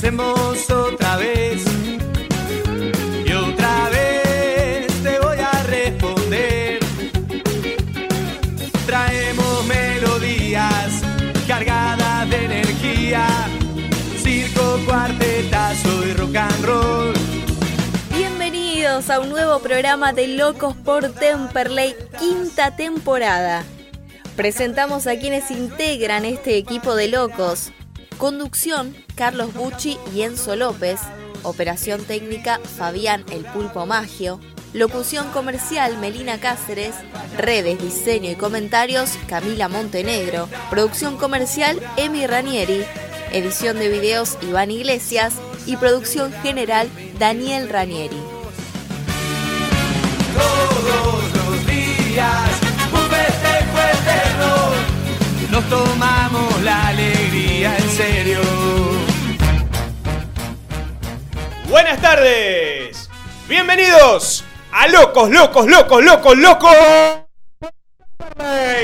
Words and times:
hacemos 0.00 0.70
otra 0.70 1.18
vez. 1.18 1.62
Y 3.26 3.32
otra 3.34 3.90
vez 3.90 4.86
te 5.02 5.18
voy 5.18 5.36
a 5.38 5.62
responder. 5.64 6.80
Traemos 8.86 9.66
melodías 9.66 11.02
cargadas 11.46 12.30
de 12.30 12.44
energía, 12.46 13.26
circo, 14.16 14.78
cuartetazo 14.86 16.06
y 16.06 16.14
rock 16.14 16.36
and 16.36 16.64
roll. 16.64 17.14
Bienvenidos 18.16 19.10
a 19.10 19.20
un 19.20 19.28
nuevo 19.28 19.58
programa 19.58 20.14
de 20.14 20.28
Locos 20.28 20.74
por 20.76 21.12
Temperley, 21.12 21.94
quinta 22.18 22.74
temporada. 22.74 23.64
Presentamos 24.34 25.06
a 25.06 25.18
quienes 25.18 25.50
integran 25.50 26.24
este 26.24 26.56
equipo 26.56 26.94
de 26.94 27.08
locos. 27.08 27.70
Conducción, 28.20 28.94
Carlos 29.14 29.54
Bucci 29.54 29.96
y 30.14 30.20
Enzo 30.20 30.54
López. 30.54 31.00
Operación 31.42 32.04
técnica, 32.04 32.60
Fabián 32.76 33.24
El 33.32 33.46
Pulpo 33.46 33.86
Magio. 33.86 34.38
Locución 34.74 35.30
comercial, 35.30 35.96
Melina 35.96 36.38
Cáceres. 36.38 36.94
Redes, 37.38 37.82
diseño 37.82 38.30
y 38.30 38.34
comentarios, 38.34 39.12
Camila 39.26 39.70
Montenegro. 39.70 40.50
Producción 40.68 41.16
comercial, 41.16 41.80
Emi 41.96 42.26
Ranieri. 42.26 42.84
Edición 43.32 43.78
de 43.78 43.88
videos, 43.88 44.36
Iván 44.42 44.70
Iglesias. 44.70 45.32
Y 45.64 45.78
producción 45.78 46.30
general, 46.42 46.90
Daniel 47.18 47.70
Ranieri. 47.70 48.20
Todos 50.36 51.22
los 51.32 51.66
días, 51.66 52.49
Nos 55.50 55.68
tomamos 55.68 56.62
la 56.62 56.88
alegría 56.88 57.76
en 57.76 57.90
serio. 57.90 58.40
Buenas 61.68 62.00
tardes. 62.00 63.10
Bienvenidos 63.48 64.44
a 64.70 64.86
Locos, 64.86 65.28
Locos, 65.28 65.66
Locos, 65.66 66.04
Locos, 66.04 66.38
Locos. 66.38 66.76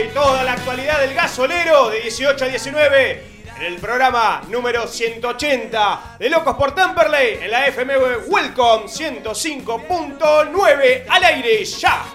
Y 0.04 0.08
toda 0.12 0.42
la 0.42 0.54
actualidad 0.54 0.98
del 1.00 1.14
gasolero 1.14 1.88
de 1.90 2.00
18 2.00 2.44
a 2.44 2.48
19 2.48 3.24
en 3.58 3.62
el 3.62 3.76
programa 3.76 4.42
número 4.48 4.88
180 4.88 6.16
de 6.18 6.30
Locos 6.30 6.56
por 6.56 6.74
Temperley 6.74 7.38
en 7.42 7.50
la 7.52 7.68
FM 7.68 7.96
Welcome 8.26 8.86
105.9 8.86 11.04
al 11.08 11.24
aire 11.24 11.64
ya. 11.64 12.06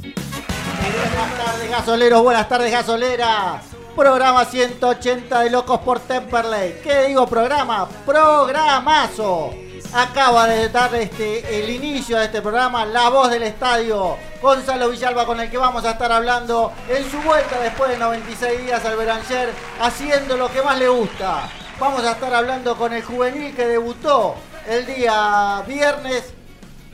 Buenas 0.00 1.44
tardes 1.44 1.70
gasoleros, 1.70 2.22
buenas 2.22 2.48
tardes 2.48 2.72
gasoleras. 2.72 3.69
Programa 4.00 4.46
180 4.46 5.40
de 5.40 5.50
Locos 5.50 5.78
por 5.80 6.00
Temperley. 6.00 6.80
¿Qué 6.82 7.08
digo 7.08 7.26
programa? 7.26 7.86
Programazo. 8.06 9.52
Acaba 9.92 10.46
de 10.46 10.70
dar 10.70 10.94
este, 10.94 11.62
el 11.62 11.68
inicio 11.68 12.16
de 12.16 12.24
este 12.24 12.40
programa 12.40 12.86
La 12.86 13.10
Voz 13.10 13.30
del 13.30 13.42
Estadio. 13.42 14.16
Gonzalo 14.40 14.88
Villalba 14.88 15.26
con 15.26 15.38
el 15.38 15.50
que 15.50 15.58
vamos 15.58 15.84
a 15.84 15.90
estar 15.90 16.10
hablando 16.10 16.72
en 16.88 17.10
su 17.10 17.20
vuelta 17.20 17.60
después 17.60 17.90
de 17.90 17.98
96 17.98 18.62
días 18.62 18.82
al 18.86 18.96
Beranger 18.96 19.50
haciendo 19.82 20.38
lo 20.38 20.50
que 20.50 20.62
más 20.62 20.78
le 20.78 20.88
gusta. 20.88 21.50
Vamos 21.78 22.02
a 22.02 22.12
estar 22.12 22.32
hablando 22.32 22.78
con 22.78 22.94
el 22.94 23.02
juvenil 23.02 23.54
que 23.54 23.66
debutó 23.66 24.34
el 24.66 24.86
día 24.86 25.62
viernes, 25.66 26.24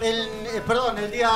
eh, 0.02 0.60
perdón, 0.66 0.98
el 0.98 1.12
día 1.12 1.30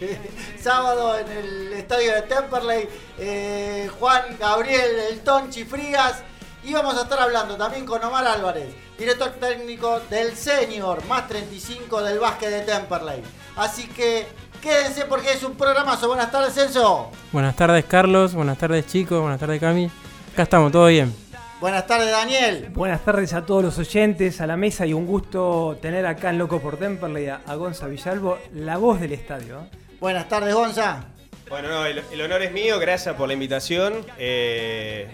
sábado 0.68 1.18
en 1.18 1.32
el 1.32 1.72
estadio 1.72 2.12
de 2.12 2.22
Temperley, 2.22 2.86
eh, 3.18 3.88
Juan 3.98 4.36
Gabriel 4.38 4.98
El 5.10 5.20
Tonchi 5.20 5.64
Frías. 5.64 6.22
Y 6.62 6.74
vamos 6.74 6.94
a 6.98 7.04
estar 7.04 7.18
hablando 7.18 7.56
también 7.56 7.86
con 7.86 8.04
Omar 8.04 8.26
Álvarez, 8.26 8.68
director 8.98 9.30
técnico 9.40 10.00
del 10.10 10.36
Senior, 10.36 11.02
más 11.06 11.26
35 11.26 12.02
del 12.02 12.18
básquet 12.18 12.50
de 12.50 12.60
Temperley. 12.60 13.22
Así 13.56 13.88
que 13.88 14.26
quédense 14.60 15.06
porque 15.06 15.32
es 15.32 15.42
un 15.42 15.54
programazo. 15.54 16.06
Buenas 16.06 16.30
tardes, 16.30 16.52
Celso. 16.52 17.12
Buenas 17.32 17.56
tardes, 17.56 17.86
Carlos. 17.86 18.34
Buenas 18.34 18.58
tardes, 18.58 18.86
chicos. 18.86 19.22
Buenas 19.22 19.40
tardes, 19.40 19.58
Cami. 19.58 19.90
Acá 20.34 20.42
estamos, 20.42 20.70
todo 20.70 20.88
bien. 20.88 21.14
Buenas 21.62 21.86
tardes, 21.86 22.10
Daniel. 22.10 22.68
Buenas 22.74 23.02
tardes 23.02 23.32
a 23.32 23.46
todos 23.46 23.64
los 23.64 23.78
oyentes, 23.78 24.42
a 24.42 24.46
la 24.46 24.58
mesa 24.58 24.84
y 24.84 24.92
un 24.92 25.06
gusto 25.06 25.78
tener 25.80 26.04
acá 26.04 26.28
en 26.28 26.36
Loco 26.36 26.60
por 26.60 26.76
Temperley 26.76 27.28
a, 27.28 27.40
a 27.46 27.54
Gonza 27.54 27.86
Villalbo, 27.86 28.36
la 28.52 28.76
voz 28.76 29.00
del 29.00 29.12
estadio. 29.14 29.60
¿eh? 29.60 29.87
Buenas 30.00 30.28
tardes, 30.28 30.54
Gonza. 30.54 31.04
Bueno, 31.48 31.68
no, 31.68 31.86
el, 31.86 32.02
el 32.12 32.20
honor 32.20 32.42
es 32.42 32.52
mío, 32.52 32.78
gracias 32.78 33.14
por 33.16 33.26
la 33.26 33.34
invitación. 33.34 34.04
Eh, 34.18 35.08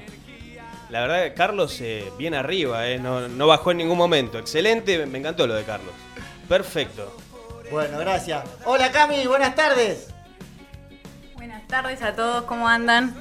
la 0.91 1.00
verdad, 1.00 1.33
Carlos, 1.34 1.81
eh, 1.81 2.11
bien 2.19 2.34
arriba, 2.34 2.87
eh, 2.89 2.99
no, 2.99 3.28
no 3.28 3.47
bajó 3.47 3.71
en 3.71 3.78
ningún 3.78 3.97
momento. 3.97 4.39
Excelente, 4.39 5.06
me 5.06 5.19
encantó 5.19 5.47
lo 5.47 5.55
de 5.55 5.65
Carlos. 5.65 5.94
Perfecto. 6.49 7.17
Bueno, 7.71 7.99
gracias. 7.99 8.44
Hola, 8.65 8.93
Cami, 8.93 9.27
buenas 9.27 9.55
tardes. 9.55 10.09
Buenas 11.34 11.67
tardes 11.67 12.03
a 12.03 12.15
todos, 12.15 12.44
¿cómo 12.44 12.69
andan? 12.69 13.15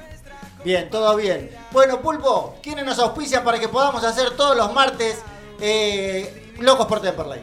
Bien, 0.64 0.90
todo 0.90 1.16
bien. 1.16 1.50
Bueno, 1.72 2.00
Pulpo, 2.00 2.58
¿quiénes 2.62 2.84
nos 2.84 2.98
auspician 2.98 3.44
para 3.44 3.58
que 3.58 3.68
podamos 3.68 4.04
hacer 4.04 4.30
todos 4.32 4.56
los 4.56 4.72
martes 4.72 5.22
eh, 5.60 6.52
Locos 6.58 6.86
por 6.86 7.00
Temperley? 7.00 7.40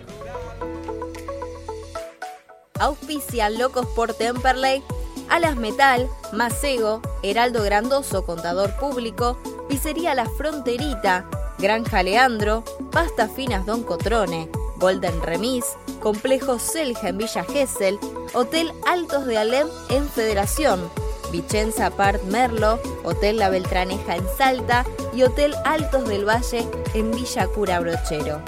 Auspicia 2.82 3.50
Locos 3.52 3.86
por 3.96 4.16
Temperley, 4.16 4.84
Alas 5.30 5.56
Metal, 5.56 6.10
Macego, 6.34 7.00
Heraldo 7.22 7.64
Grandoso, 7.64 8.26
Contador 8.26 8.76
Público, 8.78 9.38
Pizzería 9.70 10.16
La 10.16 10.26
Fronterita, 10.26 11.30
Granja 11.60 12.02
Leandro, 12.02 12.64
Pasta 12.92 13.30
Finas 13.30 13.68
Don 13.68 13.84
Cotrone, 13.84 14.50
Golden 14.78 15.22
Remis, 15.22 15.66
Complejo 16.00 16.58
Selja 16.58 17.10
en 17.10 17.20
Villa 17.20 17.44
Gesell, 17.44 18.00
Hotel 18.34 18.74
Altos 18.88 19.28
de 19.28 19.38
Alem 19.38 19.68
en 19.90 20.10
Federación, 20.10 20.90
Vicenza 21.32 21.92
Part 21.92 22.24
Merlo, 22.24 22.80
Hotel 23.04 23.38
La 23.38 23.50
Beltraneja 23.50 24.16
en 24.16 24.26
Salta 24.38 24.86
y 25.14 25.22
Hotel 25.22 25.54
Altos 25.66 26.10
del 26.10 26.28
Valle 26.28 26.68
en 26.96 27.12
Villa 27.12 27.46
Cura 27.46 27.80
Brochero. 27.80 28.42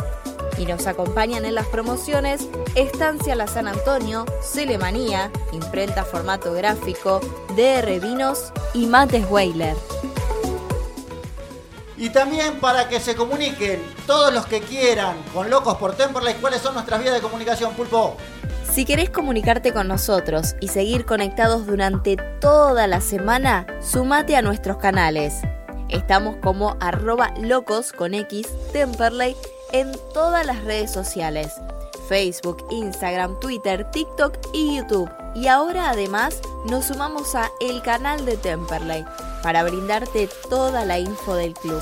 Y 0.58 0.66
nos 0.66 0.88
acompañan 0.88 1.46
en 1.46 1.56
las 1.56 1.68
promociones 1.68 2.48
Estancia 2.76 3.36
La 3.36 3.48
San 3.48 3.68
Antonio, 3.68 4.26
Celemanía, 4.42 5.32
Imprenta 5.52 6.04
Formato 6.04 6.54
Gráfico, 6.54 7.20
DR 7.56 8.00
Vinos 8.00 8.52
y 8.74 8.86
Mates 8.86 9.26
Weiler. 9.30 9.76
Y 11.98 12.10
también 12.10 12.60
para 12.60 12.90
que 12.90 13.00
se 13.00 13.16
comuniquen 13.16 13.82
todos 14.06 14.34
los 14.34 14.46
que 14.46 14.62
quieran 14.62 15.16
con 15.34 15.50
Locos 15.50 15.78
por 15.78 15.96
Temperley, 15.96 16.36
¿cuáles 16.36 16.62
son 16.62 16.74
nuestras 16.74 17.02
vías 17.02 17.14
de 17.14 17.22
comunicación, 17.22 17.74
Pulpo? 17.74 18.18
Si 18.74 18.86
querés 18.86 19.12
comunicarte 19.12 19.72
con 19.72 19.88
nosotros 19.88 20.56
y 20.60 20.70
seguir 20.70 21.06
conectados 21.06 21.68
durante 21.68 22.18
toda 22.42 22.88
la 22.88 23.02
semana, 23.02 23.68
sumate 23.82 24.36
a 24.36 24.42
nuestros 24.42 24.78
canales. 24.78 25.36
Estamos 25.90 26.38
como 26.38 26.76
arroba 26.80 27.34
locos 27.40 27.92
con 27.92 28.16
X 28.16 28.48
Temperley 28.72 29.36
en 29.74 29.92
todas 30.14 30.46
las 30.46 30.64
redes 30.64 30.92
sociales. 30.92 31.52
Facebook, 32.08 32.66
Instagram, 32.70 33.40
Twitter, 33.40 33.90
TikTok 33.92 34.38
y 34.54 34.78
YouTube. 34.78 35.10
Y 35.36 35.48
ahora 35.48 35.90
además 35.90 36.40
nos 36.66 36.86
sumamos 36.86 37.36
a 37.36 37.50
el 37.60 37.82
canal 37.82 38.26
de 38.26 38.38
Temperley 38.38 39.04
para 39.42 39.64
brindarte 39.64 40.30
toda 40.50 40.86
la 40.86 41.00
info 41.00 41.36
del 41.36 41.54
club. 41.56 41.82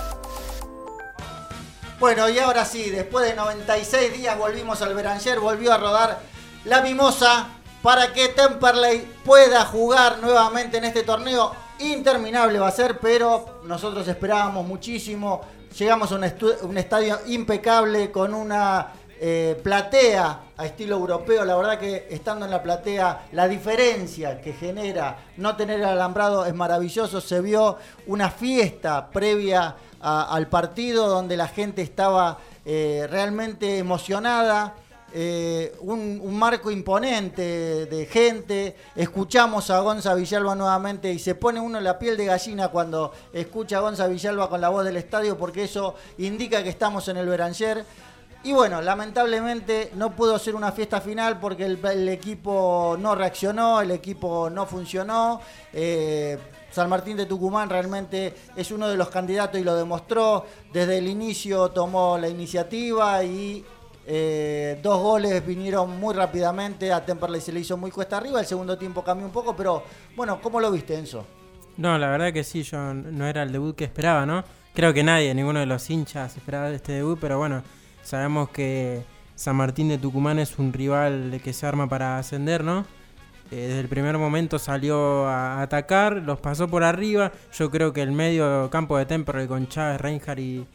Bueno, 2.00 2.30
y 2.30 2.40
ahora 2.40 2.66
sí, 2.66 2.90
después 2.90 3.25
de 3.25 3.35
96 3.35 4.13
días 4.13 4.38
volvimos 4.38 4.81
al 4.81 4.96
Beranger, 4.96 5.40
volvió 5.40 5.74
a 5.74 5.78
rodar 5.78 6.19
la 6.66 6.81
mimosa 6.81 7.50
para 7.83 8.13
que 8.13 8.30
Temperley 8.30 9.07
pueda 9.25 9.66
jugar 9.66 10.19
nuevamente 10.19 10.77
en 10.77 10.86
este 10.86 11.04
torneo. 11.04 11.51
Interminable 11.80 12.57
va 12.57 12.69
a 12.69 12.71
ser, 12.71 13.00
pero 13.00 13.62
nosotros 13.66 14.07
esperábamos 14.07 14.66
muchísimo. 14.66 15.42
Llegamos 15.77 16.12
a 16.12 16.15
un, 16.15 16.25
un 16.63 16.77
estadio 16.77 17.19
impecable 17.27 18.12
con 18.12 18.33
una 18.33 18.91
eh, 19.23 19.56
platea 19.62 20.39
a 20.57 20.65
estilo 20.65 20.95
europeo. 20.95 21.45
La 21.45 21.56
verdad 21.56 21.77
que 21.77 22.07
estando 22.09 22.45
en 22.45 22.50
la 22.50 22.63
platea, 22.63 23.27
la 23.33 23.47
diferencia 23.47 24.41
que 24.41 24.51
genera 24.51 25.18
no 25.38 25.56
tener 25.56 25.79
el 25.79 25.85
alambrado 25.85 26.45
es 26.47 26.56
maravilloso. 26.56 27.21
Se 27.21 27.39
vio 27.39 27.77
una 28.07 28.31
fiesta 28.31 29.12
previa 29.12 29.75
al 30.01 30.47
partido 30.47 31.07
donde 31.07 31.38
la 31.38 31.47
gente 31.47 31.83
estaba 31.83 32.39
eh, 32.65 33.07
realmente 33.12 33.77
emocionada. 33.77 34.73
Eh, 35.13 35.75
un, 35.81 36.38
marco 36.38 36.72
imponente 36.72 37.86
de 37.86 38.06
gente. 38.06 38.75
Escuchamos 38.96 39.69
a 39.69 39.80
Gonza 39.80 40.13
Villalba 40.13 40.56
nuevamente 40.56 41.12
y 41.12 41.19
se 41.19 41.36
pone 41.36 41.60
uno 41.60 41.80
la 41.80 42.00
piel 42.00 42.18
de 42.18 42.25
gallina 42.25 42.69
cuando 42.69 43.12
escucha 43.34 43.78
a 43.78 43.81
Gonza 43.81 44.08
Villalba 44.08 44.50
con 44.50 44.62
la 44.62 44.69
voz 44.69 44.86
del 44.86 44.98
estadio 44.98 45.38
porque 45.38 45.66
eso 45.66 45.96
indica 46.18 46.63
que 46.63 46.69
estamos 46.69 47.08
en 47.08 47.18
el 47.18 47.28
Beranger. 47.28 47.86
Y 48.44 48.54
bueno, 48.54 48.81
lamentablemente 48.81 49.92
no 49.96 50.16
pudo 50.16 50.40
ser 50.40 50.56
una 50.56 50.72
fiesta 50.72 51.00
final 51.00 51.40
porque 51.40 51.66
el, 51.66 51.80
el 51.86 52.10
equipo 52.10 52.98
no 53.00 53.14
reaccionó, 53.14 53.81
el 53.81 53.92
equipo 53.92 54.50
no 54.50 54.66
funcionó. 54.66 55.42
Eh, 55.74 56.40
San 56.72 56.90
Martín 56.90 57.18
de 57.18 57.25
Tucumán 57.25 57.69
realmente 57.69 58.34
es 58.56 58.72
uno 58.72 58.88
de 58.88 58.96
los 58.96 59.10
candidatos 59.10 59.60
y 59.60 59.64
lo 59.64 59.75
demostró. 59.75 60.46
Desde 60.72 60.98
el 60.98 61.07
inicio 61.07 61.69
tomó 61.69 62.18
la 62.18 62.30
iniciativa 62.30 63.24
y 63.24 63.64
eh, 64.13 64.78
dos 64.84 65.02
goles 65.02 65.46
vinieron 65.46 65.98
muy 65.98 66.13
rápidamente. 66.13 66.92
A 66.92 67.06
Temperley 67.06 67.40
se 67.40 67.54
le 67.54 67.62
hizo 67.62 67.78
muy 67.78 67.92
cuesta 67.92 68.18
arriba. 68.18 68.42
El 68.42 68.46
segundo 68.46 68.78
tiempo 68.78 69.06
cambió 69.06 69.25
un 69.25 69.31
poco, 69.31 69.56
pero 69.56 69.84
bueno, 70.18 70.42
¿cómo 70.42 70.60
lo 70.60 70.69
viste, 70.69 70.98
Enzo? 70.98 71.25
No, 71.78 71.98
la 71.98 72.10
verdad 72.10 72.34
que 72.34 72.44
sí, 72.44 72.63
yo 72.63 72.94
no 72.94 73.25
era 73.25 73.44
el 73.44 73.54
debut 73.54 73.74
que 73.74 73.86
esperaba, 73.86 74.25
¿no? 74.25 74.44
Creo 74.74 74.94
que 74.94 75.02
nadie, 75.02 75.34
ninguno 75.34 75.62
de 75.62 75.66
los 75.66 75.90
hinchas 75.90 76.36
esperaba 76.36 76.69
este 76.72 76.92
debut, 76.92 77.19
pero 77.22 77.38
bueno, 77.38 77.63
sabemos 78.04 78.50
que 78.50 79.02
San 79.36 79.56
Martín 79.56 79.88
de 79.88 79.98
Tucumán 79.98 80.40
es 80.40 80.60
un 80.60 80.74
rival 80.74 81.40
que 81.42 81.54
se 81.54 81.66
arma 81.66 81.88
para 81.88 82.18
ascender, 82.18 82.66
¿no? 82.66 82.80
Eh, 83.50 83.68
desde 83.68 83.80
el 83.80 83.88
primer 83.88 84.18
momento 84.18 84.60
salió 84.60 85.25
a 85.25 85.62
atacar, 85.62 86.18
los 86.18 86.38
pasó 86.42 86.68
por 86.68 86.84
arriba. 86.84 87.31
Yo 87.54 87.72
creo 87.72 87.94
que 87.94 88.02
el 88.02 88.12
medio 88.12 88.69
campo 88.69 88.98
de 88.98 89.06
Temperley 89.06 89.48
con 89.48 89.69
Chávez, 89.69 90.02
Reinhardt 90.02 90.40
y, 90.40 90.68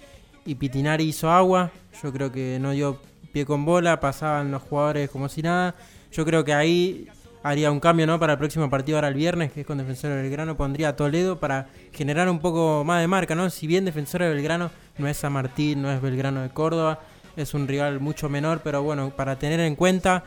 y 0.47 0.55
Pitinari 0.55 1.05
hizo 1.05 1.31
agua. 1.31 1.71
Yo 2.03 2.11
creo 2.15 2.32
que 2.32 2.56
no 2.59 2.71
dio 2.71 2.99
pie 3.37 3.44
con 3.44 3.67
bola, 3.67 4.00
pasaban 4.00 4.50
los 4.50 4.62
jugadores 4.62 5.11
como 5.11 5.29
si 5.29 5.43
nada. 5.43 5.75
Yo 6.11 6.25
creo 6.25 6.43
que 6.43 6.55
ahí 6.55 7.06
haría 7.43 7.71
un 7.71 7.81
cambio 7.81 8.06
¿no? 8.06 8.19
para 8.19 8.33
el 8.33 8.38
próximo 8.38 8.71
partido 8.71 8.97
ahora 8.97 9.09
el 9.09 9.15
viernes, 9.15 9.53
que 9.53 9.61
es 9.61 9.67
con 9.67 9.77
Defensor 9.77 10.09
de 10.12 10.23
Belgrano, 10.23 10.56
pondría 10.56 10.88
a 10.88 10.97
Toledo 10.97 11.38
para 11.38 11.67
generar 11.93 12.31
un 12.31 12.38
poco 12.38 12.83
más 12.83 13.03
de 13.03 13.09
marca, 13.09 13.35
¿no? 13.35 13.50
Si 13.50 13.67
bien 13.67 13.85
Defensor 13.85 14.23
de 14.23 14.31
Belgrano 14.31 14.71
no 14.97 15.06
es 15.06 15.19
San 15.19 15.35
Martín, 15.35 15.83
no 15.83 15.93
es 15.93 16.00
Belgrano 16.00 16.41
de 16.41 16.49
Córdoba, 16.49 17.00
es 17.37 17.53
un 17.53 17.69
rival 17.69 18.00
mucho 18.00 18.31
menor, 18.31 18.62
pero 18.65 18.83
bueno, 18.83 19.11
para 19.11 19.39
tener 19.39 19.61
en 19.61 19.77
cuenta 19.77 20.25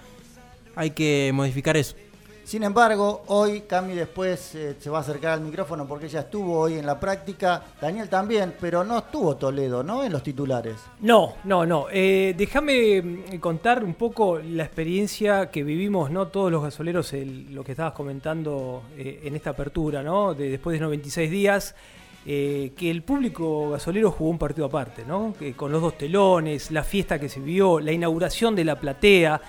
hay 0.75 0.91
que 0.91 1.31
modificar 1.33 1.77
eso. 1.77 1.95
Sin 2.49 2.63
embargo, 2.63 3.21
hoy 3.27 3.61
Cami 3.61 3.93
después 3.93 4.55
eh, 4.55 4.75
se 4.79 4.89
va 4.89 4.97
a 4.97 5.01
acercar 5.01 5.33
al 5.33 5.41
micrófono 5.41 5.87
porque 5.87 6.07
ella 6.07 6.21
estuvo 6.21 6.57
hoy 6.57 6.79
en 6.79 6.85
la 6.87 6.99
práctica, 6.99 7.61
Daniel 7.79 8.09
también, 8.09 8.55
pero 8.59 8.83
no 8.83 8.97
estuvo 8.97 9.37
Toledo, 9.37 9.83
¿no? 9.83 10.03
En 10.03 10.11
los 10.11 10.23
titulares. 10.23 10.77
No, 11.01 11.35
no, 11.43 11.67
no. 11.67 11.85
Eh, 11.91 12.33
déjame 12.35 13.03
mm, 13.03 13.37
contar 13.37 13.83
un 13.83 13.93
poco 13.93 14.39
la 14.39 14.63
experiencia 14.63 15.51
que 15.51 15.63
vivimos, 15.63 16.09
¿no? 16.09 16.29
Todos 16.29 16.51
los 16.51 16.63
gasoleros, 16.63 17.13
lo 17.51 17.63
que 17.63 17.73
estabas 17.73 17.93
comentando 17.93 18.81
eh, 18.97 19.19
en 19.25 19.35
esta 19.35 19.51
apertura, 19.51 20.01
¿no? 20.01 20.33
De, 20.33 20.49
después 20.49 20.73
de 20.73 20.79
96 20.79 21.29
días, 21.29 21.75
que 22.25 22.91
el 22.91 23.03
público 23.03 23.69
gasolero 23.71 24.09
jugó 24.09 24.31
un 24.31 24.39
partido 24.39 24.65
aparte, 24.65 25.03
¿no? 25.05 25.35
Con 25.55 25.71
los 25.71 25.81
dos 25.81 25.97
telones, 25.99 26.71
la 26.71 26.83
fiesta 26.83 27.19
que 27.19 27.29
se 27.29 27.39
vio, 27.39 27.79
la 27.79 27.91
inauguración 27.91 28.55
de 28.55 28.65
la 28.65 28.79
platea. 28.79 29.39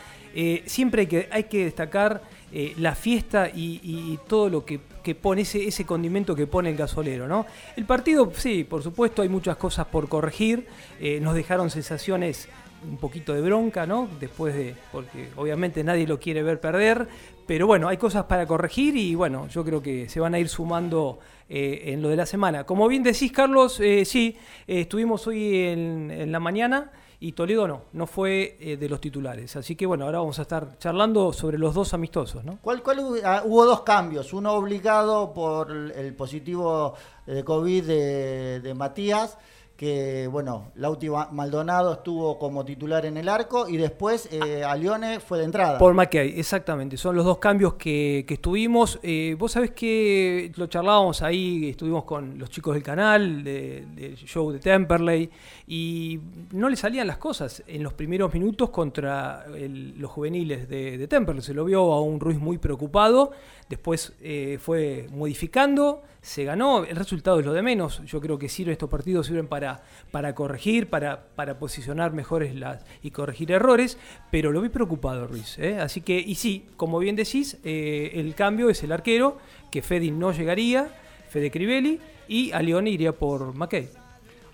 siempre 0.67 1.03
hay 1.03 1.07
que, 1.07 1.29
hay 1.31 1.45
que 1.45 1.65
destacar 1.65 2.23
eh, 2.53 2.75
la 2.79 2.97
fiesta 2.97 3.49
y, 3.49 4.19
todo 4.27 4.49
lo 4.49 4.65
que, 4.65 4.81
que 5.05 5.15
pone, 5.15 5.43
ese, 5.43 5.69
ese 5.69 5.85
condimento 5.85 6.35
que 6.35 6.47
pone 6.49 6.71
el 6.71 6.77
gasolero, 6.77 7.29
¿no? 7.29 7.47
El 7.77 7.85
partido, 7.85 8.33
sí, 8.35 8.65
por 8.65 8.83
supuesto, 8.83 9.23
hay 9.23 9.29
muchas 9.29 9.57
cosas 9.57 9.87
por 9.87 10.09
corregir. 10.09 10.67
eh, 11.01 11.21
nos 11.21 11.35
dejaron 11.35 11.71
sensaciones 11.71 12.49
un 12.83 12.97
poquito 12.97 13.35
de 13.35 13.43
bronca, 13.43 13.87
¿no? 13.87 14.09
Después 14.19 14.55
de. 14.55 14.75
Porque 14.91 15.29
obviamente 15.37 15.85
nadie 15.85 16.07
lo 16.07 16.19
quiere 16.19 16.43
ver 16.43 16.61
perder. 16.61 17.07
Pero 17.47 17.67
bueno, 17.67 17.89
hay 17.89 17.99
cosas 17.99 18.25
para 18.25 18.47
corregir 18.47 18.97
y 18.97 19.15
bueno, 19.15 19.49
yo 19.49 19.65
creo 19.65 19.83
que 19.83 20.09
se 20.09 20.19
van 20.19 20.35
a 20.35 20.39
ir 20.39 20.49
sumando 20.49 21.19
eh, 21.49 21.83
en 21.87 22.03
lo 22.03 22.09
de 22.09 22.17
la 22.17 22.27
semana. 22.27 22.65
Como 22.65 22.89
bien 22.89 23.03
decís, 23.03 23.33
Carlos, 23.33 23.81
sí, 24.05 24.37
estuvimos 24.67 25.27
hoy 25.27 25.67
en, 25.67 26.11
en 26.11 26.33
la 26.33 26.41
mañana 26.41 26.91
y 27.23 27.33
Toledo 27.33 27.69
no, 27.69 27.83
no 27.93 28.07
fue 28.07 28.57
eh, 28.61 28.77
de 28.79 28.89
los 28.89 29.01
titulares. 29.01 29.55
Así 29.55 29.77
que 29.77 29.85
bueno, 29.87 30.07
ahora 30.07 30.19
vamos 30.21 30.39
a 30.39 30.43
estar 30.43 30.79
charlando 30.79 31.33
sobre 31.35 31.59
los 31.59 31.75
dos 31.75 31.93
amistosos, 31.93 32.45
¿no? 32.45 32.59
¿Cuál, 32.63 32.83
cuál 32.83 32.99
hu- 33.01 33.21
ah, 33.25 33.43
hubo 33.45 33.67
dos 33.67 33.83
cambios, 33.83 34.33
uno 34.33 34.55
obligado 34.55 35.33
por 35.35 35.71
el 35.71 36.15
positivo 36.15 36.95
de 37.27 37.45
COVID 37.45 37.85
de, 37.85 38.61
de 38.61 38.75
Matías, 38.75 39.37
que 39.81 40.29
bueno, 40.31 40.73
Lauti 40.75 41.09
Ma- 41.09 41.31
Maldonado 41.33 41.95
estuvo 41.95 42.39
como 42.39 42.67
titular 42.67 43.07
en 43.07 43.17
el 43.17 43.31
arco 43.31 43.67
y 43.67 43.79
después 43.79 44.29
eh, 44.31 44.63
Alione 44.63 45.21
fue 45.21 45.39
de 45.39 45.45
entrada. 45.45 45.79
Por 45.79 45.95
McKay, 45.95 46.39
exactamente. 46.39 46.99
Son 46.99 47.17
los 47.17 47.25
dos 47.25 47.39
cambios 47.39 47.75
que, 47.77 48.27
que 48.29 48.35
estuvimos. 48.35 49.01
Eh, 49.03 49.37
vos 49.39 49.53
sabés 49.53 49.71
que 49.71 50.53
lo 50.57 50.67
charlábamos 50.67 51.23
ahí, 51.23 51.71
estuvimos 51.71 52.05
con 52.05 52.39
los 52.39 52.51
chicos 52.51 52.75
del 52.75 52.83
canal, 52.83 53.43
de- 53.43 53.87
del 53.95 54.17
show 54.17 54.51
de 54.53 54.59
Temperley, 54.59 55.31
y 55.67 56.21
no 56.53 56.69
le 56.69 56.77
salían 56.77 57.07
las 57.07 57.17
cosas 57.17 57.63
en 57.67 57.83
los 57.83 57.95
primeros 57.95 58.35
minutos 58.35 58.69
contra 58.69 59.47
el- 59.57 59.99
los 59.99 60.11
juveniles 60.11 60.69
de, 60.69 60.99
de 60.99 61.09
Temperley. 61.09 61.41
Se 61.43 61.55
lo 61.55 61.65
vio 61.65 61.91
a 61.95 62.03
un 62.03 62.21
Ruiz 62.21 62.39
muy 62.39 62.59
preocupado, 62.59 63.31
después 63.71 64.13
eh, 64.21 64.59
fue 64.61 65.07
modificando, 65.11 66.03
se 66.23 66.45
ganó, 66.45 66.85
el 66.85 66.97
resultado 66.97 67.41
es 67.41 67.47
lo 67.47 67.53
de 67.53 67.63
menos. 67.63 68.03
Yo 68.05 68.21
creo 68.21 68.39
que 68.39 68.49
sirve, 68.49 68.73
estos 68.73 68.91
partidos 68.91 69.27
sirven 69.27 69.47
para, 69.47 69.83
para 70.11 70.35
corregir, 70.35 70.89
para, 70.89 71.29
para 71.35 71.59
posicionar 71.59 72.13
mejores 72.13 72.55
las, 72.55 72.85
y 73.03 73.11
corregir 73.11 73.51
errores, 73.53 73.99
pero 74.31 74.53
lo 74.53 74.61
vi 74.61 74.69
preocupado 74.69 75.27
Ruiz. 75.27 75.59
¿eh? 75.59 75.79
Así 75.81 76.03
que, 76.03 76.19
y 76.19 76.35
sí, 76.35 76.67
como 76.77 76.99
bien 76.99 77.17
decís, 77.17 77.59
eh, 77.65 78.13
el 78.15 78.35
cambio 78.35 78.69
es 78.69 78.83
el 78.83 78.93
arquero, 78.93 79.39
que 79.71 79.83
Fedi 79.83 80.11
no 80.11 80.33
llegaría, 80.33 80.89
Fede 81.31 81.51
Crivelli, 81.51 82.01
y 82.29 82.53
a 82.53 82.61
Leone 82.63 82.91
iría 82.91 83.13
por 83.13 83.55
McKay. 83.55 84.00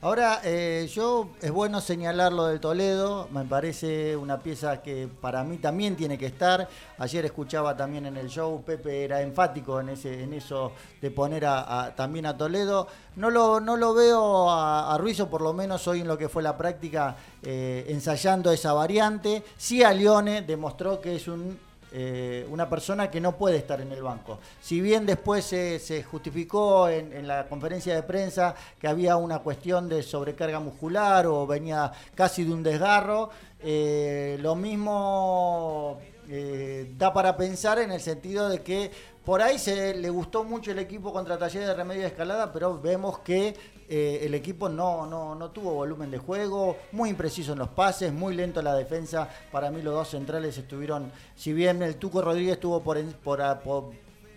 Ahora, 0.03 0.43
eh, 0.45 0.89
yo 0.93 1.31
es 1.41 1.51
bueno 1.51 1.81
señalar 1.81 2.31
lo 2.31 2.47
del 2.47 2.61
Toledo, 2.61 3.29
me 3.33 3.45
parece 3.47 4.15
una 4.15 4.39
pieza 4.39 4.83
que 4.83 5.09
para 5.21 5.43
mí 5.43 5.57
también 5.57 5.97
tiene 5.97 6.19
que 6.19 6.27
estar. 6.27 6.69
Ayer 6.99 7.25
escuchaba 7.25 7.75
también 7.75 8.05
en 8.05 8.19
el 8.19 8.29
show, 8.29 8.63
Pepe 8.63 9.05
era 9.05 9.23
enfático 9.23 9.81
en, 9.81 9.89
ese, 9.89 10.23
en 10.23 10.35
eso 10.35 10.73
de 11.01 11.11
poner 11.11 11.47
a, 11.47 11.95
también 11.97 12.27
a 12.27 12.37
Toledo. 12.37 12.87
No 13.17 13.31
lo, 13.31 13.59
no 13.59 13.79
lo 13.79 13.95
veo 13.95 14.51
a, 14.51 14.95
a 14.95 14.99
Ruiz, 14.99 15.23
por 15.23 15.41
lo 15.41 15.55
menos 15.55 15.89
hoy 15.89 16.03
en 16.03 16.09
lo 16.09 16.19
que 16.19 16.29
fue 16.29 16.43
la 16.43 16.59
práctica, 16.59 17.17
eh, 17.43 17.87
ensayando 17.89 18.53
esa 18.53 18.75
variante. 18.75 19.43
Sí 19.57 19.83
a 19.83 19.93
Lione 19.93 20.43
demostró 20.43 21.01
que 21.01 21.17
es 21.17 21.27
un 21.27 21.59
eh, 21.93 22.47
una 22.51 22.69
persona 22.69 23.11
que 23.11 23.21
no 23.21 23.37
puede 23.37 23.57
estar 23.57 23.81
en 23.81 23.93
el 23.93 24.03
banco. 24.03 24.39
Si 24.61 24.81
bien 24.81 25.07
después 25.07 25.45
se, 25.45 26.03
justificó 26.03 26.89
en, 26.89 27.13
en 27.13 27.27
la 27.27 27.49
conferencia 27.49 27.95
de 27.95 28.03
prensa 28.03 28.55
que 28.81 28.89
había 28.89 29.17
una 29.17 29.39
cuestión 29.41 29.89
de 29.89 30.03
sobrecarga 30.03 30.61
muscular 30.61 31.27
o 31.27 31.47
venía 31.47 31.93
casi 32.15 32.45
de 32.45 32.53
un 32.53 32.63
desgarro, 32.63 33.31
eh, 33.61 34.39
lo 34.41 34.55
mismo 34.55 35.99
eh, 36.29 36.93
da 36.97 37.13
para 37.13 37.37
pensar 37.37 37.79
en 37.79 37.93
el 37.93 38.01
sentido 38.01 38.49
de 38.49 38.61
que 38.63 38.91
por 39.25 39.41
ahí 39.43 39.59
se 39.59 39.95
le 39.95 40.11
gustó 40.11 40.45
mucho 40.45 40.71
el 40.71 40.79
equipo 40.79 41.13
contra 41.13 41.39
Talleres 41.39 41.69
de 41.69 41.75
Remedio 41.75 42.03
de 42.03 42.09
Escalada, 42.09 42.53
pero 42.53 42.81
vemos 42.81 43.21
que 43.21 43.57
eh, 43.89 44.21
el 44.23 44.35
equipo 44.35 44.69
no, 44.69 45.07
no, 45.07 45.35
no 45.35 45.51
tuvo 45.51 45.75
volumen 45.75 46.11
de 46.11 46.19
juego, 46.19 46.77
muy 46.93 47.11
impreciso 47.11 47.53
en 47.53 47.59
los 47.61 47.69
pases, 47.69 48.13
muy 48.13 48.35
lento 48.35 48.61
la 48.63 48.75
defensa. 48.75 49.29
Para 49.53 49.71
mí 49.71 49.83
los 49.83 49.95
dos 49.95 50.09
centrales 50.11 50.57
estuvieron, 50.59 51.11
si 51.35 51.53
bien 51.53 51.83
el 51.83 51.97
Tuco 51.97 52.23
Rodríguez 52.23 52.55
estuvo 52.55 52.83
por, 52.83 53.03
por, 53.17 53.41
a- 53.43 53.61
por 53.61 53.91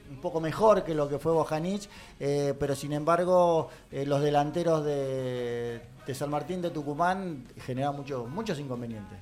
un 0.10 0.18
poco 0.22 0.42
mejor 0.42 0.84
que 0.84 0.96
lo 0.96 1.08
que 1.08 1.20
fue 1.20 1.32
Bojanic, 1.32 1.84
eh, 2.20 2.54
pero 2.60 2.76
sin 2.76 2.94
embargo 2.94 3.70
eh, 3.92 4.06
los 4.08 4.22
delanteros 4.22 4.84
de, 4.84 5.82
de 6.08 6.16
San 6.16 6.30
Martín 6.32 6.62
de 6.64 6.72
Tucumán 6.72 7.46
generaron 7.66 7.98
muchos 7.98 8.28
muchos 8.28 8.60
inconvenientes. 8.60 9.18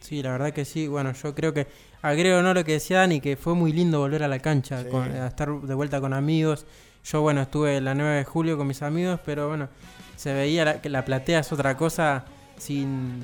Sí, 0.00 0.22
la 0.22 0.30
verdad 0.30 0.52
que 0.52 0.64
sí. 0.64 0.86
Bueno, 0.86 1.12
yo 1.12 1.34
creo 1.34 1.52
que 1.52 1.66
agrego 2.02 2.40
no 2.40 2.54
lo 2.54 2.64
que 2.64 2.72
decía 2.74 2.98
Dani, 2.98 3.20
que 3.20 3.36
fue 3.36 3.54
muy 3.54 3.72
lindo 3.72 3.98
volver 3.98 4.22
a 4.22 4.28
la 4.28 4.38
cancha, 4.38 4.84
Sí. 4.84 4.88
con- 4.90 5.10
a 5.10 5.26
estar 5.26 5.50
de 5.60 5.74
vuelta 5.74 6.00
con 6.00 6.12
amigos. 6.12 6.66
Yo, 7.10 7.22
bueno, 7.22 7.40
estuve 7.42 7.78
el 7.78 7.84
9 7.84 8.16
de 8.18 8.24
julio 8.24 8.58
con 8.58 8.66
mis 8.66 8.82
amigos, 8.82 9.18
pero 9.24 9.48
bueno, 9.48 9.68
se 10.16 10.34
veía 10.34 10.64
la- 10.64 10.80
que 10.82 10.88
la 10.90 11.04
platea 11.04 11.38
es 11.40 11.52
otra 11.52 11.76
cosa 11.76 12.24
sin, 12.58 13.22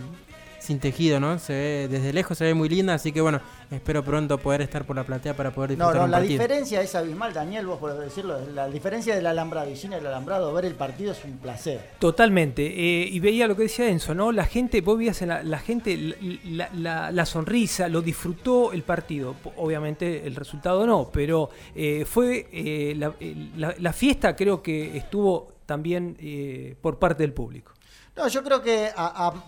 sin 0.64 0.80
tejido, 0.80 1.20
¿no? 1.20 1.38
Se 1.38 1.52
ve, 1.52 1.88
desde 1.88 2.12
lejos 2.12 2.38
se 2.38 2.44
ve 2.44 2.54
muy 2.54 2.68
linda, 2.68 2.94
así 2.94 3.12
que 3.12 3.20
bueno, 3.20 3.40
espero 3.70 4.02
pronto 4.02 4.38
poder 4.38 4.62
estar 4.62 4.84
por 4.86 4.96
la 4.96 5.04
platea 5.04 5.36
para 5.36 5.50
poder 5.54 5.70
No, 5.70 5.74
disfrutar 5.86 5.96
no, 6.00 6.04
un 6.06 6.10
la 6.10 6.16
partido. 6.18 6.40
diferencia 6.42 6.80
es 6.82 6.94
abismal, 6.94 7.32
Daniel, 7.34 7.66
vos 7.66 7.78
podés 7.78 7.98
decirlo, 8.00 8.38
la 8.54 8.66
diferencia 8.68 9.14
del 9.14 9.26
alambrado 9.26 9.70
y 9.70 9.76
sin 9.76 9.92
el 9.92 10.06
alambrado, 10.06 10.52
ver 10.54 10.64
el 10.64 10.74
partido 10.74 11.12
es 11.12 11.22
un 11.24 11.36
placer. 11.38 11.80
Totalmente. 11.98 12.64
eh, 12.66 13.08
y 13.10 13.20
veía 13.20 13.46
lo 13.46 13.56
que 13.56 13.64
decía 13.64 13.88
Enzo, 13.88 14.14
¿no? 14.14 14.32
La 14.32 14.44
gente, 14.46 14.80
vos 14.80 14.96
veías 14.98 15.20
en 15.22 15.28
la, 15.28 15.42
la 15.42 15.58
gente 15.58 15.96
la, 16.44 16.70
la- 16.74 17.10
la 17.12 17.26
sonrisa, 17.26 17.88
lo 17.88 18.00
disfrutó 18.00 18.72
el 18.72 18.82
partido. 18.82 19.34
Obviamente 19.56 20.26
el 20.26 20.34
resultado 20.34 20.86
no, 20.86 21.10
pero 21.12 21.50
eh, 21.74 22.04
fue 22.06 22.46
eh, 22.52 22.94
la, 22.96 23.12
la- 23.56 23.74
la 23.78 23.92
fiesta 23.92 24.34
creo 24.34 24.62
que 24.62 24.96
estuvo 24.96 25.52
también 25.66 26.16
eh, 26.20 26.74
por 26.80 26.98
parte 26.98 27.22
del 27.22 27.32
público. 27.32 27.72
No, 28.16 28.28
yo 28.28 28.44
creo 28.44 28.62
que 28.62 28.92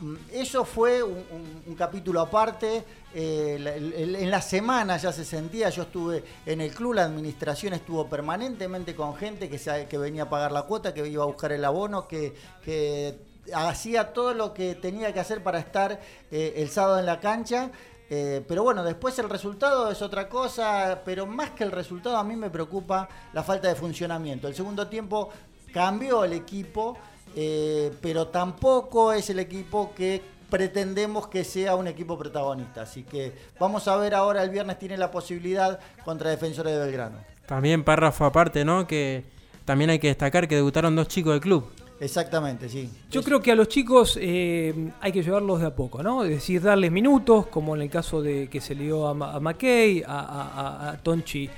mm, 0.00 0.14
eso 0.32 0.64
fue 0.64 1.00
un, 1.00 1.74
capítulo 1.78 2.20
aparte. 2.20 2.84
eh, 3.14 4.16
en 4.18 4.30
la 4.30 4.42
semana 4.42 4.96
ya 4.96 5.12
se 5.12 5.24
sentía, 5.24 5.70
yo 5.70 5.82
estuve 5.82 6.24
en 6.44 6.60
el 6.60 6.74
club, 6.74 6.94
la 6.94 7.04
administración 7.04 7.74
estuvo 7.74 8.08
permanentemente 8.08 8.96
con 8.96 9.14
gente 9.14 9.48
que, 9.48 9.98
venía 9.98 10.24
a 10.24 10.30
pagar 10.30 10.50
la 10.50 10.62
cuota, 10.62 10.92
que 10.92 11.06
iba 11.06 11.22
a 11.22 11.26
buscar 11.26 11.52
el 11.52 11.64
abono, 11.64 12.08
que, 12.08 12.34
que 12.64 13.16
hacía 13.54 14.12
todo 14.12 14.34
lo 14.34 14.52
que 14.52 14.74
tenía 14.74 15.12
que 15.12 15.20
hacer 15.20 15.42
para 15.44 15.60
estar 15.60 16.00
eh, 16.30 16.54
el 16.56 16.68
sábado 16.68 16.98
en 16.98 17.06
la 17.06 17.20
cancha. 17.20 17.70
Eh, 18.08 18.44
pero 18.46 18.62
bueno, 18.62 18.84
después 18.84 19.18
el 19.18 19.28
resultado 19.28 19.90
es 19.90 20.02
otra 20.02 20.28
cosa, 20.28 21.02
pero 21.04 21.26
más 21.26 21.50
que 21.50 21.64
el 21.64 21.72
resultado 21.72 22.16
a 22.16 22.24
mí 22.24 22.36
me 22.36 22.50
preocupa 22.50 23.08
la 23.32 23.42
falta 23.42 23.68
de 23.68 23.74
funcionamiento. 23.74 24.48
El 24.48 24.54
segundo 24.54 24.88
tiempo 24.88 25.30
cambió 25.72 26.24
el 26.24 26.32
equipo, 26.32 26.96
eh, 27.36 27.92
pero 28.00 28.26
tampoco 28.28 29.12
es 29.12 29.30
el 29.30 29.38
equipo 29.38 29.92
que 29.94 30.20
pretendemos 30.50 31.28
que 31.28 31.44
sea 31.44 31.76
un 31.76 31.86
equipo 31.86 32.16
protagonista. 32.18 32.82
Así 32.82 33.02
que 33.04 33.32
vamos 33.60 33.86
a 33.88 33.96
ver 33.96 34.14
ahora, 34.14 34.42
el 34.42 34.50
viernes 34.50 34.78
tiene 34.78 34.96
la 34.96 35.10
posibilidad 35.10 35.78
contra 36.04 36.30
Defensores 36.30 36.72
de 36.72 36.78
Belgrano. 36.78 37.18
También 37.46 37.84
párrafo 37.84 38.24
aparte, 38.24 38.64
¿no? 38.64 38.86
Que 38.86 39.24
también 39.64 39.90
hay 39.90 39.98
que 39.98 40.08
destacar 40.08 40.48
que 40.48 40.54
debutaron 40.56 40.96
dos 40.96 41.08
chicos 41.08 41.32
del 41.32 41.40
club. 41.40 41.68
Exactamente, 41.98 42.68
sí. 42.68 42.90
Yo 43.10 43.22
creo 43.22 43.40
que 43.40 43.52
a 43.52 43.54
los 43.54 43.68
chicos 43.68 44.18
eh, 44.20 44.90
hay 45.00 45.12
que 45.12 45.22
llevarlos 45.22 45.60
de 45.60 45.66
a 45.66 45.74
poco, 45.74 46.02
¿no? 46.02 46.24
Es 46.24 46.30
decir, 46.30 46.60
darles 46.62 46.92
minutos, 46.92 47.46
como 47.46 47.74
en 47.74 47.82
el 47.82 47.90
caso 47.90 48.20
de 48.20 48.48
que 48.48 48.60
se 48.60 48.74
le 48.74 48.84
dio 48.84 49.06
a, 49.08 49.14
Ma- 49.14 49.32
a 49.34 49.40
McKay, 49.40 50.02
a, 50.06 50.18
a- 50.20 50.90
a 50.90 50.98
Tonchi 50.98 51.48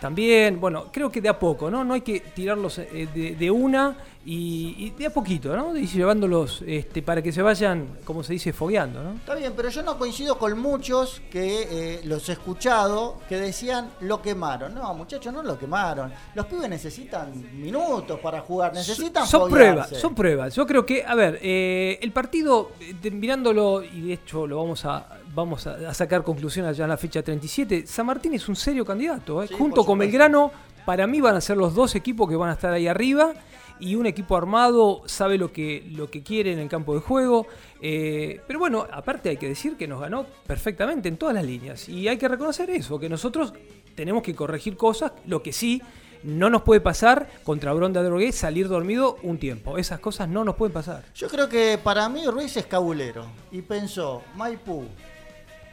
también. 0.00 0.60
Bueno, 0.60 0.86
creo 0.92 1.10
que 1.10 1.20
de 1.20 1.28
a 1.28 1.38
poco, 1.38 1.68
¿no? 1.70 1.84
No 1.84 1.94
hay 1.94 2.02
que 2.02 2.20
tirarlos 2.20 2.78
eh, 2.78 3.08
de, 3.12 3.34
de 3.34 3.50
una 3.50 3.96
y, 4.30 4.74
y 4.76 4.90
de 4.90 5.06
a 5.06 5.10
poquito, 5.10 5.56
¿no? 5.56 5.74
Y 5.74 5.86
llevándolos 5.86 6.62
este, 6.66 7.00
para 7.00 7.22
que 7.22 7.32
se 7.32 7.40
vayan, 7.40 7.96
como 8.04 8.22
se 8.22 8.34
dice, 8.34 8.52
fogueando, 8.52 9.02
¿no? 9.02 9.12
Está 9.12 9.34
bien, 9.34 9.54
pero 9.56 9.70
yo 9.70 9.82
no 9.82 9.96
coincido 9.96 10.38
con 10.38 10.58
muchos 10.58 11.22
que 11.30 11.94
eh, 11.94 12.00
los 12.04 12.28
he 12.28 12.32
escuchado 12.32 13.20
que 13.26 13.38
decían 13.38 13.88
lo 14.00 14.20
quemaron. 14.20 14.74
No, 14.74 14.92
muchachos, 14.92 15.32
no 15.32 15.42
lo 15.42 15.58
quemaron. 15.58 16.12
Los 16.34 16.44
pibes 16.44 16.68
necesitan 16.68 17.32
minutos 17.58 18.20
para 18.20 18.42
jugar, 18.42 18.74
necesitan 18.74 19.26
son 19.26 19.48
foguearse. 19.48 19.72
pruebas, 19.72 19.98
son 19.98 20.14
pruebas. 20.14 20.54
Yo 20.54 20.66
creo 20.66 20.84
que, 20.84 21.02
a 21.06 21.14
ver, 21.14 21.38
eh, 21.40 21.98
el 22.02 22.12
partido, 22.12 22.72
eh, 22.80 23.10
mirándolo, 23.10 23.82
y 23.82 24.08
de 24.08 24.12
hecho 24.12 24.46
lo 24.46 24.58
vamos 24.58 24.84
a 24.84 25.06
vamos 25.34 25.66
a, 25.66 25.88
a 25.88 25.94
sacar 25.94 26.22
conclusiones 26.22 26.76
ya 26.76 26.84
en 26.84 26.90
la 26.90 26.98
fecha 26.98 27.22
37, 27.22 27.86
San 27.86 28.04
Martín 28.04 28.34
es 28.34 28.46
un 28.46 28.56
serio 28.56 28.84
candidato. 28.84 29.46
Sí, 29.46 29.54
Junto 29.56 29.86
con. 29.86 29.98
Belgrano, 29.98 30.52
para 30.84 31.06
mí 31.06 31.20
van 31.22 31.36
a 31.36 31.40
ser 31.40 31.56
los 31.56 31.74
dos 31.74 31.94
equipos 31.94 32.28
que 32.28 32.36
van 32.36 32.50
a 32.50 32.52
estar 32.52 32.74
ahí 32.74 32.86
arriba. 32.86 33.32
Y 33.80 33.94
un 33.94 34.06
equipo 34.06 34.36
armado 34.36 35.02
sabe 35.06 35.38
lo 35.38 35.52
que, 35.52 35.86
lo 35.92 36.10
que 36.10 36.22
quiere 36.22 36.52
en 36.52 36.58
el 36.58 36.68
campo 36.68 36.94
de 36.94 37.00
juego. 37.00 37.46
eh, 37.80 38.40
pero 38.46 38.58
bueno, 38.58 38.86
aparte 38.90 39.28
hay 39.28 39.36
que 39.36 39.48
decir 39.48 39.76
que 39.76 39.86
nos 39.86 40.00
ganó 40.00 40.26
perfectamente 40.46 41.08
en 41.08 41.16
todas 41.16 41.34
las 41.34 41.44
líneas. 41.44 41.88
Y 41.88 42.08
hay 42.08 42.18
que 42.18 42.28
reconocer 42.28 42.70
eso, 42.70 42.98
que 42.98 43.08
nosotros 43.08 43.52
tenemos 43.94 44.22
que 44.22 44.34
corregir 44.34 44.76
cosas. 44.76 45.12
Lo 45.26 45.42
que 45.42 45.52
sí, 45.52 45.82
no 46.22 46.50
nos 46.50 46.62
puede 46.62 46.80
pasar 46.80 47.28
contra 47.44 47.72
Bronda 47.72 48.02
Drogué 48.02 48.32
salir 48.32 48.68
dormido 48.68 49.18
un 49.22 49.38
tiempo. 49.38 49.78
Esas 49.78 50.00
cosas 50.00 50.28
no 50.28 50.44
nos 50.44 50.56
pueden 50.56 50.72
pasar. 50.72 51.04
Yo 51.14 51.28
creo 51.28 51.48
que 51.48 51.78
para 51.82 52.08
mí 52.08 52.26
Ruiz 52.26 52.56
es 52.56 52.66
cabulero. 52.66 53.26
Y 53.50 53.62
pensó, 53.62 54.22
Maipú, 54.34 54.84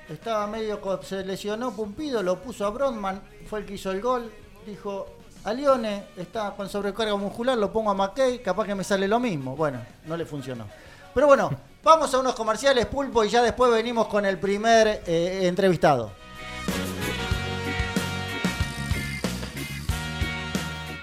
estaba 0.09 0.47
medio, 0.47 0.79
se 1.01 1.25
lesionó 1.25 1.75
Pumpido, 1.75 2.21
lo 2.21 2.41
puso 2.41 2.65
a 2.65 2.69
Brodman, 2.69 3.21
fue 3.47 3.59
el 3.59 3.65
que 3.65 3.75
hizo 3.75 3.91
el 3.91 4.01
gol. 4.01 4.31
Dijo, 4.65 5.07
a 5.45 5.53
Lione 5.53 6.05
está 6.17 6.55
con 6.55 6.67
sobrecarga 6.67 7.15
muscular, 7.15 7.55
lo 7.55 7.71
pongo 7.71 7.91
a 7.91 7.93
McKay, 7.93 8.41
capaz 8.41 8.65
que 8.65 8.73
me 8.73 8.83
sale 8.83 9.07
lo 9.07 9.19
mismo. 9.19 9.55
Bueno, 9.55 9.79
no 10.05 10.17
le 10.17 10.25
funcionó. 10.25 10.65
Pero 11.13 11.27
bueno, 11.27 11.51
vamos 11.83 12.11
a 12.13 12.19
unos 12.19 12.33
comerciales, 12.33 12.87
Pulpo, 12.87 13.23
y 13.23 13.29
ya 13.29 13.43
después 13.43 13.71
venimos 13.71 14.07
con 14.07 14.25
el 14.25 14.39
primer 14.39 15.03
eh, 15.05 15.41
entrevistado. 15.43 16.11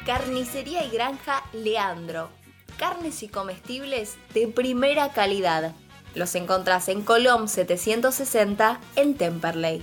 Carnicería 0.04 0.84
y 0.84 0.90
Granja 0.90 1.44
Leandro. 1.52 2.28
Carnes 2.76 3.22
y 3.22 3.28
comestibles 3.28 4.16
de 4.34 4.48
primera 4.48 5.12
calidad. 5.12 5.72
Los 6.16 6.34
encontrás 6.34 6.88
en 6.88 7.02
Colom 7.02 7.46
760 7.46 8.80
en 8.96 9.14
Temperley. 9.14 9.82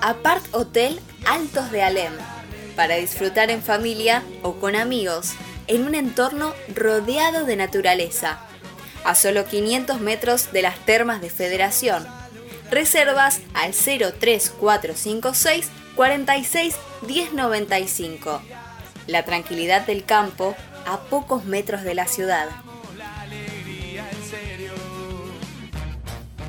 Apart 0.00 0.44
Hotel 0.52 1.00
Altos 1.26 1.72
de 1.72 1.82
Alem, 1.82 2.12
para 2.76 2.94
disfrutar 2.94 3.50
en 3.50 3.62
familia 3.62 4.22
o 4.42 4.54
con 4.54 4.76
amigos, 4.76 5.32
en 5.66 5.84
un 5.84 5.96
entorno 5.96 6.54
rodeado 6.74 7.44
de 7.44 7.56
naturaleza, 7.56 8.38
a 9.04 9.16
solo 9.16 9.44
500 9.44 10.00
metros 10.00 10.52
de 10.52 10.62
las 10.62 10.78
termas 10.84 11.20
de 11.20 11.30
Federación. 11.30 12.06
Reservas 12.70 13.40
al 13.54 13.72
03456 13.72 15.68
46 15.96 16.76
1095. 17.06 18.40
La 19.08 19.24
tranquilidad 19.24 19.84
del 19.84 20.04
campo 20.04 20.54
a 20.86 21.00
pocos 21.00 21.44
metros 21.44 21.82
de 21.82 21.94
la 21.94 22.06
ciudad. 22.06 22.48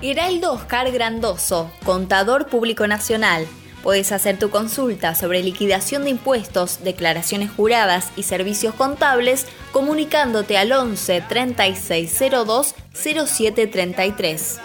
Heraldo 0.02 0.54
Oscar 0.54 0.90
Grandoso, 0.92 1.70
contador 1.84 2.48
público 2.48 2.88
nacional. 2.88 3.46
Puedes 3.84 4.14
hacer 4.14 4.40
tu 4.40 4.50
consulta 4.50 5.14
sobre 5.14 5.44
liquidación 5.44 6.06
de 6.06 6.12
impuestos, 6.12 6.82
declaraciones 6.86 7.52
juradas 7.52 8.08
y 8.16 8.24
servicios 8.24 8.74
contables 8.76 9.46
comunicándote 9.74 10.58
al 10.58 10.72
11 10.72 11.26
3602 11.28 12.76
0733. 12.94 14.60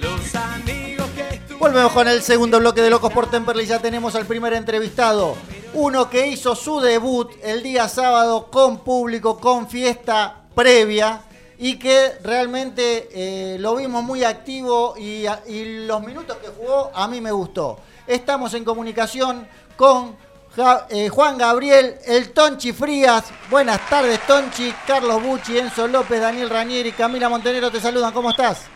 Los 0.00 0.34
amigos 0.36 1.06
que 1.16 1.40
tú 1.48 1.58
Volvemos 1.58 1.90
con 1.90 2.06
el 2.06 2.22
segundo 2.22 2.60
bloque 2.60 2.82
de 2.82 2.90
Locos 2.90 3.12
por 3.12 3.28
Temperley. 3.28 3.66
Ya 3.66 3.80
tenemos 3.80 4.14
al 4.14 4.26
primer 4.26 4.52
entrevistado. 4.52 5.34
Uno 5.72 6.08
que 6.08 6.28
hizo 6.28 6.54
su 6.54 6.80
debut 6.80 7.32
el 7.42 7.64
día 7.64 7.88
sábado 7.88 8.48
con 8.52 8.78
público, 8.84 9.40
con 9.40 9.68
fiesta 9.68 10.42
previa. 10.54 11.22
Y 11.64 11.78
que 11.78 12.18
realmente 12.22 13.08
eh, 13.10 13.58
lo 13.58 13.74
vimos 13.76 14.02
muy 14.04 14.22
activo 14.22 14.98
y, 14.98 15.24
y 15.46 15.86
los 15.86 16.02
minutos 16.02 16.36
que 16.36 16.48
jugó 16.48 16.90
a 16.94 17.08
mí 17.08 17.22
me 17.22 17.32
gustó. 17.32 17.78
Estamos 18.06 18.52
en 18.52 18.66
comunicación 18.66 19.48
con 19.74 20.14
Ja- 20.54 20.86
eh, 20.90 21.08
Juan 21.08 21.38
Gabriel, 21.38 21.94
el 22.04 22.34
Tonchi 22.34 22.74
Frías. 22.74 23.32
Buenas 23.48 23.80
tardes, 23.88 24.20
Tonchi. 24.26 24.74
Carlos 24.86 25.22
Bucci, 25.22 25.56
Enzo 25.56 25.88
López, 25.88 26.20
Daniel 26.20 26.50
Ranieri, 26.50 26.92
Camila 26.92 27.30
Montenegro 27.30 27.70
te 27.70 27.80
saludan. 27.80 28.12
¿Cómo 28.12 28.28
estás? 28.28 28.66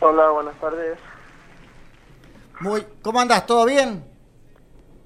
Hola, 0.00 0.28
buenas 0.30 0.58
tardes. 0.60 0.98
Muy, 2.58 2.84
¿Cómo 3.00 3.20
andás? 3.20 3.46
¿Todo 3.46 3.64
bien? 3.64 4.04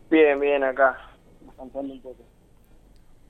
Bien, 0.09 0.41
bien, 0.41 0.65
acá. 0.65 0.97
Descansando 1.43 1.93
un 1.93 2.01
poco. 2.01 2.23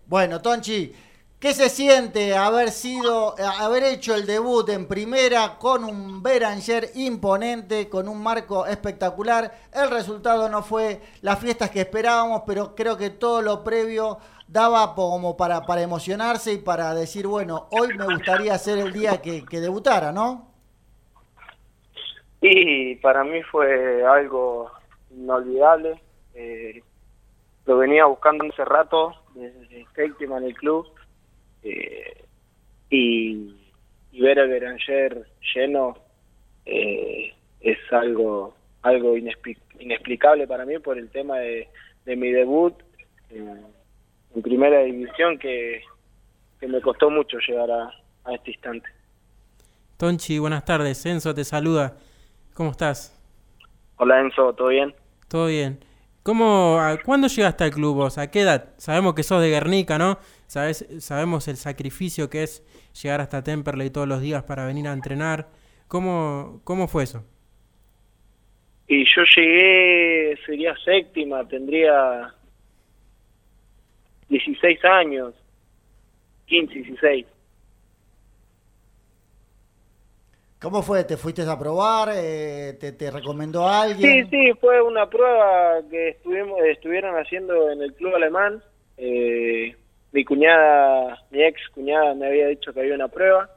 Bueno, 0.06 0.40
Tonchi, 0.40 0.94
¿qué 1.40 1.52
se 1.52 1.68
siente 1.68 2.36
haber 2.36 2.70
sido, 2.70 3.34
haber 3.60 3.84
hecho 3.84 4.14
el 4.14 4.26
debut 4.26 4.68
en 4.68 4.86
primera 4.88 5.58
con 5.58 5.84
un 5.84 6.22
Beranger 6.22 6.90
imponente, 6.94 7.88
con 7.88 8.08
un 8.08 8.22
marco 8.22 8.66
espectacular? 8.66 9.52
El 9.72 9.90
resultado 9.90 10.48
no 10.48 10.62
fue 10.62 11.00
las 11.22 11.38
fiestas 11.38 11.70
que 11.70 11.80
esperábamos, 11.80 12.42
pero 12.46 12.74
creo 12.74 12.96
que 12.96 13.10
todo 13.10 13.42
lo 13.42 13.62
previo 13.62 14.18
daba 14.48 14.94
como 14.94 15.36
para, 15.36 15.62
para 15.62 15.82
emocionarse 15.82 16.52
y 16.52 16.58
para 16.58 16.94
decir, 16.94 17.26
bueno, 17.26 17.68
hoy 17.70 17.96
me 17.96 18.06
gustaría 18.06 18.56
ser 18.58 18.78
el 18.78 18.92
día 18.92 19.20
que, 19.20 19.44
que 19.44 19.60
debutara, 19.60 20.12
¿no? 20.12 20.48
Y 22.40 22.96
para 22.96 23.24
mí 23.24 23.42
fue 23.44 24.04
algo 24.04 24.70
inolvidable. 25.10 26.00
eh, 26.34 26.82
lo 27.66 27.78
venía 27.78 28.04
buscando 28.06 28.44
hace 28.44 28.64
rato, 28.64 29.12
desde 29.34 29.86
séptima 29.94 30.38
en 30.38 30.44
el 30.44 30.54
club. 30.54 30.86
Eh, 31.70 32.24
y, 32.90 33.54
y 34.12 34.20
ver 34.20 34.38
el 34.38 34.48
Beranger 34.48 35.26
lleno 35.54 35.98
eh, 36.64 37.32
es 37.60 37.78
algo 37.90 38.54
algo 38.82 39.16
inexpli- 39.16 39.58
inexplicable 39.80 40.46
para 40.46 40.64
mí 40.64 40.78
por 40.78 40.96
el 40.96 41.10
tema 41.10 41.38
de, 41.38 41.68
de 42.04 42.16
mi 42.16 42.30
debut 42.30 42.74
eh, 43.30 43.56
en 44.34 44.42
primera 44.42 44.80
división 44.82 45.38
que, 45.38 45.82
que 46.60 46.68
me 46.68 46.80
costó 46.80 47.10
mucho 47.10 47.38
llegar 47.48 47.68
a, 47.70 47.90
a 48.24 48.34
este 48.34 48.52
instante. 48.52 48.88
Tonchi, 49.96 50.38
buenas 50.38 50.64
tardes. 50.64 51.04
Enzo 51.06 51.34
te 51.34 51.42
saluda. 51.44 51.96
¿Cómo 52.54 52.70
estás? 52.70 53.12
Hola 53.96 54.20
Enzo, 54.20 54.52
¿todo 54.52 54.68
bien? 54.68 54.94
Todo 55.28 55.46
bien. 55.46 55.80
¿Cómo, 56.22 56.78
a- 56.78 56.98
¿Cuándo 57.02 57.28
llegaste 57.28 57.64
al 57.64 57.70
club 57.70 57.96
vos? 57.96 58.18
¿A 58.18 58.30
qué 58.30 58.42
edad? 58.42 58.68
Sabemos 58.76 59.14
que 59.14 59.22
sos 59.22 59.40
de 59.40 59.48
Guernica, 59.48 59.98
¿no? 59.98 60.18
Sabes, 60.46 60.86
sabemos 61.00 61.48
el 61.48 61.56
sacrificio 61.56 62.30
que 62.30 62.42
es 62.44 62.62
llegar 63.02 63.20
hasta 63.20 63.42
Temperley 63.42 63.90
todos 63.90 64.08
los 64.08 64.20
días 64.20 64.44
para 64.44 64.66
venir 64.66 64.88
a 64.88 64.92
entrenar. 64.92 65.48
¿Cómo, 65.88 66.60
cómo 66.64 66.88
fue 66.88 67.04
eso? 67.04 67.24
Y 68.88 69.04
yo 69.04 69.22
llegué, 69.36 70.36
sería 70.46 70.74
séptima, 70.84 71.46
tendría 71.48 72.34
16 74.28 74.84
años, 74.84 75.34
15, 76.46 76.74
16. 76.74 77.26
¿Cómo 80.60 80.82
fue? 80.82 81.04
¿Te 81.04 81.16
fuiste 81.16 81.42
a 81.42 81.58
probar? 81.58 82.10
Eh, 82.14 82.76
¿te, 82.80 82.92
te 82.92 83.10
recomendó 83.10 83.68
Sí, 84.00 84.06
alguien? 84.08 84.30
sí, 84.30 84.52
fue 84.60 84.82
una 84.82 85.08
prueba 85.08 85.80
que 85.90 86.10
estuvimos, 86.10 86.60
estuvieron 86.64 87.16
haciendo 87.16 87.70
en 87.70 87.82
el 87.82 87.94
club 87.94 88.14
alemán. 88.14 88.62
Eh, 88.98 89.74
mi 90.16 90.24
cuñada, 90.24 91.22
mi 91.30 91.42
ex 91.42 91.60
cuñada 91.74 92.14
me 92.14 92.28
había 92.28 92.46
dicho 92.46 92.72
que 92.72 92.80
había 92.80 92.94
una 92.94 93.08
prueba 93.08 93.50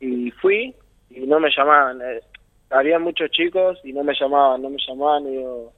y 0.00 0.32
fui 0.32 0.74
y 1.08 1.20
no 1.20 1.38
me 1.38 1.50
llamaban. 1.56 2.00
Eh, 2.02 2.20
había 2.70 2.98
muchos 2.98 3.30
chicos 3.30 3.78
y 3.84 3.92
no 3.92 4.02
me 4.02 4.12
llamaban, 4.20 4.60
no 4.60 4.70
me 4.70 4.78
llamaban 4.84 5.32
y, 5.32 5.34
yo- 5.36 5.72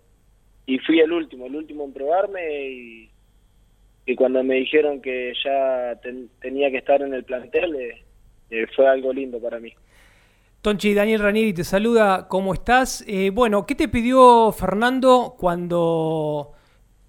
y 0.64 0.78
fui 0.78 1.00
el 1.00 1.12
último, 1.12 1.44
el 1.44 1.54
último 1.54 1.84
en 1.84 1.92
probarme 1.92 2.40
y, 2.70 3.10
cuando 4.16 4.42
me 4.42 4.54
dijeron 4.56 5.00
que 5.02 5.34
ya 5.44 5.94
ten- 6.02 6.30
tenía 6.40 6.70
que 6.70 6.78
estar 6.78 7.00
en 7.02 7.12
el 7.14 7.22
plantel 7.24 7.76
eh, 7.76 8.02
eh, 8.50 8.66
fue 8.74 8.88
algo 8.88 9.12
lindo 9.12 9.38
para 9.38 9.60
mí. 9.60 9.72
Tonchi, 10.62 10.94
Daniel 10.94 11.20
Ranieri 11.20 11.52
te 11.52 11.62
saluda, 11.64 12.26
¿cómo 12.26 12.54
estás? 12.54 13.04
Bueno, 13.32 13.66
¿qué 13.66 13.74
te 13.74 13.88
pidió 13.88 14.50
Fernando 14.52 15.36
cuando 15.38 16.52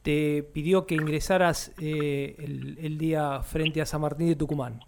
te 0.03 0.43
pidió 0.43 0.85
que 0.85 0.95
ingresaras 0.95 1.73
eh, 1.81 2.35
el, 2.39 2.77
el 2.81 2.97
día 2.97 3.41
frente 3.41 3.81
a 3.81 3.85
San 3.85 4.01
Martín 4.01 4.27
de 4.27 4.35
Tucumán? 4.35 4.81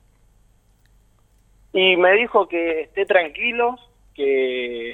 Y 1.74 1.98
me 1.98 2.14
dijo 2.14 2.48
que 2.48 2.82
esté 2.82 3.06
tranquilo, 3.06 3.78
que 4.14 4.92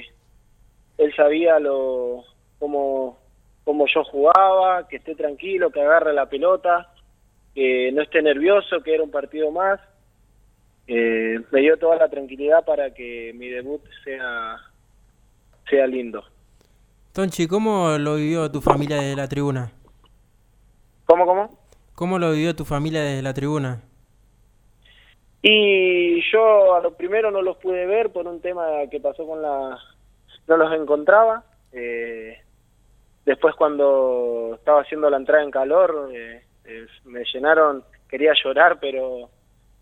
él 0.98 1.14
sabía 1.14 1.58
lo 1.58 2.24
cómo, 2.58 3.18
cómo 3.64 3.86
yo 3.92 4.04
jugaba, 4.04 4.88
que 4.88 4.96
esté 4.96 5.14
tranquilo, 5.14 5.70
que 5.70 5.80
agarre 5.80 6.14
la 6.14 6.26
pelota, 6.26 6.92
que 7.54 7.90
no 7.92 8.02
esté 8.02 8.22
nervioso, 8.22 8.82
que 8.82 8.94
era 8.94 9.02
un 9.02 9.10
partido 9.10 9.50
más. 9.50 9.80
Eh, 10.86 11.40
me 11.50 11.60
dio 11.60 11.76
toda 11.76 11.96
la 11.96 12.08
tranquilidad 12.08 12.64
para 12.64 12.92
que 12.92 13.32
mi 13.34 13.48
debut 13.48 13.82
sea, 14.04 14.56
sea 15.68 15.86
lindo. 15.86 16.24
Tonchi, 17.12 17.46
¿cómo 17.46 17.98
lo 17.98 18.16
vivió 18.16 18.50
tu 18.50 18.60
familia 18.60 18.96
desde 18.96 19.16
la 19.16 19.28
tribuna? 19.28 19.72
¿Cómo, 21.10 21.26
cómo? 21.26 21.58
¿Cómo 21.96 22.20
lo 22.20 22.30
vivió 22.30 22.54
tu 22.54 22.64
familia 22.64 23.02
desde 23.02 23.20
la 23.20 23.34
tribuna? 23.34 23.82
Y 25.42 26.22
yo 26.30 26.76
a 26.76 26.80
lo 26.80 26.94
primero 26.94 27.32
no 27.32 27.42
los 27.42 27.56
pude 27.56 27.84
ver 27.84 28.12
por 28.12 28.28
un 28.28 28.40
tema 28.40 28.64
que 28.88 29.00
pasó 29.00 29.26
con 29.26 29.42
la... 29.42 29.76
No 30.46 30.56
los 30.56 30.72
encontraba. 30.72 31.42
Eh, 31.72 32.38
después 33.26 33.56
cuando 33.56 34.52
estaba 34.54 34.82
haciendo 34.82 35.10
la 35.10 35.16
entrada 35.16 35.42
en 35.42 35.50
calor, 35.50 36.10
eh, 36.14 36.44
eh, 36.64 36.86
me 37.06 37.24
llenaron, 37.24 37.82
quería 38.08 38.32
llorar, 38.44 38.78
pero 38.78 39.30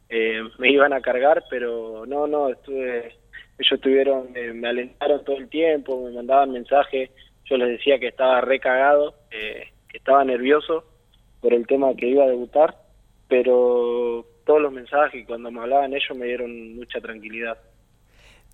eh, 0.08 0.40
me 0.56 0.70
iban 0.70 0.94
a 0.94 1.02
cargar, 1.02 1.44
pero 1.50 2.06
no, 2.06 2.26
no, 2.26 2.48
estuve... 2.48 3.18
Ellos 3.58 3.72
estuvieron, 3.72 4.30
eh, 4.34 4.54
me 4.54 4.68
alentaron 4.68 5.22
todo 5.24 5.36
el 5.36 5.50
tiempo, 5.50 6.06
me 6.06 6.12
mandaban 6.12 6.52
mensajes, 6.52 7.10
yo 7.44 7.58
les 7.58 7.68
decía 7.68 7.98
que 7.98 8.08
estaba 8.08 8.40
recagado, 8.40 9.12
eh, 9.30 9.64
que 9.90 9.98
estaba 9.98 10.24
nervioso 10.24 10.84
por 11.40 11.52
el 11.54 11.66
tema 11.66 11.94
que 11.94 12.08
iba 12.08 12.24
a 12.24 12.28
debutar, 12.28 12.76
pero 13.28 14.24
todos 14.44 14.60
los 14.60 14.72
mensajes 14.72 15.26
cuando 15.26 15.50
me 15.50 15.60
hablaban 15.60 15.92
ellos 15.92 16.16
me 16.16 16.26
dieron 16.26 16.76
mucha 16.76 17.00
tranquilidad. 17.00 17.58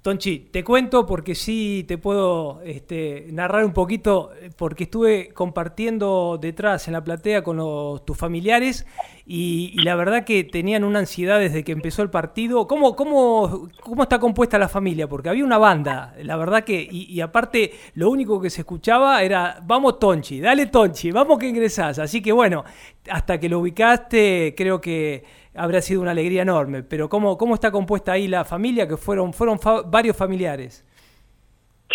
Tonchi, 0.02 0.38
te 0.50 0.62
cuento 0.62 1.06
porque 1.06 1.34
sí 1.34 1.82
te 1.88 1.96
puedo 1.96 2.60
este, 2.62 3.26
narrar 3.30 3.64
un 3.64 3.72
poquito, 3.72 4.32
eh, 4.38 4.50
porque 4.54 4.84
estuve 4.84 5.30
compartiendo 5.32 6.36
detrás 6.38 6.88
en 6.88 6.92
la 6.92 7.02
platea 7.02 7.42
con 7.42 7.56
los- 7.56 8.04
tus 8.04 8.14
familiares 8.18 8.86
y, 9.26 9.72
y 9.74 9.82
la 9.82 9.96
verdad 9.96 10.24
que 10.24 10.44
tenían 10.44 10.84
una 10.84 10.98
ansiedad 10.98 11.40
desde 11.40 11.64
que 11.64 11.72
empezó 11.72 12.02
el 12.02 12.10
partido. 12.10 12.66
¿Cómo, 12.66 12.94
cómo, 12.94 13.68
cómo 13.80 14.02
está 14.02 14.18
compuesta 14.18 14.58
la 14.58 14.68
familia? 14.68 15.08
Porque 15.08 15.30
había 15.30 15.44
una 15.44 15.56
banda, 15.58 16.14
la 16.22 16.36
verdad 16.36 16.62
que, 16.64 16.86
y, 16.90 17.04
y 17.12 17.20
aparte 17.22 17.72
lo 17.94 18.10
único 18.10 18.40
que 18.40 18.50
se 18.50 18.60
escuchaba 18.62 19.22
era, 19.22 19.60
vamos 19.62 19.98
Tonchi, 19.98 20.40
dale 20.40 20.66
Tonchi, 20.66 21.10
vamos 21.10 21.38
que 21.38 21.48
ingresás. 21.48 21.98
Así 21.98 22.20
que 22.22 22.32
bueno, 22.32 22.64
hasta 23.10 23.40
que 23.40 23.48
lo 23.48 23.60
ubicaste 23.60 24.54
creo 24.56 24.80
que 24.80 25.24
habrá 25.54 25.80
sido 25.80 26.02
una 26.02 26.10
alegría 26.10 26.42
enorme. 26.42 26.82
Pero 26.82 27.08
¿cómo, 27.08 27.38
cómo 27.38 27.54
está 27.54 27.70
compuesta 27.70 28.12
ahí 28.12 28.28
la 28.28 28.44
familia? 28.44 28.86
Que 28.86 28.96
fueron, 28.98 29.32
fueron 29.32 29.58
fa- 29.58 29.82
varios 29.82 30.16
familiares. 30.16 30.84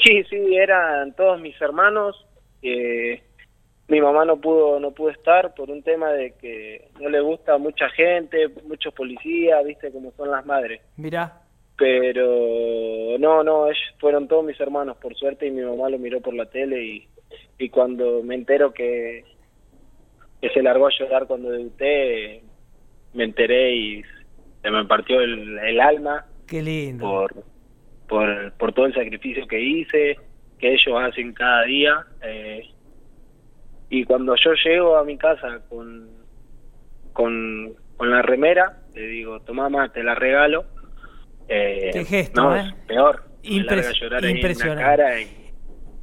Sí, 0.04 0.24
sí, 0.30 0.56
eran 0.56 1.13
todos 1.15 1.39
mis 1.42 1.60
hermanos. 1.62 2.26
eh, 2.62 3.22
mi 3.89 3.99
mamá 4.02 4.23
no 4.23 4.39
pudo 4.39 4.80
no 4.80 4.91
pudo 4.91 5.10
estar 5.10 5.54
por 5.56 5.69
un 5.69 5.82
tema 5.84 6.12
de 6.12 6.32
que 6.39 6.89
no 6.99 7.10
le 7.10 7.19
gusta 7.21 7.58
mucha 7.58 7.89
gente, 7.89 8.47
muchos 8.67 8.93
policías, 8.93 9.65
viste 9.65 9.91
cómo 9.91 10.12
son 10.15 10.32
las 10.32 10.45
madres. 10.45 10.82
Mirá, 10.97 11.41
Pero 11.78 13.17
no, 13.19 13.43
no, 13.43 13.65
ellos 13.67 13.78
fueron 13.99 14.28
todos 14.28 14.45
mis 14.45 14.60
hermanos 14.60 14.97
por 14.97 15.15
suerte 15.15 15.47
y 15.47 15.52
mi 15.52 15.62
mamá 15.62 15.89
lo 15.89 15.97
miró 15.97 16.21
por 16.21 16.34
la 16.34 16.45
tele 16.45 16.84
y, 16.84 17.08
y 17.58 17.69
cuando 17.69 18.21
me 18.23 18.36
entero 18.36 18.71
que, 18.73 19.23
que 20.41 20.49
se 20.49 20.62
largó 20.62 20.88
a 20.88 20.91
llorar 20.97 21.25
cuando 21.28 21.49
debuté, 21.49 22.43
me 23.13 23.23
enteré 23.23 23.73
y 23.75 24.04
se 24.62 24.69
me 24.71 24.86
partió 24.86 25.19
el, 25.21 25.58
el 25.58 25.80
alma 25.80 26.25
qué 26.47 26.62
lindo. 26.62 27.06
por, 27.06 27.43
por, 28.08 28.52
por 28.54 28.73
todo 28.73 28.86
el 28.86 28.93
sacrificio 28.93 29.47
que 29.47 29.60
hice, 29.62 30.17
que 30.60 30.73
ellos 30.73 30.95
hacen 31.02 31.34
cada 31.34 31.63
día. 31.63 32.06
eh, 32.21 32.62
y 33.89 34.04
cuando 34.04 34.36
yo 34.36 34.52
llego 34.63 34.97
a 34.97 35.04
mi 35.04 35.17
casa 35.17 35.60
con, 35.69 36.08
con, 37.13 37.73
con 37.97 38.10
la 38.12 38.21
remera, 38.21 38.78
le 38.93 39.08
digo, 39.08 39.39
tomá 39.41 39.69
más, 39.69 39.91
te 39.93 40.04
la 40.04 40.15
regalo. 40.15 40.65
Eh, 41.47 41.89
Qué 41.91 42.06
gesto, 42.06 42.41
no, 42.43 42.56
¿eh? 42.56 42.62
es 42.67 42.73
peor. 42.88 43.23
Impres- 43.43 43.93
llorar 43.99 44.23
en 44.25 44.32
la 44.32 44.36
impresionante. 44.38 44.84
cara 44.84 45.10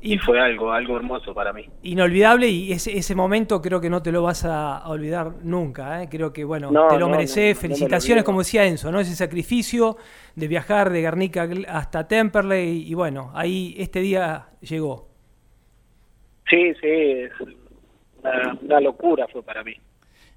y, 0.00 0.18
fue 0.18 0.40
algo, 0.40 0.72
algo 0.72 0.96
hermoso 0.96 1.34
para 1.34 1.52
mí. 1.52 1.68
Inolvidable 1.82 2.48
y 2.48 2.72
ese, 2.72 2.96
ese 2.96 3.14
momento 3.14 3.60
creo 3.60 3.80
que 3.80 3.90
no 3.90 4.02
te 4.02 4.12
lo 4.12 4.22
vas 4.22 4.44
a, 4.44 4.78
a 4.78 4.88
olvidar 4.88 5.32
nunca. 5.42 6.02
¿eh? 6.02 6.08
Creo 6.08 6.32
que, 6.32 6.44
bueno, 6.44 6.70
No, 6.70 6.86
te 6.88 6.94
lo 6.94 7.06
no, 7.06 7.10
mereces. 7.10 7.36
no, 7.36 7.48
me 7.48 7.54
Felicitaciones, 7.54 8.24
como 8.24 8.38
decía 8.40 8.64
Enzo, 8.64 8.90
¿no? 8.92 9.00
Ese 9.00 9.14
sacrificio 9.16 9.96
de 10.34 10.48
viajar 10.48 10.90
de 10.90 11.00
Guernica 11.02 11.48
hasta 11.68 12.06
Temperley 12.08 12.82
y, 12.88 12.94
bueno, 12.94 13.30
ahí 13.34 13.74
este 13.78 14.00
día 14.00 14.46
llegó. 14.60 15.08
Sí, 16.48 16.72
sí, 16.80 16.88
es 16.88 17.32
una, 18.30 18.58
una 18.62 18.80
locura 18.80 19.26
fue 19.32 19.42
para 19.42 19.62
mí. 19.62 19.74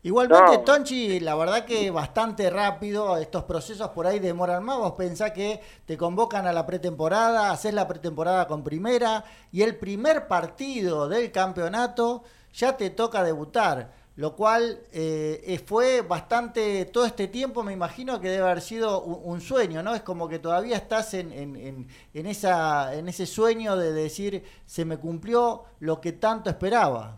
Igualmente, 0.01 0.57
No. 0.57 0.61
Tonchi, 0.61 1.19
la 1.19 1.35
verdad 1.35 1.65
que 1.65 1.91
bastante 1.91 2.49
rápido, 2.49 3.17
estos 3.17 3.43
procesos 3.43 3.89
por 3.89 4.07
ahí 4.07 4.19
demoran 4.19 4.63
más. 4.63 4.77
Vos 4.77 4.93
pensás 4.93 5.31
que 5.31 5.59
te 5.85 5.97
convocan 5.97 6.47
a 6.47 6.53
la 6.53 6.65
pretemporada, 6.65 7.51
haces 7.51 7.73
la 7.73 7.85
pretemporada 7.85 8.47
con 8.47 8.63
primera 8.63 9.25
y 9.51 9.61
el 9.61 9.75
primer 9.75 10.27
partido 10.27 11.09
del 11.09 11.31
campeonato 11.31 12.23
ya 12.53 12.77
te 12.77 12.91
toca 12.91 13.23
debutar. 13.23 13.99
Lo 14.15 14.35
cual 14.35 14.79
eh, 14.91 15.41
eh, 15.45 15.59
fue 15.65 16.01
bastante, 16.01 16.83
todo 16.85 17.05
este 17.05 17.27
tiempo 17.29 17.63
me 17.63 17.71
imagino 17.71 18.19
que 18.19 18.27
debe 18.29 18.43
haber 18.43 18.59
sido 18.61 19.01
un, 19.01 19.33
un 19.33 19.41
sueño, 19.41 19.81
¿no? 19.81 19.95
Es 19.95 20.01
como 20.01 20.27
que 20.27 20.39
todavía 20.39 20.75
estás 20.75 21.13
en, 21.13 21.31
en, 21.31 21.55
en, 21.55 21.87
en 22.13 22.25
esa, 22.25 22.93
en 22.95 23.07
ese 23.07 23.25
sueño 23.25 23.77
de 23.77 23.93
decir, 23.93 24.43
se 24.65 24.83
me 24.83 24.97
cumplió 24.97 25.63
lo 25.79 26.01
que 26.01 26.11
tanto 26.11 26.49
esperaba. 26.49 27.17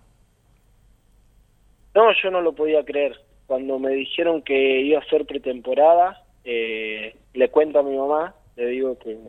No, 2.02 2.12
yo 2.14 2.32
no 2.32 2.42
lo 2.42 2.54
podía 2.54 2.84
creer. 2.84 3.16
Cuando 3.46 3.78
me 3.78 3.92
dijeron 3.92 4.42
que 4.42 4.82
iba 4.82 5.00
a 5.00 5.06
ser 5.06 5.28
pretemporada, 5.28 6.24
eh, 6.44 7.16
le 7.36 7.50
cuento 7.50 7.78
a 7.78 7.84
mi 7.84 7.96
mamá, 7.96 8.34
le 8.56 8.66
digo 8.66 8.98
que, 8.98 9.20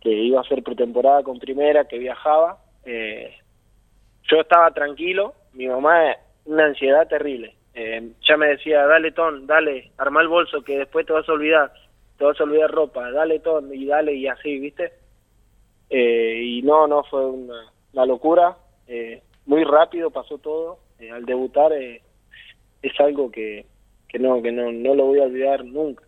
que 0.00 0.10
iba 0.10 0.40
a 0.40 0.44
ser 0.44 0.62
pretemporada 0.62 1.24
con 1.24 1.40
primera, 1.40 1.88
que 1.88 1.98
viajaba. 1.98 2.58
Eh, 2.84 3.34
yo 4.30 4.40
estaba 4.40 4.70
tranquilo, 4.70 5.34
mi 5.54 5.66
mamá 5.66 6.14
una 6.44 6.66
ansiedad 6.66 7.08
terrible. 7.08 7.56
Eh, 7.74 8.12
ya 8.28 8.36
me 8.36 8.46
decía, 8.46 8.86
dale 8.86 9.10
ton, 9.10 9.48
dale, 9.48 9.90
arma 9.98 10.20
el 10.20 10.28
bolso 10.28 10.62
que 10.62 10.78
después 10.78 11.04
te 11.04 11.14
vas 11.14 11.28
a 11.28 11.32
olvidar, 11.32 11.72
te 12.16 12.24
vas 12.24 12.40
a 12.40 12.44
olvidar 12.44 12.70
ropa, 12.70 13.10
dale 13.10 13.40
ton 13.40 13.74
y 13.74 13.86
dale 13.86 14.14
y 14.14 14.28
así, 14.28 14.60
¿viste? 14.60 14.92
Eh, 15.90 16.42
y 16.44 16.62
no, 16.62 16.86
no, 16.86 17.02
fue 17.02 17.26
una, 17.26 17.72
una 17.92 18.06
locura, 18.06 18.56
eh, 18.86 19.20
muy 19.46 19.64
rápido 19.64 20.12
pasó 20.12 20.38
todo, 20.38 20.85
eh, 20.98 21.10
al 21.10 21.24
debutar 21.24 21.72
eh, 21.72 22.02
es 22.82 23.00
algo 23.00 23.30
que, 23.30 23.66
que 24.08 24.18
no, 24.18 24.42
que 24.42 24.52
no, 24.52 24.72
no 24.72 24.94
lo 24.94 25.06
voy 25.06 25.20
a 25.20 25.24
olvidar 25.24 25.64
nunca. 25.64 26.04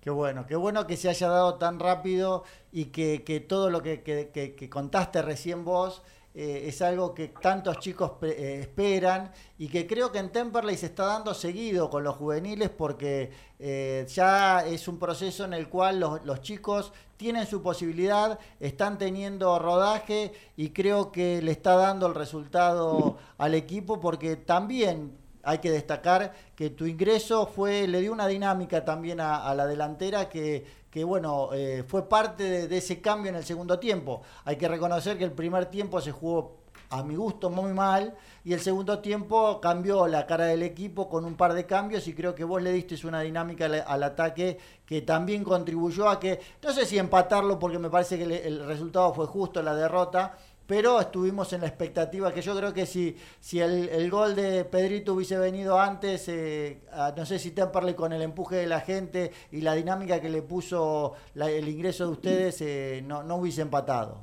Qué 0.00 0.10
bueno, 0.10 0.46
qué 0.46 0.56
bueno 0.56 0.86
que 0.86 0.96
se 0.96 1.08
haya 1.08 1.28
dado 1.28 1.56
tan 1.58 1.80
rápido 1.80 2.44
y 2.72 2.86
que, 2.86 3.24
que 3.24 3.40
todo 3.40 3.68
lo 3.70 3.82
que, 3.82 4.02
que- 4.02 4.30
que- 4.32 4.54
que 4.54 4.70
contaste 4.70 5.22
recién 5.22 5.64
vos 5.64 6.02
eh, 6.40 6.68
es 6.68 6.82
algo 6.82 7.14
que 7.14 7.26
tantos 7.26 7.80
chicos 7.80 8.12
eh, 8.22 8.58
esperan 8.60 9.32
y 9.58 9.66
que 9.66 9.88
creo 9.88 10.12
que 10.12 10.20
en 10.20 10.30
Temperley 10.30 10.76
se 10.76 10.86
está 10.86 11.06
dando 11.06 11.34
seguido 11.34 11.90
con 11.90 12.04
los 12.04 12.14
juveniles 12.14 12.70
porque 12.70 13.32
eh, 13.58 14.06
ya 14.08 14.64
es 14.64 14.86
un 14.86 15.00
proceso 15.00 15.44
en 15.46 15.52
el 15.52 15.68
cual 15.68 15.98
los, 15.98 16.24
los 16.24 16.40
chicos 16.40 16.92
tienen 17.16 17.44
su 17.44 17.60
posibilidad, 17.60 18.38
están 18.60 18.98
teniendo 18.98 19.58
rodaje 19.58 20.30
y 20.56 20.70
creo 20.70 21.10
que 21.10 21.42
le 21.42 21.50
está 21.50 21.74
dando 21.74 22.06
el 22.06 22.14
resultado 22.14 23.18
al 23.36 23.56
equipo 23.56 23.98
porque 23.98 24.36
también 24.36 25.18
hay 25.42 25.58
que 25.58 25.72
destacar 25.72 26.34
que 26.54 26.70
tu 26.70 26.86
ingreso 26.86 27.48
fue 27.48 27.88
le 27.88 28.00
dio 28.00 28.12
una 28.12 28.28
dinámica 28.28 28.84
también 28.84 29.18
a 29.20 29.52
la 29.56 29.66
delantera 29.66 30.28
que, 30.28 30.64
que 30.90 31.04
bueno, 31.04 31.50
eh, 31.52 31.84
fue 31.86 32.08
parte 32.08 32.68
de, 32.68 32.76
ese 32.76 33.00
cambio 33.00 33.30
en 33.30 33.36
el 33.36 33.44
segundo 33.44 33.78
tiempo. 33.78 34.22
Hay 34.44 34.56
que 34.56 34.68
reconocer 34.68 35.18
que 35.18 35.24
el 35.24 35.32
primer 35.32 35.66
tiempo 35.66 36.00
se 36.00 36.12
jugó 36.12 36.56
a 36.90 37.02
mi 37.02 37.16
gusto 37.16 37.50
muy 37.50 37.74
mal 37.74 38.16
y 38.44 38.54
el 38.54 38.60
segundo 38.60 39.00
tiempo 39.00 39.60
cambió 39.60 40.06
la 40.06 40.26
cara 40.26 40.46
del 40.46 40.62
equipo 40.62 41.08
con 41.08 41.26
un 41.26 41.34
par 41.34 41.52
de 41.52 41.66
cambios 41.66 42.08
y 42.08 42.14
creo 42.14 42.34
que 42.34 42.44
vos 42.44 42.62
le 42.62 42.72
diste 42.72 43.06
una 43.06 43.20
dinámica 43.20 43.66
al, 43.66 44.02
ataque 44.02 44.58
que 44.86 45.02
también 45.02 45.44
contribuyó 45.44 46.08
a 46.08 46.18
que, 46.18 46.40
no 46.62 46.72
sé 46.72 46.86
si 46.86 46.96
empatarlo 46.96 47.58
porque 47.58 47.78
me 47.78 47.90
parece 47.90 48.16
que 48.16 48.46
el 48.46 48.64
resultado 48.64 49.12
fue 49.12 49.26
justo 49.26 49.62
la 49.62 49.74
derrota, 49.74 50.38
pero 50.68 51.00
estuvimos 51.00 51.50
en 51.54 51.62
la 51.62 51.66
expectativa 51.66 52.32
que 52.34 52.42
yo 52.42 52.54
creo 52.54 52.74
que 52.74 52.84
si, 52.84 53.16
si 53.40 53.58
el, 53.58 54.10
gol 54.10 54.36
de 54.36 54.66
Pedrito 54.66 55.14
hubiese 55.14 55.38
venido 55.38 55.80
antes, 55.80 56.28
eh, 56.28 56.82
ah, 56.92 57.14
no 57.16 57.24
sé 57.24 57.38
si 57.38 57.52
Temperley 57.52 57.94
con 57.94 58.12
el 58.12 58.20
empuje 58.20 58.56
de 58.56 58.66
la 58.66 58.80
gente 58.80 59.30
y 59.50 59.62
la 59.62 59.74
dinámica 59.74 60.20
que 60.20 60.28
le 60.28 60.42
puso 60.42 61.14
la- 61.34 61.50
el 61.50 61.66
ingreso 61.68 62.04
de 62.04 62.12
ustedes, 62.12 62.60
eh, 62.60 63.02
no, 63.02 63.22
no 63.22 63.36
hubiese 63.36 63.62
empatado. 63.62 64.18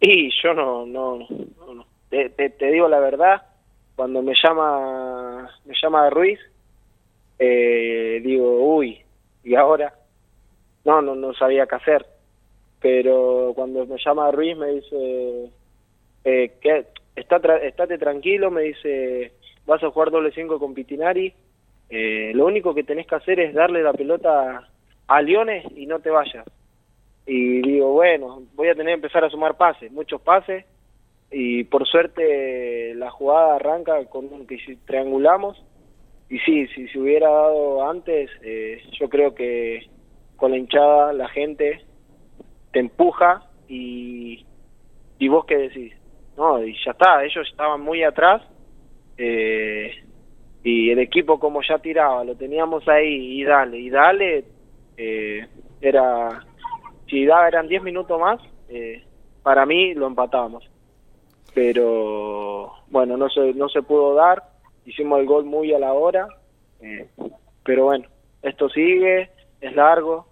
Y 0.00 0.30
yo 0.42 0.52
no, 0.52 0.84
no, 0.84 1.18
no, 1.20 1.86
te 2.10 2.66
digo 2.66 2.88
la 2.88 2.98
verdad, 2.98 3.42
cuando 3.94 4.20
me 4.20 4.34
llama, 4.34 5.48
me 5.64 5.74
llama 5.80 6.10
Ruiz, 6.10 6.40
eh, 7.38 8.20
digo, 8.20 8.74
uy, 8.74 9.00
y 9.44 9.54
ahora, 9.54 9.94
no, 10.84 11.00
no, 11.02 11.14
no 11.14 11.32
sabía 11.34 11.68
qué 11.68 11.76
hacer. 11.76 12.15
Pero 12.80 13.52
cuando 13.54 13.86
me 13.86 13.96
llama 14.04 14.30
Ruiz 14.30 14.56
me 14.56 14.66
dice, 14.74 15.50
eh, 16.24 16.52
que 16.60 16.86
está 17.16 17.40
tra- 17.40 17.62
estate 17.62 17.98
tranquilo, 17.98 18.50
me 18.50 18.62
dice, 18.62 19.32
vas 19.66 19.82
a 19.82 19.90
jugar 19.90 20.10
doble 20.10 20.32
5 20.32 20.58
con 20.58 20.74
Pitinari, 20.74 21.32
eh, 21.88 22.32
lo 22.34 22.46
único 22.46 22.74
que 22.74 22.84
tenés 22.84 23.06
que 23.06 23.14
hacer 23.14 23.40
es 23.40 23.54
darle 23.54 23.82
la 23.82 23.92
pelota 23.92 24.68
a 25.06 25.22
Leones 25.22 25.64
y 25.76 25.86
no 25.86 26.00
te 26.00 26.10
vayas. 26.10 26.44
Y 27.26 27.62
digo, 27.62 27.92
bueno, 27.92 28.42
voy 28.54 28.68
a 28.68 28.74
tener 28.74 28.88
que 28.88 29.06
empezar 29.06 29.24
a 29.24 29.30
sumar 29.30 29.56
pases, 29.56 29.90
muchos 29.90 30.20
pases, 30.20 30.64
y 31.30 31.64
por 31.64 31.86
suerte 31.86 32.94
la 32.94 33.10
jugada 33.10 33.56
arranca 33.56 34.04
con 34.06 34.32
un 34.32 34.46
que 34.46 34.58
triangulamos, 34.84 35.62
y 36.28 36.38
sí, 36.40 36.66
si 36.68 36.88
se 36.88 36.98
hubiera 36.98 37.28
dado 37.28 37.88
antes, 37.88 38.30
eh, 38.42 38.82
yo 38.98 39.08
creo 39.08 39.34
que 39.34 39.86
con 40.36 40.50
la 40.50 40.58
hinchada, 40.58 41.12
la 41.12 41.28
gente 41.28 41.80
te 42.76 42.80
empuja 42.80 43.40
y, 43.68 44.44
y 45.18 45.28
vos 45.28 45.46
qué 45.46 45.56
decís, 45.56 45.94
no, 46.36 46.62
y 46.62 46.76
ya 46.84 46.90
está, 46.90 47.24
ellos 47.24 47.48
estaban 47.50 47.80
muy 47.80 48.02
atrás, 48.02 48.42
eh, 49.16 49.92
y 50.62 50.90
el 50.90 50.98
equipo 50.98 51.40
como 51.40 51.62
ya 51.62 51.78
tiraba, 51.78 52.22
lo 52.22 52.34
teníamos 52.34 52.86
ahí, 52.86 53.40
y 53.40 53.44
dale, 53.44 53.78
y 53.78 53.88
dale, 53.88 54.44
eh, 54.98 55.46
era 55.80 56.44
si 57.08 57.24
daba 57.24 57.48
eran 57.48 57.66
10 57.66 57.82
minutos 57.82 58.20
más, 58.20 58.42
eh, 58.68 59.02
para 59.42 59.64
mí 59.64 59.94
lo 59.94 60.06
empatábamos. 60.06 60.68
Pero 61.54 62.74
bueno, 62.90 63.16
no 63.16 63.30
se, 63.30 63.54
no 63.54 63.70
se 63.70 63.80
pudo 63.80 64.12
dar, 64.12 64.42
hicimos 64.84 65.20
el 65.20 65.24
gol 65.24 65.46
muy 65.46 65.72
a 65.72 65.78
la 65.78 65.94
hora, 65.94 66.28
eh, 66.82 67.08
pero 67.64 67.84
bueno, 67.84 68.06
esto 68.42 68.68
sigue, 68.68 69.30
es 69.62 69.74
largo 69.74 70.26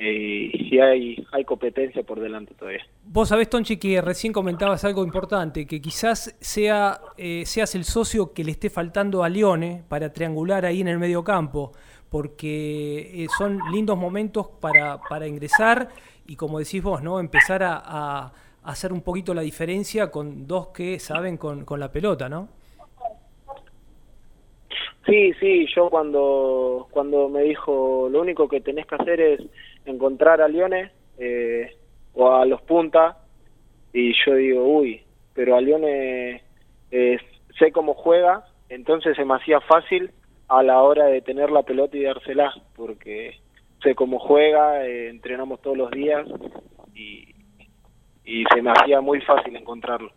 eh, 0.00 0.50
y 0.52 0.78
hay, 0.78 1.26
hay 1.32 1.44
competencia 1.44 2.04
por 2.04 2.20
delante 2.20 2.54
todavía. 2.54 2.86
Vos 3.04 3.30
sabés, 3.30 3.50
Tonchi, 3.50 3.78
que 3.78 4.00
recién 4.00 4.32
comentabas 4.32 4.84
algo 4.84 5.02
importante, 5.02 5.66
que 5.66 5.80
quizás 5.80 6.36
sea, 6.40 7.00
eh, 7.16 7.44
seas 7.46 7.74
el 7.74 7.84
socio 7.84 8.32
que 8.32 8.44
le 8.44 8.52
esté 8.52 8.70
faltando 8.70 9.24
a 9.24 9.28
Lione 9.28 9.82
para 9.88 10.12
triangular 10.12 10.64
ahí 10.64 10.80
en 10.80 10.88
el 10.88 10.98
medio 10.98 11.24
campo, 11.24 11.72
porque 12.10 13.24
eh, 13.24 13.26
son 13.36 13.58
lindos 13.72 13.98
momentos 13.98 14.48
para, 14.60 15.00
para 15.08 15.26
ingresar 15.26 15.88
y 16.28 16.36
como 16.36 16.60
decís 16.60 16.82
vos, 16.82 17.02
¿no? 17.02 17.18
empezar 17.18 17.64
a, 17.64 17.82
a 17.84 18.32
hacer 18.62 18.92
un 18.92 19.00
poquito 19.02 19.34
la 19.34 19.42
diferencia 19.42 20.10
con 20.10 20.46
dos 20.46 20.68
que 20.68 21.00
saben 21.00 21.36
con, 21.36 21.64
con 21.64 21.80
la 21.80 21.90
pelota, 21.90 22.28
¿no? 22.28 22.48
Sí, 25.08 25.32
sí, 25.40 25.66
yo 25.74 25.88
cuando, 25.88 26.86
cuando 26.90 27.30
me 27.30 27.42
dijo 27.44 28.08
lo 28.10 28.20
único 28.20 28.46
que 28.46 28.60
tenés 28.60 28.86
que 28.86 28.94
hacer 28.94 29.20
es 29.20 29.40
encontrar 29.88 30.40
a 30.40 30.48
Lione 30.48 30.90
eh, 31.18 31.76
o 32.14 32.32
a 32.32 32.44
los 32.46 32.62
puntas 32.62 33.16
y 33.92 34.12
yo 34.24 34.34
digo, 34.34 34.64
uy, 34.64 35.02
pero 35.34 35.56
a 35.56 35.60
Lione 35.60 36.42
eh, 36.90 37.18
sé 37.58 37.72
cómo 37.72 37.94
juega, 37.94 38.44
entonces 38.68 39.16
se 39.16 39.24
me 39.24 39.34
hacía 39.34 39.60
fácil 39.60 40.10
a 40.48 40.62
la 40.62 40.82
hora 40.82 41.06
de 41.06 41.20
tener 41.20 41.50
la 41.50 41.62
pelota 41.62 41.96
y 41.96 42.02
dársela, 42.02 42.52
porque 42.76 43.40
sé 43.82 43.94
cómo 43.94 44.18
juega, 44.18 44.84
eh, 44.86 45.08
entrenamos 45.08 45.60
todos 45.60 45.76
los 45.76 45.90
días 45.90 46.26
y 46.94 48.44
se 48.52 48.60
me 48.60 48.72
hacía 48.72 49.00
muy 49.00 49.20
fácil 49.22 49.56
encontrarlo. 49.56 50.12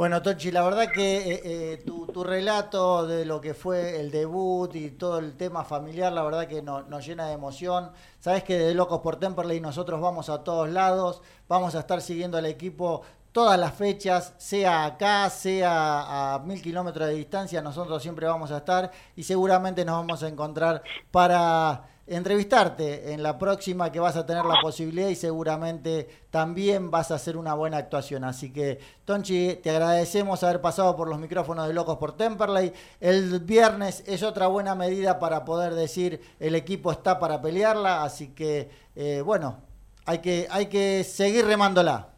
Bueno, 0.00 0.22
Tochi, 0.22 0.50
la 0.50 0.62
verdad 0.62 0.90
que 0.90 1.18
eh, 1.18 1.40
eh, 1.44 1.82
tu, 1.84 2.24
relato 2.24 3.06
de 3.06 3.26
lo 3.26 3.38
que 3.38 3.52
fue 3.52 4.00
el 4.00 4.10
debut 4.10 4.74
y 4.74 4.92
todo 4.92 5.18
el 5.18 5.36
tema 5.36 5.62
familiar, 5.62 6.10
la 6.10 6.22
verdad 6.22 6.48
que 6.48 6.62
no- 6.62 6.80
nos 6.84 7.04
llena 7.04 7.26
de 7.26 7.34
emoción. 7.34 7.90
Sabes 8.18 8.42
que 8.42 8.56
de 8.56 8.72
Locos 8.72 9.00
por 9.02 9.16
Temperley 9.16 9.60
nosotros 9.60 10.00
vamos 10.00 10.30
a 10.30 10.42
todos 10.42 10.70
lados, 10.70 11.20
vamos 11.48 11.74
a 11.74 11.80
estar 11.80 12.00
siguiendo 12.00 12.38
al 12.38 12.46
equipo 12.46 13.02
todas 13.30 13.60
las 13.60 13.74
fechas, 13.74 14.32
sea 14.38 14.86
acá, 14.86 15.28
sea 15.28 16.34
a 16.34 16.38
mil 16.38 16.62
kilómetros 16.62 17.06
de 17.06 17.14
distancia, 17.16 17.60
nosotros 17.60 18.02
siempre 18.02 18.26
vamos 18.26 18.50
a 18.52 18.56
estar 18.56 18.90
y 19.16 19.22
seguramente 19.24 19.84
nos 19.84 19.96
vamos 19.96 20.22
a 20.22 20.28
encontrar 20.28 20.82
para 21.10 21.90
entrevistarte 22.10 23.12
en 23.12 23.22
la 23.22 23.38
próxima 23.38 23.92
que 23.92 24.00
vas 24.00 24.16
a 24.16 24.26
tener 24.26 24.44
la 24.44 24.60
posibilidad 24.60 25.08
y 25.08 25.14
seguramente 25.14 26.08
también 26.30 26.90
vas 26.90 27.12
a 27.12 27.14
hacer 27.14 27.36
una 27.36 27.54
buena 27.54 27.76
actuación. 27.76 28.24
Así 28.24 28.52
que, 28.52 28.78
Tonchi, 29.04 29.54
te 29.62 29.70
agradecemos 29.70 30.42
haber 30.42 30.60
pasado 30.60 30.96
por 30.96 31.08
los 31.08 31.20
micrófonos 31.20 31.68
de 31.68 31.74
Locos 31.74 31.98
por 31.98 32.16
Temperley. 32.16 32.72
El 33.00 33.38
viernes 33.40 34.02
es 34.08 34.24
otra 34.24 34.48
buena 34.48 34.74
medida 34.74 35.20
para 35.20 35.44
poder 35.44 35.74
decir 35.74 36.20
el 36.40 36.56
equipo 36.56 36.90
está 36.90 37.20
para 37.20 37.40
pelearla, 37.40 38.02
así 38.02 38.34
que, 38.34 38.68
eh, 38.96 39.22
bueno, 39.24 39.58
hay 40.04 40.18
que, 40.18 40.48
hay 40.50 40.66
que 40.66 41.04
seguir 41.04 41.46
remándola. 41.46 42.08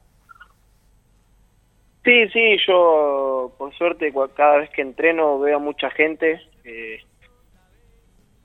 Sí, 2.05 2.29
sí, 2.31 2.57
yo 2.67 3.53
por 3.59 3.73
suerte 3.75 4.13
cada 4.35 4.57
vez 4.57 4.71
que 4.71 4.83
entreno 4.83 5.39
veo 5.39 5.57
a 5.57 5.61
mucha 5.61 5.89
gente 5.91 6.41
eh, 6.65 6.99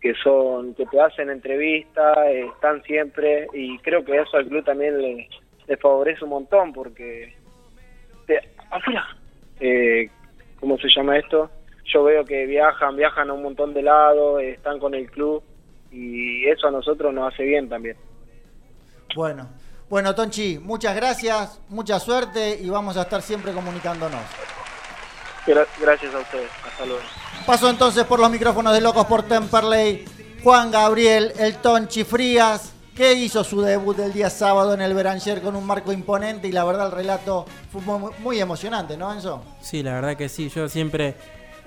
que 0.01 0.13
son 0.23 0.73
que 0.75 0.85
te 0.85 1.01
hacen 1.01 1.29
entrevistas, 1.29 2.17
están 2.55 2.83
siempre 2.83 3.47
y 3.53 3.77
creo 3.79 4.05
que 4.05 4.17
eso 4.17 4.37
al 4.37 4.47
club 4.47 4.63
también 4.63 5.01
le, 5.01 5.27
le 5.67 5.77
favorece 5.77 6.23
un 6.23 6.29
montón 6.31 6.71
porque 6.73 7.33
te, 8.27 8.39
afuera, 8.69 9.07
eh, 9.59 10.09
¿cómo 10.59 10.77
se 10.77 10.87
llama 10.95 11.17
esto? 11.17 11.49
Yo 11.85 12.03
veo 12.03 12.25
que 12.25 12.45
viajan, 12.45 12.95
viajan 12.95 13.29
a 13.29 13.33
un 13.33 13.43
montón 13.43 13.73
de 13.73 13.81
lados, 13.81 14.41
están 14.43 14.77
con 14.79 14.93
el 14.93 15.09
club 15.09 15.41
y 15.91 16.45
eso 16.47 16.67
a 16.67 16.71
nosotros 16.71 17.13
nos 17.13 17.33
hace 17.33 17.43
bien 17.43 17.69
también. 17.69 17.95
Bueno, 19.15 19.47
bueno, 19.89 20.13
Tonchi, 20.13 20.59
muchas 20.59 20.95
gracias, 20.95 21.61
mucha 21.69 21.97
suerte 21.99 22.57
y 22.61 22.69
vamos 22.69 22.97
a 22.97 23.03
estar 23.03 23.21
siempre 23.21 23.53
comunicándonos. 23.53 24.21
Gra- 25.47 25.65
gracias 25.79 26.13
a 26.13 26.19
ustedes, 26.19 26.51
hasta 26.65 26.85
luego. 26.85 27.01
Paso 27.47 27.69
entonces 27.69 28.03
por 28.03 28.19
los 28.19 28.29
micrófonos 28.29 28.73
de 28.73 28.81
Locos 28.81 29.05
por 29.05 29.23
Temperley, 29.23 30.03
Juan 30.43 30.69
Gabriel, 30.69 31.31
el 31.39 31.55
Tonchi 31.55 32.03
Frías, 32.03 32.73
que 32.93 33.13
hizo 33.13 33.41
su 33.45 33.61
debut 33.61 33.97
el 33.99 34.11
día 34.11 34.29
sábado 34.29 34.73
en 34.73 34.81
el 34.81 34.93
Beranger 34.93 35.41
con 35.41 35.55
un 35.55 35.65
marco 35.65 35.93
imponente 35.93 36.49
y 36.49 36.51
la 36.51 36.65
verdad 36.65 36.87
el 36.87 36.91
relato 36.91 37.45
fue 37.71 37.79
muy, 37.81 38.11
muy 38.19 38.41
emocionante, 38.41 38.97
¿no, 38.97 39.13
Enzo? 39.13 39.41
Sí, 39.61 39.81
la 39.81 39.93
verdad 39.93 40.17
que 40.17 40.27
sí. 40.27 40.49
Yo 40.49 40.67
siempre, 40.67 41.15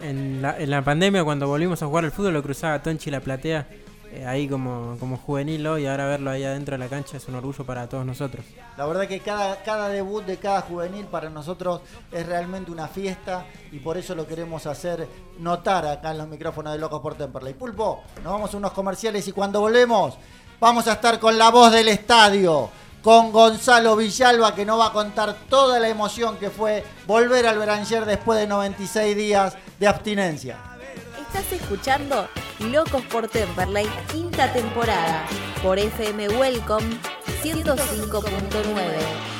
en 0.03 0.43
la, 0.43 0.59
en 0.59 0.69
la 0.69 0.83
pandemia, 0.83 1.25
cuando 1.25 1.49
volvimos 1.49 1.83
a 1.83 1.87
jugar 1.87 2.05
al 2.05 2.13
fútbol, 2.13 2.35
lo 2.35 2.43
cruzaba 2.43 2.83
Tonchi 2.83 3.11
la 3.11 3.21
platea, 3.21 3.67
eh, 4.13 4.27
ahí 4.27 4.49
como, 4.49 4.97
como 4.99 5.17
juvenil, 5.17 5.61
y 5.79 5.87
ahora 5.87 6.07
verlo 6.07 6.31
ahí 6.31 6.43
adentro 6.43 6.75
de 6.75 6.79
la 6.79 6.89
cancha 6.89 7.17
es 7.17 7.29
un 7.29 7.37
orgullo 7.37 7.65
para 7.65 7.89
todos 7.89 8.05
nosotros. 8.05 8.45
La 8.77 8.85
verdad 8.87 9.07
que 9.07 9.21
cada, 9.21 9.63
cada 9.63 9.89
debut 9.89 10.25
de 10.25 10.37
cada 10.37 10.63
juvenil 10.63 11.07
para 11.07 11.31
nosotros 11.31 11.81
es 12.11 12.27
realmente 12.27 12.73
una 12.73 12.89
fiesta 12.89 13.47
y 13.71 13.79
por 13.79 13.97
eso 13.97 14.17
lo 14.17 14.27
queremos 14.27 14.67
hacer 14.67 15.07
notar 15.39 15.87
acá 15.87 16.11
en 16.11 16.19
los 16.19 16.29
micrófonos 16.29 16.73
de 16.73 16.81
Locos 16.81 17.01
por 17.01 17.15
Temperley. 17.15 17.55
Pulpo, 17.55 18.03
nos 18.25 18.33
vamos 18.33 18.53
a 18.53 18.57
unos 18.57 18.73
comerciales 18.73 19.29
y 19.29 19.33
cuando 19.33 19.61
volvemos 19.61 20.15
vamos 20.59 20.89
a 20.89 20.95
estar 20.95 21.21
con 21.21 21.39
la 21.39 21.51
voz 21.51 21.71
del 21.73 21.89
estadio. 21.89 22.69
con 23.03 23.33
Gonzalo 23.33 23.97
Villalba 23.97 24.55
que 24.55 24.67
nos 24.67 24.79
va 24.79 24.89
a 24.89 24.93
contar 24.93 25.35
toda 25.49 25.79
la 25.79 25.89
emoción 25.89 26.37
que 26.37 26.51
fue 26.51 26.85
volver 27.07 27.47
al 27.47 27.59
Beranger 27.59 28.05
después 28.05 28.39
de 28.39 28.47
96 28.47 29.17
días 29.17 29.57
de 29.79 29.87
abstinencia. 29.87 30.70
Estás 31.33 31.53
escuchando 31.53 32.29
Locos 32.59 33.05
por 33.05 33.29
Temperley, 33.29 33.87
quinta 34.11 34.53
temporada, 34.53 35.25
por 35.63 35.79
FM 35.79 36.29
Welcome 36.31 36.99
105.9. 37.41 39.40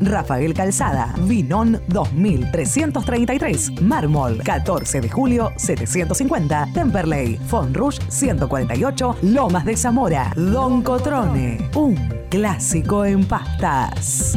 Rafael 0.00 0.52
Calzada, 0.52 1.14
Vinón 1.20 1.80
2333, 1.88 3.80
Mármol 3.80 4.42
14 4.42 5.00
de 5.00 5.08
julio 5.08 5.52
750, 5.56 6.68
Temperley, 6.74 7.38
Rouge 7.72 7.98
148, 8.08 9.16
Lomas 9.22 9.64
de 9.64 9.76
Zamora, 9.76 10.32
Don 10.36 10.82
Cotrone, 10.82 11.70
un 11.74 11.96
clásico 12.28 13.04
en 13.04 13.24
pastas. 13.24 14.36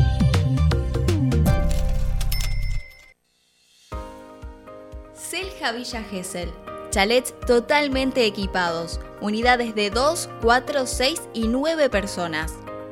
Selja 5.13 5.71
Villa 5.74 6.04
Gesell. 6.04 6.50
Chalets 6.91 7.34
totalmente 7.45 8.26
equipados, 8.26 9.02
unidades 9.19 9.76
de 9.76 9.89
2, 9.89 10.30
4, 10.41 10.86
6 10.86 11.21
y 11.34 11.50
9 11.50 11.89
personas 11.89 12.54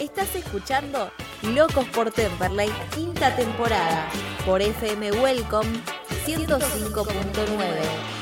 Estás 0.00 0.34
escuchando 0.34 1.10
Locos 1.42 1.84
por 1.88 2.10
Temperley, 2.10 2.72
quinta 2.94 3.36
temporada, 3.36 4.08
por 4.46 4.62
FM 4.62 5.12
Welcome 5.12 5.68
105.9. 6.24 8.14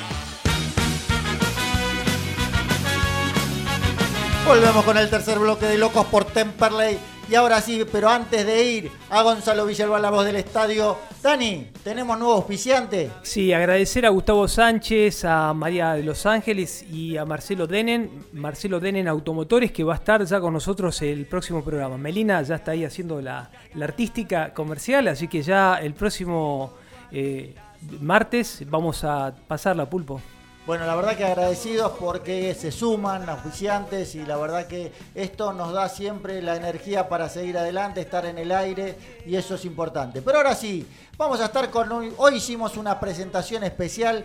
Volvemos 4.44 4.84
con 4.84 4.98
el 4.98 5.08
tercer 5.08 5.38
bloque 5.38 5.66
de 5.66 5.78
Locos 5.78 6.04
por 6.06 6.24
Temperley. 6.24 6.98
Y 7.32 7.34
ahora 7.34 7.62
sí, 7.62 7.82
pero 7.90 8.10
antes 8.10 8.44
de 8.44 8.62
ir 8.62 8.90
a 9.08 9.22
Gonzalo 9.22 9.64
Villalba, 9.64 9.98
la 9.98 10.10
voz 10.10 10.26
del 10.26 10.36
estadio. 10.36 10.98
Dani, 11.22 11.68
¿tenemos 11.82 12.18
nuevo 12.18 12.34
auspiciante? 12.34 13.10
Sí, 13.22 13.54
agradecer 13.54 14.04
a 14.04 14.10
Gustavo 14.10 14.46
Sánchez, 14.46 15.24
a 15.24 15.54
María 15.54 15.94
de 15.94 16.02
Los 16.02 16.26
Ángeles 16.26 16.84
y 16.92 17.16
a 17.16 17.24
Marcelo 17.24 17.66
Denen, 17.66 18.26
Marcelo 18.34 18.80
Denen 18.80 19.08
Automotores, 19.08 19.72
que 19.72 19.82
va 19.82 19.94
a 19.94 19.96
estar 19.96 20.22
ya 20.22 20.40
con 20.40 20.52
nosotros 20.52 21.00
el 21.00 21.24
próximo 21.24 21.64
programa. 21.64 21.96
Melina 21.96 22.42
ya 22.42 22.56
está 22.56 22.72
ahí 22.72 22.84
haciendo 22.84 23.22
la, 23.22 23.50
artística 23.80 24.52
comercial, 24.52 25.08
así 25.08 25.26
que 25.26 25.40
ya 25.40 25.76
el 25.76 25.94
próximo 25.94 26.74
eh, 27.10 27.54
martes 28.02 28.62
vamos 28.68 29.04
a 29.04 29.34
pasar 29.48 29.74
la 29.74 29.88
pulpo. 29.88 30.20
Bueno, 30.64 30.86
la 30.86 30.94
verdad 30.94 31.16
que 31.16 31.24
agradecidos 31.24 31.90
porque 31.98 32.54
se 32.54 32.70
suman 32.70 33.28
auspiciantes 33.28 34.14
y 34.14 34.24
la 34.24 34.36
verdad 34.36 34.68
que 34.68 34.92
esto 35.12 35.52
nos 35.52 35.72
da 35.72 35.88
siempre 35.88 36.40
la 36.40 36.54
energía 36.54 37.08
para 37.08 37.28
seguir 37.28 37.58
adelante, 37.58 38.00
estar 38.00 38.24
en 38.26 38.38
el 38.38 38.52
aire 38.52 38.96
y 39.26 39.34
eso 39.34 39.56
es 39.56 39.64
importante. 39.64 40.22
Pero 40.22 40.38
ahora 40.38 40.54
sí, 40.54 40.86
vamos 41.18 41.40
a 41.40 41.46
estar 41.46 41.68
con 41.68 41.90
hoy, 41.90 42.14
hoy 42.16 42.36
hicimos 42.36 42.76
una 42.76 43.00
presentación 43.00 43.64
especial. 43.64 44.24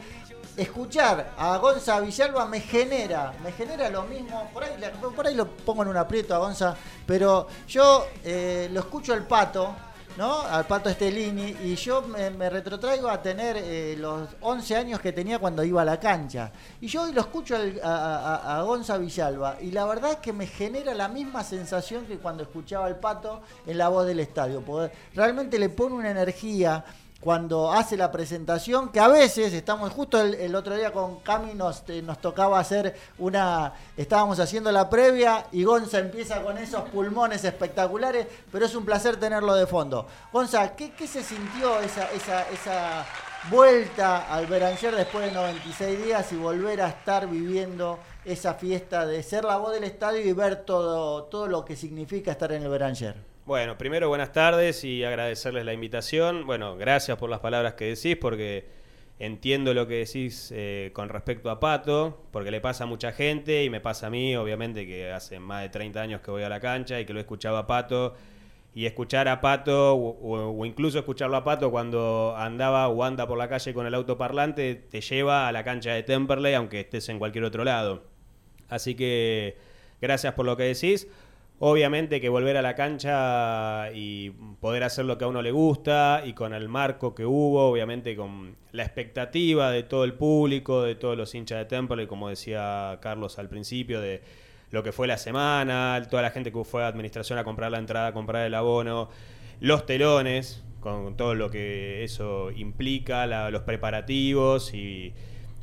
Escuchar 0.56 1.34
a 1.40 1.58
Gonza 1.58 2.00
Villalba 2.02 2.46
me 2.46 2.60
genera, 2.60 3.34
me 3.44 3.52
genera 3.52 3.90
lo 3.90 4.04
mismo. 4.04 4.48
Por 4.54 4.64
ahí, 4.64 4.74
por 5.16 5.26
ahí 5.26 5.34
lo 5.34 5.48
pongo 5.48 5.82
en 5.82 5.90
un 5.90 5.98
aprieto 5.98 6.36
a 6.36 6.38
Gonza, 6.38 6.76
pero 7.08 7.48
yo 7.68 8.06
eh, 8.24 8.70
lo 8.72 8.82
escucho 8.82 9.12
al 9.14 9.26
pato 9.26 9.76
¿no? 10.18 10.42
Al 10.42 10.66
Pato 10.66 10.90
Estelini. 10.90 11.56
Y 11.64 11.76
yo 11.76 12.02
me, 12.02 12.50
retrotraigo 12.50 13.08
a 13.08 13.22
tener 13.22 13.56
eh, 13.58 13.96
los 13.98 14.30
11 14.42 14.76
años 14.76 15.00
que 15.00 15.14
tenía 15.14 15.40
cuando 15.40 15.64
iba 15.64 15.84
a 15.84 15.86
la 15.86 16.00
cancha. 16.00 16.52
Y 16.82 16.88
yo 16.88 17.04
hoy 17.04 17.14
lo 17.14 17.22
escucho 17.22 17.56
a, 17.84 18.58
a, 18.58 18.62
Gonza 18.64 18.98
Villalba. 18.98 19.58
Y 19.62 19.72
la 19.72 19.86
verdad 19.86 20.14
es 20.14 20.18
que 20.18 20.34
me 20.34 20.48
genera 20.48 20.94
la 20.94 21.08
misma 21.08 21.44
sensación 21.44 22.06
que 22.06 22.18
cuando 22.18 22.44
escuchaba 22.44 22.88
al 22.88 22.98
Pato 22.98 23.42
en 23.66 23.78
la 23.78 23.90
voz 23.90 24.08
del 24.08 24.20
estadio. 24.20 24.64
realmente 25.14 25.60
le 25.60 25.70
pone 25.70 25.96
una 25.96 26.10
energía 26.10 26.84
cuando 27.20 27.72
hace 27.72 27.98
la 27.98 28.12
presentación, 28.12 28.90
que 28.90 29.00
a 29.00 29.08
veces 29.08 29.54
estamos, 29.54 29.92
justo 29.92 30.22
el, 30.22 30.54
otro 30.56 30.76
día 30.76 30.92
con 30.92 31.20
Cami 31.22 31.54
nos, 31.56 31.84
eh, 31.88 32.02
nos, 32.02 32.22
tocaba 32.22 32.60
hacer 32.60 32.96
una, 33.18 33.74
estábamos 33.96 34.40
haciendo 34.40 34.72
la 34.72 34.90
previa 34.90 35.48
y 35.52 35.64
Gonza 35.64 36.00
empieza 36.00 36.42
con 36.44 36.58
esos 36.58 36.88
pulmones 36.90 37.44
espectaculares, 37.44 38.28
pero 38.52 38.66
es 38.66 38.76
un 38.76 38.86
placer 38.86 39.18
tenerlo 39.18 39.56
de 39.56 39.66
fondo. 39.66 40.06
Gonza, 40.32 40.76
¿qué, 40.76 40.92
se 41.08 41.24
sintió 41.24 41.80
esa, 41.80 42.12
esa, 42.12 42.48
esa 42.50 43.06
vuelta 43.50 44.32
al 44.32 44.46
Beranger 44.46 44.96
después 44.96 45.26
de 45.26 45.32
96 45.32 46.04
días 46.04 46.32
y 46.32 46.36
volver 46.36 46.82
a 46.82 46.90
estar 46.90 47.28
viviendo 47.28 47.98
esa 48.26 48.54
fiesta 48.54 49.06
de 49.06 49.24
ser 49.24 49.44
la 49.44 49.58
voz 49.58 49.74
del 49.74 49.86
estadio 49.86 50.22
y 50.22 50.34
ver 50.34 50.58
todo, 50.66 51.24
todo 51.24 51.48
lo 51.48 51.66
que 51.66 51.76
significa 51.76 52.32
estar 52.32 52.52
en 52.52 52.64
el 52.64 52.70
Beranger? 52.70 53.37
Bueno, 53.48 53.78
primero 53.78 54.10
buenas 54.10 54.34
tardes 54.34 54.84
y 54.84 55.06
agradecerles 55.06 55.64
la 55.64 55.72
invitación. 55.72 56.46
Bueno, 56.46 56.76
gracias 56.76 57.18
por 57.18 57.30
las 57.30 57.40
palabras 57.40 57.76
que 57.76 57.86
decís 57.86 58.18
porque 58.20 58.68
entiendo 59.20 59.74
lo 59.74 59.88
que 59.88 60.00
decís 60.00 60.52
eh, 60.54 60.92
con 60.94 61.08
respecto 61.08 61.50
a 61.50 61.58
Pato, 61.58 62.26
porque 62.32 62.52
le 62.52 62.60
pasa 62.60 62.84
a 62.84 62.88
mucha 62.88 63.14
gente 63.14 63.64
y 63.64 63.70
me 63.70 63.80
pasa 63.80 64.08
a 64.08 64.10
mí, 64.10 64.36
obviamente 64.36 64.86
que 64.86 65.14
hace 65.14 65.40
más 65.40 65.62
de 65.62 65.70
30 65.70 66.02
años 66.02 66.20
que 66.20 66.30
voy 66.30 66.44
a 66.44 66.50
la 66.50 66.60
cancha 66.60 67.00
y 67.00 67.06
que 67.06 67.14
lo 67.14 67.22
escuchaba 67.22 67.60
a 67.60 67.68
Pato. 67.68 68.16
Y 68.76 68.86
escuchar 68.86 69.30
a 69.30 69.40
Pato, 69.40 69.96
o, 69.96 70.66
incluso 70.66 71.00
escucharlo 71.00 71.38
a 71.38 71.46
Pato 71.46 71.72
cuando 71.72 72.36
andaba 72.38 72.90
o 72.90 73.02
anda 73.06 73.28
por 73.28 73.38
la 73.38 73.48
calle 73.48 73.74
con 73.74 73.88
el 73.88 73.94
autoparlante, 73.94 74.76
te 74.76 75.00
lleva 75.00 75.48
a 75.48 75.54
la 75.54 75.64
cancha 75.64 75.94
de 75.94 76.04
Temperley, 76.04 76.54
aunque 76.54 76.82
estés 76.82 77.08
en 77.08 77.18
cualquier 77.18 77.46
otro 77.46 77.64
lado. 77.64 78.04
Así 78.68 78.94
que 78.94 79.56
gracias 80.02 80.34
por 80.34 80.46
lo 80.46 80.58
que 80.58 80.64
decís. 80.64 81.08
Obviamente 81.60 82.22
que 82.22 82.30
volver 82.30 82.56
a 82.56 82.62
la 82.62 82.76
cancha 82.76 83.92
y 83.92 84.30
poder 84.62 84.84
hacer 84.84 85.06
lo 85.06 85.18
que 85.18 85.26
a 85.26 85.28
uno 85.28 85.42
le 85.42 85.52
gusta 85.52 86.22
y 86.24 86.34
con 86.34 86.54
el 86.54 86.70
marco 86.70 87.16
que 87.16 87.26
hubo, 87.26 87.72
obviamente 87.72 88.16
con 88.16 88.56
la 88.72 88.84
expectativa 88.84 89.72
de 89.72 89.82
todo 89.82 90.04
el 90.04 90.14
público, 90.14 90.84
de 90.84 90.94
todos 90.94 91.18
los 91.18 91.34
hinchas 91.34 91.58
de 91.58 91.66
Temple, 91.66 92.04
y 92.04 92.08
como 92.08 92.30
decía 92.30 93.00
Carlos 93.02 93.40
al 93.40 93.50
principio, 93.50 94.02
de 94.02 94.22
lo 94.70 94.84
que 94.84 94.92
fue 94.92 95.08
la 95.08 95.18
semana, 95.18 96.00
toda 96.08 96.22
la 96.22 96.30
gente 96.30 96.52
que 96.52 96.64
fue 96.64 96.84
a 96.84 96.88
administración 96.88 97.40
a 97.40 97.44
comprar 97.44 97.72
la 97.72 97.80
entrada, 97.80 98.08
a 98.08 98.14
comprar 98.14 98.46
el 98.46 98.54
abono, 98.54 99.10
los 99.60 99.88
telones, 99.88 100.64
con 100.80 101.18
todo 101.18 101.34
lo 101.34 101.50
que 101.50 102.04
eso 102.04 102.52
implica, 102.52 103.26
los 103.50 103.64
preparativos 103.64 104.76
y 104.76 105.12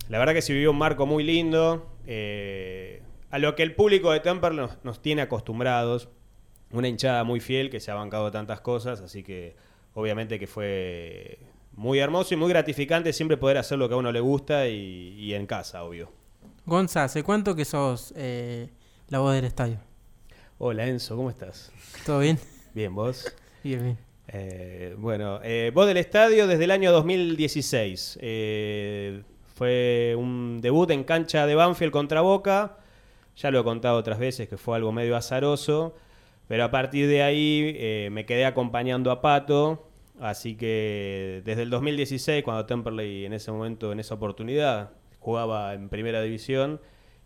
la 0.08 0.18
verdad 0.18 0.34
que 0.34 0.42
se 0.42 0.52
vivió 0.52 0.72
un 0.72 0.78
marco 0.78 1.06
muy 1.06 1.22
lindo. 1.22 1.86
Eh, 2.06 3.00
a 3.34 3.38
lo 3.40 3.56
que 3.56 3.64
el 3.64 3.74
público 3.74 4.12
de 4.12 4.20
Temperley 4.20 4.64
nos, 4.84 5.02
tiene 5.02 5.22
acostumbrados. 5.22 6.08
Una 6.70 6.86
hinchada 6.86 7.24
muy 7.24 7.40
fiel 7.40 7.68
que 7.68 7.80
se 7.80 7.90
ha 7.90 7.94
bancado 7.94 8.30
tantas 8.30 8.60
cosas, 8.60 9.00
así 9.00 9.24
que 9.24 9.56
obviamente 9.92 10.38
que 10.38 10.46
fue 10.46 11.40
muy 11.72 11.98
hermoso 11.98 12.34
y 12.34 12.36
muy 12.36 12.48
gratificante 12.48 13.12
siempre 13.12 13.36
poder 13.36 13.58
hacer 13.58 13.76
lo 13.76 13.88
que 13.88 13.94
a 13.94 13.96
uno 13.96 14.12
le 14.12 14.20
gusta 14.20 14.68
y, 14.68 15.34
en 15.34 15.46
casa, 15.46 15.82
obvio. 15.82 16.12
Gonza, 16.64 17.02
¿hace 17.02 17.24
cuánto 17.24 17.56
que 17.56 17.64
sos 17.64 18.14
eh, 18.16 18.68
la 19.08 19.18
voz 19.18 19.34
del 19.34 19.46
estadio? 19.46 19.78
Hola 20.58 20.86
Enzo, 20.86 21.16
¿cómo 21.16 21.28
estás? 21.28 21.72
¿Todo 22.06 22.20
bien? 22.20 22.38
Bien, 22.72 22.94
¿vos? 22.94 23.34
Bien, 23.64 23.82
bien. 23.82 23.98
Eh, 24.28 24.94
bueno, 24.96 25.40
eh, 25.42 25.72
voz 25.74 25.88
del 25.88 25.96
estadio 25.96 26.46
desde 26.46 26.64
el 26.64 26.70
año 26.70 26.92
2016. 26.92 28.18
fue 29.56 30.14
un 30.16 30.60
debut 30.60 30.88
en 30.92 31.02
cancha 31.02 31.48
de 31.48 31.56
Banfield 31.56 31.90
contra 31.90 32.20
Boca. 32.20 32.78
Ya 33.36 33.50
lo 33.50 33.60
he 33.60 33.64
contado 33.64 33.98
otras 33.98 34.18
veces 34.18 34.48
que 34.48 34.56
fue 34.56 34.76
algo 34.76 34.92
medio 34.92 35.16
azaroso, 35.16 35.94
pero 36.46 36.64
a 36.64 36.70
partir 36.70 37.08
de 37.08 37.22
ahí 37.22 37.74
eh, 37.76 38.08
me 38.12 38.26
quedé 38.26 38.44
acompañando 38.44 39.10
a 39.10 39.20
Pato, 39.20 39.88
así 40.20 40.56
que 40.56 41.42
desde 41.44 41.62
el 41.62 41.70
2016, 41.70 42.44
cuando 42.44 42.66
Temperley 42.66 43.24
en 43.24 43.32
ese 43.32 43.50
momento, 43.50 43.92
en 43.92 44.00
esa 44.00 44.14
oportunidad, 44.14 44.90
jugaba 45.18 45.74
en 45.74 45.88
primera 45.88 46.20
división, 46.22 46.80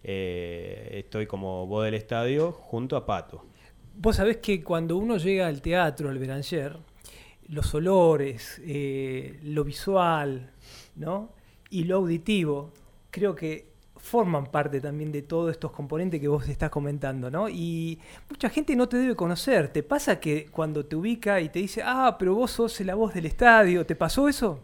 eh, 0.05 0.91
estoy 0.93 1.27
como 1.27 1.67
voz 1.67 1.85
del 1.85 1.95
estadio 1.95 2.53
junto 2.53 2.97
a 2.97 3.05
Pato. 3.05 3.45
Vos 3.97 4.17
sabés 4.17 4.37
que 4.37 4.63
cuando 4.63 4.97
uno 4.97 5.17
llega 5.17 5.49
al 5.49 5.61
teatro, 5.61 6.09
al 6.09 6.19
Beranger, 6.19 6.77
los 7.49 7.75
olores, 7.75 8.61
eh, 8.65 9.41
lo 9.43 9.65
visual, 9.65 10.53
¿no? 10.95 11.33
Y 11.71 11.85
lo 11.85 11.97
auditivo, 11.97 12.73
creo 13.11 13.35
que 13.35 13.68
forman 14.09 14.47
parte 14.47 14.81
también 14.81 15.13
de 15.13 15.23
todos 15.23 15.53
estos 15.53 15.71
componentes 15.71 16.21
que 16.21 16.29
vos 16.29 16.49
estás 16.49 16.71
comentando, 16.71 17.31
¿no? 17.31 17.49
Y 17.49 17.99
mucha 18.31 18.49
gente 18.49 18.75
no 18.75 18.89
te 18.89 18.97
debe 18.97 19.15
conocer. 19.15 19.69
¿Te 19.69 19.83
pasa 19.83 20.19
que 20.19 20.47
cuando 20.47 20.87
te 20.87 20.97
ubica 20.97 21.41
y 21.41 21.51
te 21.51 21.59
dice, 21.59 21.83
ah, 21.85 22.17
pero 22.19 22.35
vos 22.35 22.51
sos 22.51 22.81
la 22.81 22.95
voz 22.95 23.13
del 23.15 23.27
estadio, 23.27 23.85
¿te 23.85 23.95
pasó 23.95 24.29
eso? 24.29 24.61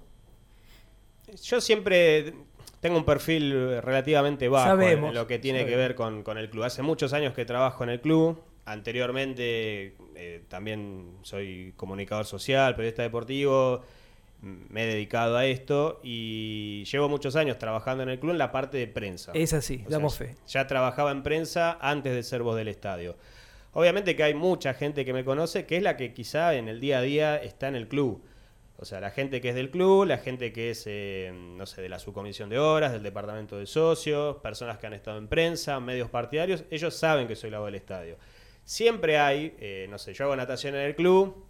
Yo 1.42 1.61
siempre 1.61 2.35
tengo 2.80 2.96
un 2.96 3.04
perfil 3.04 3.80
relativamente 3.83 4.49
bajo 4.49 4.80
en 4.80 5.14
lo 5.14 5.26
que 5.26 5.38
tiene 5.38 5.66
que 5.66 5.76
ver 5.76 5.95
con, 5.95 6.24
el 6.38 6.51
club. 6.51 6.64
Hace 6.64 6.82
muchos 6.82 7.12
años 7.12 7.34
que 7.34 7.45
trabajo 7.45 7.84
en 7.84 7.90
el 7.90 8.01
club. 8.01 8.42
Anteriormente 8.66 9.95
eh, 10.14 10.42
también 10.49 11.18
soy 11.22 11.74
comunicador 11.76 12.24
social, 12.24 12.74
periodista 12.74 13.03
deportivo 13.03 13.82
me 14.45 14.84
he 14.84 14.86
dedicado 14.86 15.36
a 15.36 15.47
esto 15.47 16.01
y 16.03 16.84
llevo 16.84 17.09
muchos 17.09 17.34
años 17.36 17.59
trabajando 17.59 18.03
en 18.03 18.11
el 18.11 18.18
club 18.18 18.32
en 18.32 18.38
la 18.38 18.53
parte 18.53 18.76
de 18.78 18.86
prensa. 18.86 19.32
Es 19.34 19.53
así, 19.53 19.84
damos 19.88 20.18
fe. 20.18 20.36
Ya 20.47 20.66
trabajaba 20.66 21.11
en 21.11 21.22
prensa 21.22 21.78
antes 21.80 22.14
de 22.14 22.22
ser 22.22 22.42
voz 22.42 22.57
del 22.57 22.68
estadio. 22.68 23.16
Obviamente 23.72 24.14
que 24.14 24.22
hay 24.22 24.34
mucha 24.34 24.74
gente 24.74 25.05
que 25.05 25.12
me 25.12 25.24
conoce 25.24 25.66
que 25.66 25.76
es 25.76 25.82
la 25.82 25.97
que 25.97 26.12
quizá 26.12 26.55
en 26.55 26.68
el 26.68 26.80
día 26.80 26.99
a 26.99 27.03
día 27.03 27.36
está 27.36 27.68
en 27.68 27.76
el 27.76 27.88
club. 27.88 28.22
O 28.76 28.84
sea, 28.84 29.01
la 29.01 29.11
gente 29.11 29.40
que 29.40 29.51
es 29.51 29.55
del 29.55 29.70
club, 29.70 30.05
la 30.05 30.18
gente 30.18 30.53
que 30.53 30.70
es, 30.70 30.84
eh, 30.86 31.32
no 31.32 31.64
sé, 31.64 31.80
de 31.80 31.88
la 31.88 31.99
subcomisión 31.99 32.49
de 32.49 32.59
horas, 32.59 32.92
del 32.92 33.03
departamento 33.03 33.57
de 33.59 33.66
socios, 33.66 34.36
personas 34.38 34.78
que 34.78 34.86
han 34.86 34.95
estado 34.95 35.18
en 35.18 35.28
prensa, 35.28 35.78
medios 35.80 36.11
partidarios, 36.11 36.64
ellos 36.70 36.95
saben 36.95 37.28
que 37.28 37.36
soy 37.36 37.51
la 37.51 37.61
voz 37.61 37.68
del 37.68 37.76
estadio. 37.76 38.16
Siempre 38.64 39.18
hay, 39.18 39.55
eh, 39.59 39.86
no 39.88 39.99
sé, 39.99 40.12
yo 40.12 40.24
hago 40.24 40.36
natación 40.36 40.74
en 40.74 40.82
el 40.82 40.95
club, 40.97 41.47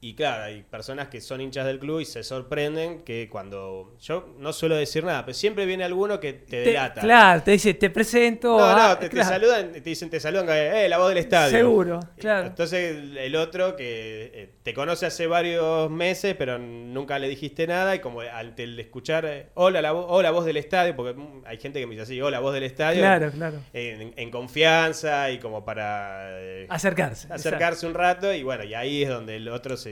y 0.00 0.14
claro, 0.14 0.44
hay 0.44 0.62
personas 0.62 1.08
que 1.08 1.20
son 1.20 1.40
hinchas 1.40 1.66
del 1.66 1.78
club 1.78 2.00
y 2.00 2.04
se 2.04 2.22
sorprenden 2.22 3.02
que 3.02 3.28
cuando. 3.30 3.96
Yo 4.00 4.34
no 4.38 4.52
suelo 4.52 4.76
decir 4.76 5.02
nada, 5.04 5.24
pero 5.24 5.34
siempre 5.34 5.66
viene 5.66 5.84
alguno 5.84 6.20
que 6.20 6.34
te, 6.34 6.60
delata. 6.60 7.00
Claro, 7.00 7.42
te 7.42 7.52
dice, 7.52 7.74
te 7.74 7.90
presento. 7.90 8.58
No, 8.58 8.64
ah, 8.64 8.98
no, 9.00 9.08
te, 9.08 9.24
saludan, 9.24 9.72
te 9.72 9.80
dicen, 9.80 10.10
te 10.10 10.20
saludan, 10.20 10.46
eh, 10.50 10.88
la 10.88 10.98
voz 10.98 11.08
del 11.08 11.18
estadio. 11.18 11.56
Seguro, 11.56 12.00
Eh, 12.00 12.20
claro. 12.20 12.46
Entonces 12.48 12.96
el, 13.16 13.36
otro 13.36 13.74
que 13.74 14.30
eh, 14.34 14.50
te 14.62 14.74
conoce 14.74 15.06
hace 15.06 15.26
varios 15.26 15.90
meses, 15.90 16.36
pero 16.38 16.58
nunca 16.58 17.18
le 17.18 17.28
dijiste 17.28 17.66
nada, 17.66 17.94
y 17.96 18.00
como 18.00 18.20
al 18.20 18.54
el 18.56 18.78
escuchar, 18.78 19.24
eh, 19.24 19.46
hola, 19.54 19.80
la, 19.82 19.94
hola, 19.94 20.30
voz 20.30 20.44
del 20.44 20.56
estadio, 20.56 20.94
porque 20.94 21.18
mm, 21.18 21.42
hay 21.46 21.58
gente 21.58 21.80
que 21.80 21.86
me 21.86 21.92
dice 21.92 22.02
así, 22.02 22.20
hola, 22.20 22.40
voz 22.40 22.54
del 22.54 22.64
estadio. 22.64 23.00
Claro, 23.00 23.30
claro. 23.30 23.58
En, 23.72 24.12
en 24.16 24.30
confianza 24.30 25.30
y 25.30 25.38
como 25.38 25.64
para 25.64 26.40
eh, 26.40 26.66
Acercarse. 26.68 27.32
acercarse 27.32 27.86
un 27.86 27.94
rato 27.94 28.32
y 28.32 28.42
bueno, 28.42 28.64
y 28.64 28.74
ahí 28.74 29.02
es 29.02 29.08
donde 29.08 29.36
el 29.36 29.48
otro 29.48 29.76
se... 29.76 29.87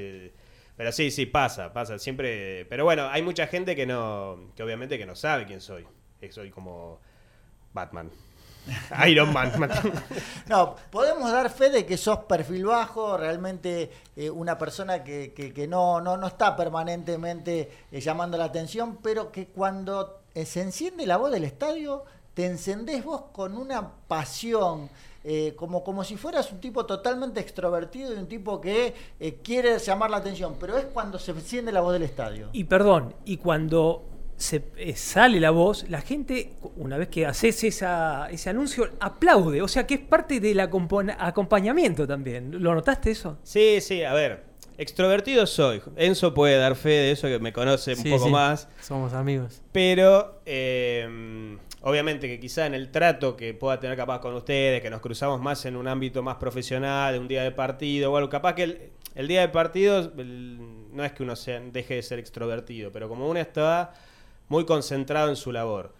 Pero 0.77 0.93
sí, 0.93 1.11
sí, 1.11 1.25
pasa, 1.27 1.73
pasa, 1.73 1.99
siempre... 1.99 2.67
Pero 2.67 2.85
bueno, 2.85 3.09
hay 3.09 3.23
mucha 3.23 3.47
gente 3.47 3.75
que 3.75 3.87
no, 3.87 4.51
que 4.55 4.63
obviamente 4.63 4.99
que 4.99 5.07
no 5.07 5.15
sabe 5.17 5.47
quién 5.47 5.61
soy. 5.61 5.87
Soy 6.31 6.51
como 6.51 6.99
Batman. 7.73 8.11
Iron 9.09 9.33
Man. 9.33 9.53
No, 10.49 10.75
podemos 10.91 11.31
dar 11.33 11.51
fe 11.51 11.71
de 11.71 11.87
que 11.87 11.97
sos 11.97 12.21
perfil 12.25 12.65
bajo, 12.67 13.17
realmente 13.17 13.91
eh, 14.17 14.29
una 14.29 14.59
persona 14.59 15.03
que, 15.05 15.33
que- 15.33 15.53
que 15.53 15.67
no, 15.69 16.01
no, 16.01 16.17
no 16.17 16.27
está 16.27 16.55
permanentemente 16.57 17.71
eh, 17.93 18.01
llamando 18.01 18.37
la 18.37 18.45
atención, 18.45 18.99
pero 19.03 19.31
que 19.33 19.47
cuando 19.49 20.23
eh, 20.35 20.45
se 20.45 20.63
enciende 20.63 21.07
la 21.07 21.17
voz 21.17 21.31
del 21.31 21.45
estadio, 21.45 22.05
te 22.35 22.47
encendés 22.47 23.05
vos 23.05 23.23
con 23.33 23.57
una 23.57 23.89
pasión. 24.09 24.91
Eh, 25.29 25.55
como, 25.57 25.83
como 25.83 26.05
si 26.05 26.17
fueras 26.17 26.53
un 26.53 26.61
tipo 26.61 26.87
totalmente 26.87 27.41
extrovertido 27.41 28.15
y 28.15 28.17
un 28.17 28.29
tipo 28.29 28.61
que 28.61 28.95
eh, 29.19 29.39
quiere 29.43 29.77
llamar 29.81 30.09
la 30.09 30.19
atención, 30.19 30.55
pero 30.61 30.79
es 30.79 30.85
cuando 30.85 31.19
se 31.19 31.33
enciende 31.33 31.73
la 31.73 31.81
voz 31.81 31.95
del 31.95 32.05
estadio. 32.05 32.49
Y 32.53 32.63
perdón, 32.63 33.13
y 33.25 33.39
cuando 33.39 34.05
se 34.37 34.63
eh, 34.77 34.95
sale 34.95 35.41
la 35.41 35.51
voz, 35.51 35.89
la 35.89 36.01
gente, 36.01 36.53
una 36.77 36.97
vez 36.97 37.09
que 37.09 37.27
haces 37.27 37.65
esa, 37.65 38.29
ese 38.31 38.51
anuncio, 38.51 38.89
aplaude. 39.01 39.63
O 39.63 39.69
sea 39.69 39.85
que 39.85 39.95
es 39.95 40.01
parte 40.01 40.39
del 40.39 40.61
acompañamiento 40.61 42.07
también. 42.07 42.63
¿Lo 42.63 42.73
notaste 42.75 43.11
eso? 43.11 43.39
Sí, 43.43 43.81
sí, 43.81 44.05
a 44.05 44.13
ver. 44.15 44.45
Extrovertido 44.79 45.47
soy. 45.47 45.83
Enzo 45.97 46.35
puede 46.35 46.57
dar 46.57 46.77
fe 46.77 46.91
de 46.91 47.11
eso, 47.11 47.27
que 47.27 47.41
me 47.41 47.53
conoce 47.53 47.95
un 47.95 47.97
Sí, 48.03 48.11
poco 48.11 48.27
sí, 48.27 48.31
más. 48.31 48.69
Somos 48.81 49.13
amigos. 49.13 49.63
Pero 49.73 50.41
eh, 50.47 51.57
obviamente 51.89 52.27
que 52.27 52.41
quizá 52.41 52.67
en 52.67 52.75
el 52.75 52.91
trato 52.91 53.37
que 53.37 53.55
pueda 53.55 53.79
tener 53.79 53.97
capaz 53.97 54.19
con 54.21 54.35
ustedes, 54.35 54.83
que 54.83 54.91
nos 54.91 55.01
cruzamos 55.01 55.41
más 55.41 55.65
en 55.67 55.77
un 55.77 55.87
ámbito 55.87 56.21
más 56.21 56.35
profesional, 56.37 57.13
de 57.15 57.21
un 57.21 57.29
día 57.29 57.45
de 57.45 57.53
partido 57.53 58.13
o 58.13 58.17
algo, 58.17 58.29
capaz 58.29 58.55
que 58.55 58.63
el, 58.65 58.91
el 59.15 59.29
día 59.29 59.41
de 59.43 59.49
partido 59.51 59.99
el- 60.19 60.59
no 60.93 61.05
es 61.05 61.13
que 61.13 61.23
uno 61.23 61.37
sea- 61.37 61.61
deje 61.61 61.95
de 61.95 62.03
ser 62.03 62.19
extrovertido, 62.19 62.91
pero 62.91 63.09
como 63.09 63.29
uno 63.29 63.39
está 63.39 63.93
muy 64.49 64.65
concentrado 64.67 65.29
en 65.29 65.37
su 65.37 65.53
labor. 65.53 65.95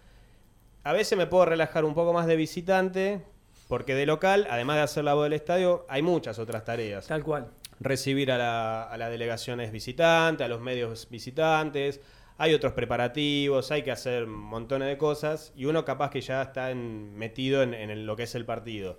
A 0.83 0.91
veces 0.91 1.17
me 1.17 1.25
puedo 1.25 1.45
relajar 1.45 1.85
un 1.85 1.93
poco 1.93 2.11
más 2.11 2.27
de 2.27 2.35
visitante, 2.35 3.21
porque 3.69 3.95
de 3.95 4.05
local, 4.05 4.45
además 4.49 4.75
de 4.77 4.81
hacer 4.81 5.03
la 5.05 5.13
voz 5.13 5.23
del 5.23 5.33
estadio, 5.33 5.85
hay 5.87 6.01
muchas 6.01 6.37
otras 6.37 6.65
tareas 6.65 7.07
Tal 7.07 7.23
cual. 7.23 7.47
recibir 7.79 8.29
a 8.31 8.37
la, 8.37 8.83
a 8.83 8.97
las 8.97 9.09
delegaciones 9.09 9.71
visitantes, 9.71 10.43
a 10.43 10.49
los 10.49 10.59
medios 10.59 11.07
visitantes, 11.09 12.01
hay 12.37 12.53
otros 12.53 12.73
preparativos, 12.73 13.71
hay 13.71 13.83
que 13.83 13.91
hacer 13.91 14.27
montones 14.27 14.87
de 14.87 14.97
cosas 14.97 15.53
y 15.55 15.65
uno 15.65 15.83
capaz 15.85 16.11
que 16.11 16.21
ya 16.21 16.41
está 16.43 16.71
en- 16.71 17.15
metido 17.17 17.63
en, 17.63 18.05
lo 18.05 18.15
que 18.15 18.23
es 18.23 18.35
el 18.35 18.45
partido. 18.45 18.97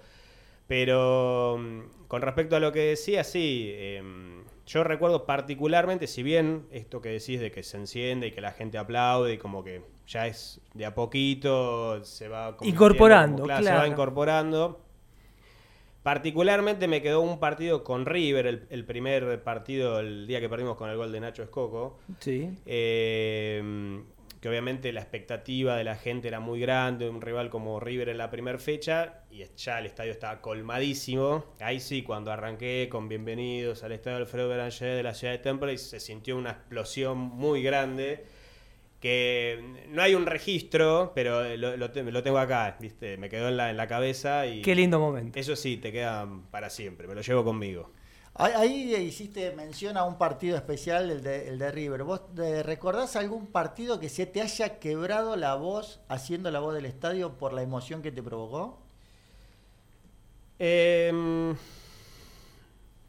Pero 0.67 1.57
mm, 1.59 2.07
con 2.09 2.23
respecto 2.23 2.57
a 2.57 2.61
lo 2.61 2.73
que 2.73 2.81
decía, 2.81 3.25
sí, 3.25 3.71
em, 3.75 4.45
yo 4.67 4.85
recuerdo 4.85 5.25
particularmente, 5.25 6.07
si 6.07 6.23
bien 6.23 6.67
esto 6.71 7.01
que 7.01 7.09
decís 7.11 7.41
de 7.41 7.51
que 7.51 7.63
se 7.63 7.77
enciende 7.79 8.27
y 8.29 8.31
que 8.33 8.41
la 8.43 8.53
gente 8.53 8.77
aplaude 8.77 9.35
y 9.35 9.39
como 9.39 9.65
que 9.65 9.83
ya 10.07 10.27
es 10.27 10.61
de 10.75 10.85
a 10.85 10.95
poquito, 10.95 12.05
se 12.05 12.29
va 12.29 12.57
Incorporando, 12.63 13.45
como- 13.45 13.57
se 13.57 13.63
claro. 13.63 13.79
va 13.79 13.89
incorporando. 13.89 14.81
Particularmente 16.03 16.89
me 16.89 17.03
quedó 17.03 17.21
un 17.21 17.39
partido 17.39 17.85
con 17.85 18.07
River, 18.07 18.47
el, 18.47 18.67
el 18.71 18.85
primer 18.85 19.43
partido 19.43 20.01
el 20.01 20.27
día 20.27 20.41
que 20.41 20.49
perdimos 20.49 20.77
con 20.77 20.89
el 20.91 20.97
gol 20.97 21.13
de 21.13 21.21
Nacho 21.21 21.43
Escoco. 21.43 21.99
Sí. 22.21 22.51
Eh, 22.67 24.03
que 24.41 24.49
obviamente 24.49 24.93
la 24.93 25.01
expectativa 25.01 25.77
de 25.77 25.85
la 25.85 25.97
gente 25.97 26.29
era 26.29 26.41
muy 26.41 26.61
grande, 26.61 27.09
un 27.09 27.21
rival 27.21 27.51
como 27.51 27.81
River 27.81 28.09
en 28.09 28.19
la 28.19 28.31
primera 28.31 28.59
fecha, 28.59 29.25
y 29.31 29.43
ya 29.57 29.79
el 29.79 29.87
estadio 29.87 30.13
estaba 30.13 30.41
colmadísimo. 30.41 31.45
Ahí 31.61 31.81
sí, 31.81 32.03
cuando 32.03 32.31
arranqué 32.31 32.89
con 32.91 33.09
bienvenidos 33.09 33.83
al 33.83 33.93
estadio 33.93 34.19
Alfredo 34.19 34.49
Beranger 34.49 34.95
de 34.97 35.03
la 35.03 35.15
ciudad 35.15 35.33
de 35.33 35.39
Temple, 35.39 35.77
se 35.79 35.99
sintió 35.99 36.37
una 36.37 36.51
explosión 36.51 37.19
muy 37.19 37.63
grande. 37.63 38.25
Que 39.01 39.87
no 39.91 40.03
hay 40.03 40.15
un 40.17 40.27
registro, 40.27 41.13
pero 41.15 41.57
lo, 41.57 41.77
lo 41.77 41.91
te- 41.93 42.03
lo 42.03 42.23
tengo 42.23 42.39
acá, 42.39 42.77
¿viste? 42.81 43.17
Me 43.17 43.29
quedó 43.29 43.49
en 43.49 43.57
la, 43.57 43.71
en 43.71 43.77
la 43.77 43.87
cabeza 43.87 44.47
y. 44.47 44.61
Qué 44.63 44.75
lindo 44.75 44.99
momento. 44.99 45.39
Eso 45.39 45.55
sí, 45.57 45.77
te 45.77 45.93
queda 45.93 46.29
para 46.51 46.69
siempre, 46.69 47.07
me 47.07 47.15
lo 47.15 47.21
llevo 47.23 47.45
conmigo. 47.45 47.91
Ahí, 48.35 48.53
ahí 48.95 48.95
hiciste 49.07 49.53
mención 49.53 49.97
a 49.97 50.05
un 50.05 50.17
partido 50.17 50.57
especial, 50.57 51.11
el 51.11 51.23
de, 51.23 51.49
el 51.49 51.59
de 51.59 51.71
River. 51.73 52.05
¿Vos 52.05 52.23
eh, 52.39 52.63
recordás 52.63 53.17
algún 53.17 53.49
partido 53.49 53.99
que 54.01 54.09
se 54.09 54.27
te 54.27 54.41
haya 54.41 54.79
quebrado 54.79 55.35
la 55.37 55.55
voz 55.57 56.01
haciendo 56.09 56.51
la 56.51 56.61
voz 56.61 56.75
del 56.75 56.87
estadio 56.87 57.37
por 57.37 57.53
la 57.53 57.63
emoción 57.63 58.01
que 58.03 58.13
te 58.13 58.23
provocó? 58.23 58.79
Em, 60.59 61.57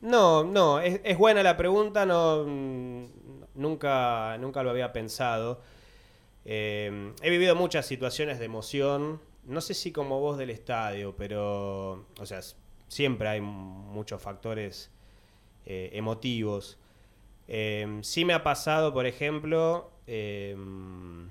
no, 0.02 0.44
no, 0.44 0.80
es, 0.80 1.02
es 1.04 1.18
buena 1.18 1.44
la 1.44 1.58
pregunta, 1.58 2.06
no, 2.06 2.46
nunca, 3.56 4.38
nunca 4.40 4.64
lo 4.64 4.70
había 4.70 4.94
pensado. 4.94 5.62
Em, 6.46 7.14
he 7.22 7.30
vivido 7.30 7.56
muchas 7.56 7.86
situaciones 7.86 8.40
de 8.40 8.46
emoción, 8.46 9.22
no 9.46 9.62
sé 9.62 9.74
si 9.74 9.92
como 9.92 10.20
voz 10.20 10.38
del 10.38 10.50
estadio, 10.50 11.16
pero, 11.16 12.06
o 12.20 12.26
sea, 12.26 12.40
siempre 12.88 13.28
hay 13.30 13.42
muchos 13.42 14.22
factores 14.22 14.92
eh, 15.66 15.90
emotivos. 15.94 16.78
Em, 17.48 18.04
sí 18.04 18.26
me 18.26 18.34
ha 18.34 18.44
pasado, 18.44 18.94
por 18.94 19.06
ejemplo, 19.06 19.92
em, 20.08 21.30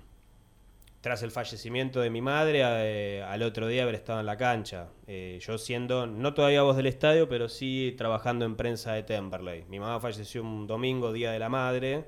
tras 1.01 1.23
el 1.23 1.31
fallecimiento 1.31 2.01
de 2.01 2.11
mi 2.11 2.21
madre, 2.21 2.63
eh, 2.65 3.23
al 3.23 3.43
otro 3.43 3.69
día 3.69 3.85
haber 3.85 3.95
estado 3.95 4.21
en 4.21 4.27
la 4.27 4.37
cancha. 4.37 4.89
Eh, 5.07 5.39
yo 5.41 5.59
siendo, 5.59 6.07
no 6.07 6.35
todavía 6.35 6.63
voz 6.63 6.77
del 6.77 6.87
estadio, 6.87 7.29
pero 7.29 7.49
sí 7.49 7.95
trabajando 7.97 8.45
en 8.45 8.57
prensa 8.57 8.93
de 8.95 9.05
Temperley. 9.05 9.65
Mi 9.69 9.79
mamá 9.79 10.01
falleció 10.01 10.43
un 10.43 10.67
domingo, 10.67 11.13
Día 11.13 11.31
de 11.31 11.39
la 11.39 11.49
Madre, 11.49 12.07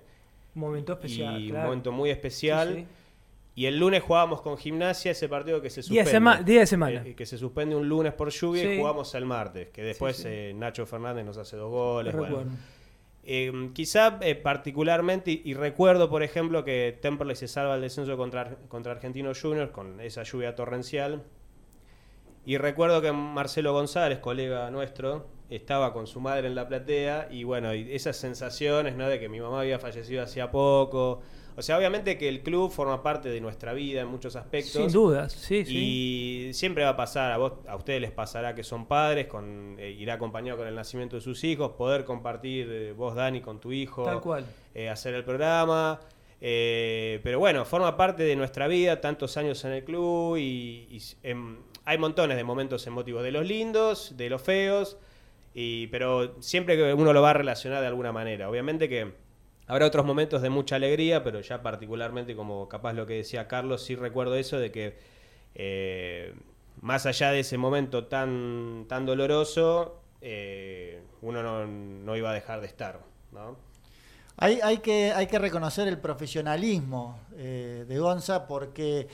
Momento 0.54 0.92
especial. 0.94 1.40
y 1.40 1.48
claro. 1.50 1.60
un 1.60 1.66
momento 1.70 1.92
muy 1.92 2.10
especial. 2.10 2.74
Sí, 2.74 2.80
sí. 2.80 2.86
Y 3.56 3.66
el 3.66 3.78
lunes 3.78 4.02
jugábamos 4.02 4.40
con 4.40 4.56
gimnasia 4.56 5.10
ese 5.10 5.28
partido 5.28 5.60
que 5.60 5.70
se 5.70 5.82
suspende. 5.82 6.44
día 6.44 6.60
de 6.60 6.66
semana. 6.66 7.02
Eh, 7.04 7.14
que 7.14 7.26
se 7.26 7.36
suspende 7.36 7.74
un 7.74 7.88
lunes 7.88 8.12
por 8.14 8.30
lluvia 8.30 8.72
y 8.72 8.78
jugamos 8.78 9.14
el 9.14 9.26
martes. 9.26 9.68
Que 9.68 9.82
después 9.82 10.24
eh, 10.24 10.52
Nacho 10.56 10.86
Fernández 10.86 11.24
nos 11.24 11.36
hace 11.36 11.56
dos 11.56 11.70
goles. 11.70 12.16
bueno. 12.16 12.44
Eh, 13.22 13.70
quizá 13.74 14.18
eh, 14.22 14.34
particularmente, 14.34 15.30
y, 15.30 15.42
y 15.44 15.54
recuerdo, 15.54 16.08
por 16.08 16.22
ejemplo, 16.22 16.64
que 16.64 16.98
Temperley 17.02 17.36
se 17.36 17.48
salva 17.48 17.74
el 17.74 17.82
descenso 17.82 18.16
contra, 18.16 18.56
contra 18.68 18.92
Argentinos 18.92 19.40
Juniors 19.40 19.70
con 19.72 20.00
esa 20.00 20.22
lluvia 20.22 20.54
torrencial. 20.54 21.22
Y 22.46 22.56
recuerdo 22.56 23.02
que 23.02 23.12
Marcelo 23.12 23.72
González, 23.72 24.18
colega 24.20 24.70
nuestro, 24.70 25.26
estaba 25.50 25.92
con 25.92 26.06
su 26.06 26.20
madre 26.20 26.46
en 26.46 26.54
la 26.54 26.66
platea 26.68 27.28
y 27.30 27.44
bueno, 27.44 27.74
y 27.74 27.92
esas 27.92 28.16
sensaciones, 28.16 28.96
¿no? 28.96 29.08
De 29.08 29.18
que 29.20 29.28
mi 29.28 29.40
mamá 29.40 29.60
había 29.60 29.78
fallecido 29.78 30.22
hacía 30.22 30.50
poco. 30.50 31.20
O 31.56 31.62
sea, 31.62 31.76
obviamente 31.76 32.16
que 32.16 32.28
el 32.28 32.42
club 32.42 32.70
forma 32.70 33.02
parte 33.02 33.28
de 33.28 33.40
nuestra 33.40 33.72
vida 33.74 34.00
en 34.00 34.06
muchos 34.06 34.36
aspectos. 34.36 34.72
Sin 34.72 34.92
dudas, 34.92 35.32
sí, 35.32 35.64
sí. 35.66 35.76
Y 36.48 36.54
siempre 36.54 36.84
va 36.84 36.90
a 36.90 36.96
pasar, 36.96 37.32
a 37.32 37.36
vos, 37.38 37.54
a 37.66 37.76
ustedes 37.76 38.00
les 38.00 38.12
pasará 38.12 38.54
que 38.54 38.62
son 38.62 38.86
padres, 38.86 39.26
con, 39.26 39.76
eh, 39.78 39.90
irá 39.90 40.14
acompañado 40.14 40.56
con 40.58 40.68
el 40.68 40.74
nacimiento 40.74 41.16
de 41.16 41.22
sus 41.22 41.42
hijos, 41.44 41.72
poder 41.72 42.04
compartir 42.04 42.68
eh, 42.70 42.92
vos, 42.96 43.14
Dani, 43.14 43.40
con 43.42 43.60
tu 43.60 43.72
hijo, 43.72 44.04
Tal 44.04 44.20
cual. 44.20 44.46
eh, 44.74 44.88
hacer 44.88 45.12
el 45.14 45.24
programa. 45.24 46.00
pero 46.40 47.38
bueno, 47.38 47.64
forma 47.66 47.96
parte 47.96 48.22
de 48.22 48.36
nuestra 48.36 48.66
vida, 48.66 49.00
tantos 49.00 49.36
años 49.36 49.62
en 49.64 49.72
el 49.72 49.84
club 49.84 50.36
y, 50.38 50.98
em, 51.22 51.58
hay 51.84 51.98
montones 51.98 52.36
de 52.36 52.44
momentos 52.44 52.86
emotivos, 52.86 53.22
de 53.22 53.32
los 53.32 53.46
lindos, 53.46 54.16
de 54.16 54.30
los 54.30 54.40
feos, 54.40 54.96
y, 55.54 55.88
pero 55.88 56.40
siempre 56.40 56.76
que 56.76 56.94
uno 56.94 57.12
lo 57.12 57.22
va 57.22 57.30
a 57.30 57.34
relacionar 57.34 57.80
de 57.80 57.88
alguna 57.88 58.12
manera. 58.12 58.48
Obviamente 58.48 58.88
que 58.88 59.12
habrá 59.66 59.86
otros 59.86 60.06
momentos 60.06 60.42
de 60.42 60.50
mucha 60.50 60.76
alegría, 60.76 61.24
pero 61.24 61.40
ya 61.40 61.62
particularmente 61.62 62.36
como 62.36 62.68
capaz 62.68 62.92
lo 62.92 63.06
que 63.06 63.14
decía 63.14 63.48
Carlos, 63.48 63.82
sí 63.82 63.96
recuerdo 63.96 64.36
eso 64.36 64.58
de 64.58 64.70
que 64.70 64.98
eh, 65.54 66.34
más 66.80 67.06
allá 67.06 67.32
de 67.32 67.40
ese 67.40 67.58
momento 67.58 68.06
tan, 68.06 68.86
tan 68.88 69.06
doloroso, 69.06 70.00
eh, 70.20 71.02
uno 71.20 71.42
no, 71.42 71.66
no 71.66 72.16
iba 72.16 72.30
a 72.30 72.34
dejar 72.34 72.60
de 72.60 72.66
estar. 72.68 73.00
¿no? 73.32 73.56
Hay, 74.36 74.60
hay, 74.62 74.78
que, 74.78 75.12
hay 75.12 75.26
que 75.26 75.38
reconocer 75.38 75.88
el 75.88 75.98
profesionalismo 75.98 77.18
eh, 77.36 77.84
de 77.88 77.98
Gonza 77.98 78.46
porque 78.46 79.08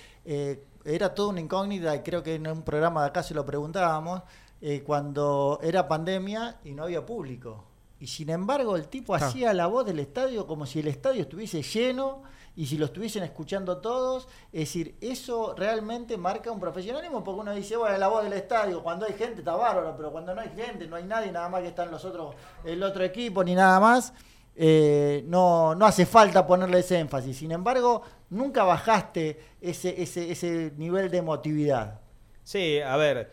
era 0.84 1.14
toda 1.14 1.30
una 1.30 1.40
incógnita 1.40 1.96
y 1.96 2.00
creo 2.00 2.22
que 2.22 2.36
en 2.36 2.46
un 2.46 2.62
programa 2.62 3.02
de 3.02 3.08
acá 3.08 3.22
se 3.22 3.34
lo 3.34 3.44
preguntábamos 3.44 4.22
eh, 4.60 4.82
cuando 4.84 5.58
era 5.62 5.86
pandemia 5.88 6.56
y 6.64 6.72
no 6.72 6.84
había 6.84 7.04
público. 7.04 7.64
Y 7.98 8.06
sin 8.08 8.28
embargo 8.30 8.76
el 8.76 8.88
tipo 8.88 9.12
Claro. 9.14 9.26
hacía 9.26 9.54
la 9.54 9.66
voz 9.66 9.86
del 9.86 9.98
estadio 10.00 10.46
como 10.46 10.66
si 10.66 10.80
el 10.80 10.88
estadio 10.88 11.22
estuviese 11.22 11.62
lleno 11.62 12.22
y 12.54 12.66
si 12.66 12.76
lo 12.78 12.86
estuviesen 12.86 13.22
escuchando 13.22 13.78
todos. 13.78 14.28
Es 14.52 14.60
decir, 14.60 14.96
eso 15.00 15.54
realmente 15.56 16.16
marca 16.18 16.50
un 16.50 16.60
profesionalismo 16.60 17.22
porque 17.24 17.40
uno 17.40 17.54
dice, 17.54 17.76
bueno, 17.76 17.96
la 17.98 18.08
voz 18.08 18.24
del 18.24 18.32
estadio, 18.34 18.82
cuando 18.82 19.06
hay 19.06 19.14
gente 19.14 19.40
está 19.40 19.54
bárbaro, 19.56 19.94
pero 19.96 20.10
cuando 20.12 20.34
no 20.34 20.40
hay 20.42 20.50
gente, 20.56 20.86
no 20.86 20.96
hay 20.96 21.04
nadie, 21.04 21.32
nada 21.32 21.48
más 21.48 21.62
que 21.62 21.68
están 21.68 21.90
los 21.90 22.04
otros, 22.04 22.34
el 22.64 22.82
otro 22.82 23.02
equipo 23.04 23.42
ni 23.44 23.54
nada 23.54 23.80
más. 23.80 24.12
eh, 24.58 25.22
no, 25.26 25.74
no 25.74 25.84
hace 25.84 26.06
falta 26.06 26.46
ponerle 26.46 26.78
ese 26.78 26.98
énfasis. 26.98 27.36
Sin 27.36 27.52
embargo, 27.52 28.00
nunca 28.30 28.64
bajaste 28.64 29.38
ese, 29.60 30.02
ese, 30.02 30.30
ese 30.32 30.72
nivel 30.78 31.10
de 31.10 31.18
emotividad. 31.18 32.00
Sí, 32.42 32.80
a 32.80 32.96
ver, 32.96 33.30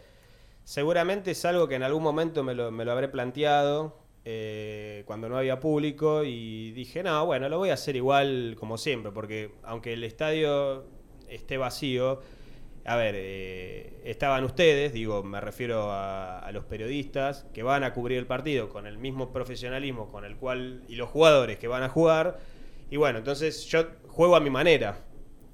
seguramente 0.63 1.31
es 1.31 1.45
algo 1.45 1.67
que 1.67 1.75
en 1.75 1.83
algún 1.83 2.03
momento 2.03 2.43
me 2.43 2.53
lo, 2.53 2.71
me 2.71 2.85
lo 2.85 2.91
habré 2.91 3.07
planteado 3.09 3.97
eh, 4.25 5.03
cuando 5.05 5.27
no 5.27 5.37
había 5.37 5.59
público 5.59 6.23
y 6.23 6.71
dije, 6.71 7.03
no, 7.03 7.25
bueno, 7.25 7.49
lo 7.49 7.57
voy 7.57 7.69
a 7.69 7.73
hacer 7.73 7.95
igual 7.95 8.55
como 8.57 8.77
siempre, 8.77 9.11
porque 9.11 9.51
aunque 9.63 9.93
el 9.93 10.03
estadio 10.03 10.85
esté 11.27 11.57
vacío, 11.57 12.21
a 12.85 12.95
ver, 12.95 13.15
eh, 13.17 14.01
estaban 14.03 14.43
ustedes, 14.43 14.93
digo, 14.93 15.23
me 15.23 15.41
refiero 15.41 15.91
a, 15.91 16.39
a 16.39 16.51
los 16.51 16.65
periodistas 16.65 17.45
que 17.53 17.63
van 17.63 17.83
a 17.83 17.93
cubrir 17.93 18.17
el 18.17 18.27
partido 18.27 18.69
con 18.69 18.87
el 18.87 18.97
mismo 18.97 19.31
profesionalismo 19.31 20.09
con 20.09 20.25
el 20.25 20.37
cual, 20.37 20.83
y 20.87 20.95
los 20.95 21.09
jugadores 21.09 21.57
que 21.59 21.67
van 21.67 21.83
a 21.83 21.89
jugar, 21.89 22.39
y 22.89 22.97
bueno, 22.97 23.19
entonces 23.19 23.65
yo 23.65 23.87
juego 24.07 24.35
a 24.35 24.39
mi 24.39 24.49
manera. 24.49 24.97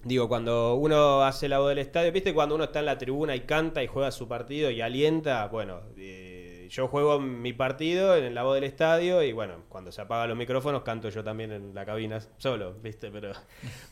Digo, 0.04 0.30
cuando 0.30 0.76
uno 0.76 1.24
hace 1.24 1.50
la 1.50 1.60
voz 1.60 1.70
del 1.70 1.80
estadio, 1.80 2.12
¿viste? 2.12 2.34
Cuando 2.34 2.56
uno 2.56 2.64
está 2.64 2.80
en 2.80 2.86
la 2.86 2.98
tribuna 2.98 3.36
y 3.36 3.42
canta 3.42 3.84
y 3.84 3.88
juega 3.88 4.12
su 4.12 4.28
partido 4.30 4.72
y 4.72 4.80
alienta, 4.80 5.46
bueno, 5.48 5.82
eh, 5.98 6.68
yo 6.70 6.88
juego 6.88 7.20
mi 7.20 7.52
partido 7.52 8.16
en 8.16 8.34
la 8.34 8.44
voz 8.44 8.56
del 8.56 8.64
estadio 8.64 9.22
y 9.24 9.34
bueno, 9.34 9.64
cuando 9.68 9.92
se 9.92 10.02
apagan 10.02 10.30
los 10.30 10.38
micrófonos 10.38 10.84
canto 10.84 11.10
yo 11.10 11.22
también 11.22 11.52
en 11.52 11.76
la 11.76 11.86
cabina 11.86 12.22
solo, 12.38 12.76
¿viste? 12.82 13.12
Pero, 13.12 13.34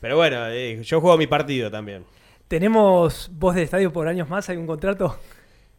pero 0.00 0.16
bueno, 0.16 0.46
eh, 0.48 0.82
yo 0.82 1.00
juego 1.00 1.18
mi 1.18 1.26
partido 1.26 1.70
también. 1.70 2.06
¿Tenemos 2.48 3.30
voz 3.34 3.54
del 3.54 3.64
estadio 3.64 3.92
por 3.92 4.08
años 4.08 4.30
más? 4.30 4.48
¿Hay 4.48 4.56
un 4.56 4.66
contrato? 4.66 5.18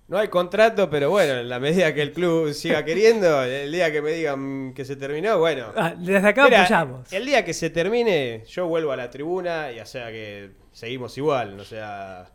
No 0.09 0.17
hay 0.17 0.27
contrato, 0.27 0.89
pero 0.89 1.11
bueno, 1.11 1.33
en 1.39 1.47
la 1.47 1.59
medida 1.59 1.93
que 1.93 2.01
el 2.01 2.11
club 2.13 2.51
siga 2.53 2.83
queriendo, 2.83 3.43
el 3.43 3.71
día 3.71 3.91
que 3.91 4.01
me 4.01 4.11
digan 4.11 4.73
que 4.73 4.83
se 4.83 4.95
terminó, 4.95 5.37
bueno. 5.37 5.67
Ah, 5.75 5.93
desde 5.95 6.27
acá 6.27 6.45
Mira, 6.45 6.61
apoyamos. 6.63 7.13
El 7.13 7.25
día 7.27 7.45
que 7.45 7.53
se 7.53 7.69
termine, 7.69 8.43
yo 8.47 8.65
vuelvo 8.67 8.91
a 8.91 8.95
la 8.97 9.09
tribuna 9.11 9.71
y 9.71 9.79
o 9.79 9.85
sea 9.85 10.07
que 10.11 10.49
seguimos 10.71 11.15
igual, 11.17 11.59
o 11.59 11.63
sea... 11.63 12.27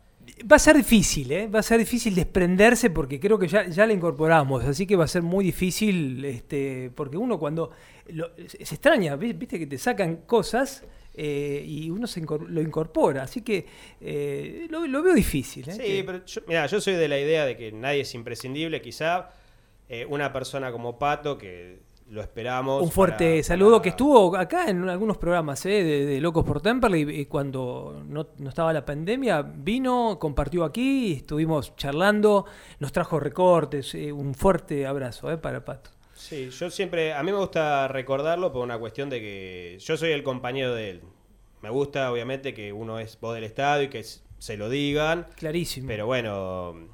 Va 0.51 0.55
a 0.55 0.59
ser 0.59 0.75
difícil, 0.77 1.31
¿eh? 1.31 1.47
Va 1.47 1.59
a 1.59 1.63
ser 1.63 1.77
difícil 1.77 2.15
desprenderse 2.15 2.89
porque 2.89 3.19
creo 3.19 3.37
que 3.37 3.47
ya, 3.47 3.67
ya 3.67 3.85
la 3.85 3.93
incorporamos, 3.93 4.63
así 4.63 4.87
que 4.87 4.95
va 4.95 5.03
a 5.03 5.07
ser 5.07 5.21
muy 5.21 5.43
difícil, 5.45 6.23
este, 6.25 6.91
porque 6.95 7.17
uno 7.17 7.37
cuando 7.37 7.71
lo- 8.07 8.31
se 8.47 8.73
extraña, 8.73 9.15
¿vi- 9.17 9.33
viste 9.33 9.59
que 9.59 9.67
te 9.67 9.77
sacan 9.77 10.21
cosas 10.25 10.83
eh, 11.17 11.63
y 11.65 11.89
uno 11.89 12.07
se 12.07 12.21
lo 12.21 12.61
incorpora, 12.61 13.23
así 13.23 13.41
que 13.41 13.65
eh, 14.01 14.67
lo, 14.69 14.85
lo 14.87 15.01
veo 15.01 15.13
difícil. 15.13 15.67
¿eh? 15.69 15.73
Sí, 15.73 15.77
Que- 15.81 16.03
pero 16.05 16.25
yo, 16.25 16.41
mira, 16.47 16.65
yo 16.67 16.79
soy 16.81 16.93
de 16.95 17.07
la 17.07 17.19
idea 17.19 17.45
de 17.45 17.55
que 17.57 17.71
nadie 17.71 18.01
es 18.01 18.13
imprescindible, 18.15 18.81
quizá 18.81 19.29
una 20.09 20.33
persona 20.33 20.71
como 20.71 20.97
Pato, 20.97 21.37
que 21.37 21.79
lo 22.09 22.21
esperamos. 22.21 22.83
Un 22.83 22.91
fuerte 22.91 23.31
para- 23.35 23.43
saludo 23.43 23.71
para- 23.73 23.81
que 23.83 23.89
estuvo 23.89 24.35
acá 24.35 24.69
en 24.69 24.87
algunos 24.89 25.17
programas 25.17 25.65
¿eh? 25.65 25.83
de, 25.83 26.05
de 26.05 26.21
Locos 26.21 26.43
por 26.43 26.61
Temperley 26.61 27.21
y 27.21 27.25
cuando 27.25 28.03
no, 28.07 28.27
no 28.37 28.49
estaba 28.49 28.71
la 28.73 28.83
pandemia 28.85 29.41
vino, 29.41 30.17
compartió 30.19 30.63
aquí, 30.63 31.13
estuvimos 31.13 31.75
charlando, 31.75 32.45
nos 32.79 32.91
trajo 32.91 33.19
recortes, 33.19 33.93
eh, 33.95 34.11
un 34.11 34.33
fuerte 34.35 34.85
abrazo 34.85 35.31
¿eh? 35.31 35.37
para 35.37 35.63
Pato. 35.65 35.89
Sí, 36.15 36.49
yo 36.49 36.71
siempre, 36.71 37.13
a 37.13 37.21
mí 37.23 37.31
me 37.31 37.37
gusta 37.37 37.87
recordarlo 37.89 38.51
por 38.51 38.63
una 38.63 38.79
cuestión 38.79 39.09
de 39.09 39.19
que 39.19 39.77
yo 39.79 39.97
soy 39.97 40.11
el 40.11 40.23
compañero 40.23 40.73
de 40.73 40.89
él. 40.91 41.01
Me 41.61 41.69
gusta, 41.69 42.11
obviamente, 42.11 42.53
que 42.53 42.71
uno 42.71 42.99
es 42.99 43.19
voz 43.19 43.35
del 43.35 43.43
estadio 43.43 43.83
y 43.83 43.89
que 43.89 44.03
se 44.03 44.57
lo 44.57 44.69
digan. 44.69 45.27
Clarísimo. 45.35 45.87
Pero 45.87 46.05
bueno, 46.05 46.87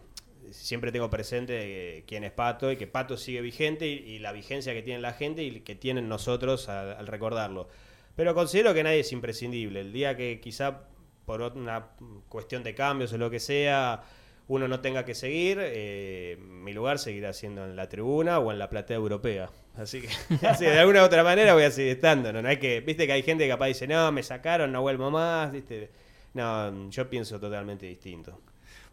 siempre 0.50 0.92
tengo 0.92 1.10
presente 1.10 2.04
quién 2.08 2.24
es 2.24 2.32
Pato 2.32 2.72
y 2.72 2.78
que 2.78 2.88
Pato 2.88 3.16
sigue 3.16 3.42
vigente 3.42 3.88
y, 3.88 3.92
y 3.92 4.20
la 4.20 4.32
vigencia 4.32 4.74
que 4.74 4.82
tiene 4.82 5.00
la 5.00 5.14
gente 5.14 5.44
y 5.44 5.60
que 5.62 5.76
tienen 5.76 6.10
nosotros 6.10 6.68
al, 6.68 6.94
al 6.94 7.08
recordarlo. 7.08 7.70
Pero 8.16 8.34
considero 8.34 8.74
que 8.74 8.84
nadie 8.84 9.02
es 9.02 9.12
imprescindible. 9.12 9.82
El 9.82 9.94
día 9.94 10.18
que 10.18 10.40
quizá 10.42 10.82
por 11.26 11.42
una 11.42 11.90
cuestión 12.28 12.64
de 12.64 12.74
cambios 12.74 13.14
o 13.14 13.18
lo 13.18 13.30
que 13.30 13.40
sea, 13.40 14.04
uno 14.48 14.68
no 14.68 14.82
tenga 14.82 15.06
que 15.06 15.16
seguir, 15.16 15.60
eh, 15.62 16.38
mi 16.40 16.74
lugar 16.74 17.00
seguirá 17.00 17.32
siendo 17.34 17.64
en 17.64 17.76
la 17.76 17.88
tribuna 17.88 18.40
o 18.40 18.52
en 18.52 18.60
la 18.60 18.70
platea 18.70 18.98
europea. 18.98 19.50
Así 19.78 20.02
que 20.02 20.10
de 20.66 20.80
alguna 20.80 21.02
u 21.02 21.06
otra 21.06 21.24
manera 21.24 21.54
voy 21.54 21.64
a 21.64 21.72
seguir 21.72 21.94
estando. 21.94 22.34
No, 22.34 22.48
hay 22.48 22.58
que, 22.58 22.82
viste 22.82 23.08
que 23.08 23.14
hay 23.14 23.24
gente 23.24 23.46
que 23.46 23.50
capaz 23.50 23.68
dice, 23.68 23.88
no, 23.88 24.12
me 24.12 24.24
sacaron, 24.24 24.72
no 24.72 24.82
vuelvo 24.82 25.10
más. 25.10 25.54
No, 26.34 26.90
yo 26.90 27.10
pienso 27.10 27.40
totalmente 27.40 27.86
distinto. 27.86 28.40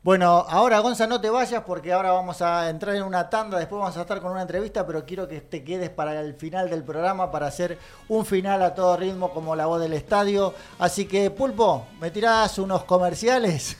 Bueno, 0.01 0.46
ahora 0.49 0.78
Gonza, 0.78 1.09
no 1.09 1.20
te 1.20 1.28
vayas 1.28 1.64
porque 1.64 1.92
ahora 1.92 2.12
vamos 2.12 2.40
a 2.40 2.70
entrar 2.70 2.94
en 2.94 3.03
una 3.03 3.28
tanda, 3.28 3.59
después 3.59 3.80
vamos 3.80 3.96
a 3.96 4.03
estar 4.03 4.20
con 4.20 4.30
una 4.30 4.42
entrevista, 4.42 4.86
pero 4.86 5.05
quiero 5.05 5.26
que 5.26 5.40
te 5.40 5.64
quedes 5.64 5.90
para 5.90 6.20
el 6.20 6.34
final 6.34 6.70
del 6.70 6.84
programa, 6.84 7.32
para 7.32 7.49
hacer 7.49 7.76
un 8.09 8.24
final 8.24 8.62
a 8.62 8.76
todo 8.76 8.96
ritmo 8.96 9.30
como 9.32 9.57
la 9.57 9.66
voz 9.66 9.80
del 9.80 9.94
estadio. 9.94 10.55
Así 10.78 11.07
que, 11.07 11.32
Pulpo, 11.32 11.88
me 12.01 12.12
tirás 12.12 12.61
unos 12.61 12.84
comerciales 12.84 13.76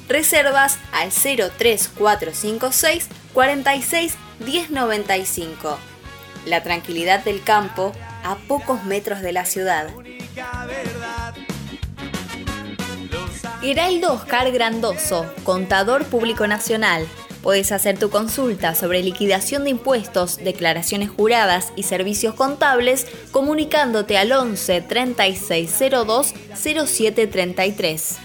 Reservas 0.07 0.77
al 0.93 1.09
03456 1.11 3.09
46 3.33 4.15
1095. 4.39 5.77
La 6.45 6.63
tranquilidad 6.63 7.23
del 7.25 7.43
campo 7.43 7.91
a 8.23 8.37
pocos 8.47 8.85
metros 8.85 9.21
de 9.21 9.33
la 9.33 9.45
ciudad. 9.45 9.89
Heraldo 13.61 14.13
Oscar 14.13 14.49
Grandoso, 14.51 15.25
contador 15.43 16.05
público 16.05 16.47
nacional. 16.47 17.05
Puedes 17.45 17.71
hacer 17.71 17.99
tu 17.99 18.09
consulta 18.09 18.73
sobre 18.73 19.03
liquidación 19.03 19.65
de 19.65 19.69
impuestos, 19.69 20.37
declaraciones 20.37 21.11
juradas 21.11 21.71
y 21.75 21.83
servicios 21.83 22.33
contables 22.33 23.05
comunicándote 23.29 24.17
al 24.17 24.31
11 24.31 24.81
3602 24.81 26.33
0733. 26.55 28.24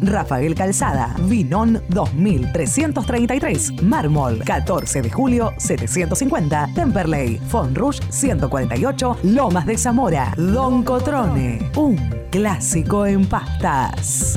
Rafael 0.00 0.54
Calzada, 0.56 1.14
Vinón 1.20 1.80
2333, 1.88 3.82
Mármol 3.82 4.42
14 4.44 5.02
de 5.02 5.10
julio 5.10 5.52
750, 5.56 6.70
Temperley, 6.74 7.38
Fonrush 7.38 8.00
148, 8.10 9.18
Lomas 9.22 9.66
de 9.66 9.78
Zamora, 9.78 10.32
Don 10.36 10.82
Cotrone, 10.82 11.70
un 11.76 11.96
clásico 12.30 13.06
en 13.06 13.26
pastas. 13.26 14.36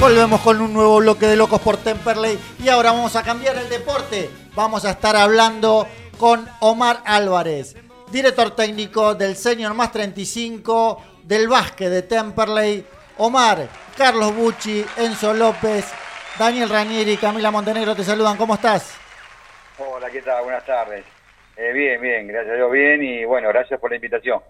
Volvemos 0.00 0.40
con 0.40 0.62
un 0.62 0.72
nuevo 0.72 1.00
bloque 1.00 1.26
de 1.26 1.36
Locos 1.36 1.60
por 1.60 1.76
Temperley 1.76 2.38
y 2.64 2.68
ahora 2.70 2.92
vamos 2.92 3.14
a 3.14 3.22
cambiar 3.22 3.58
el 3.58 3.68
deporte. 3.68 4.30
Vamos 4.54 4.86
a 4.86 4.92
estar 4.92 5.16
hablando 5.16 5.86
con 6.18 6.48
Omar 6.60 7.02
Álvarez, 7.04 7.76
director 8.10 8.54
técnico 8.54 9.14
del 9.14 9.36
Senior 9.36 9.74
Más 9.74 9.92
35 9.92 11.02
del 11.22 11.48
básquet 11.48 11.88
de 11.88 12.02
Temperley. 12.02 12.84
Omar, 13.18 13.68
Carlos 13.96 14.34
Bucci, 14.34 14.84
Enzo 14.96 15.34
López, 15.34 15.84
Daniel 16.38 16.70
Ranieri 16.70 17.16
Camila 17.18 17.50
Montenegro 17.50 17.94
te 17.94 18.02
saludan. 18.02 18.36
¿Cómo 18.36 18.54
estás? 18.54 18.98
Hola, 19.78 20.10
¿qué 20.10 20.22
tal? 20.22 20.42
Buenas 20.42 20.64
tardes. 20.64 21.04
Eh, 21.56 21.72
bien, 21.72 22.00
bien, 22.00 22.26
gracias 22.26 22.54
a 22.54 22.56
Dios, 22.56 22.72
bien 22.72 23.02
y 23.02 23.24
bueno, 23.24 23.48
gracias 23.48 23.78
por 23.78 23.90
la 23.90 23.96
invitación. 23.96 24.40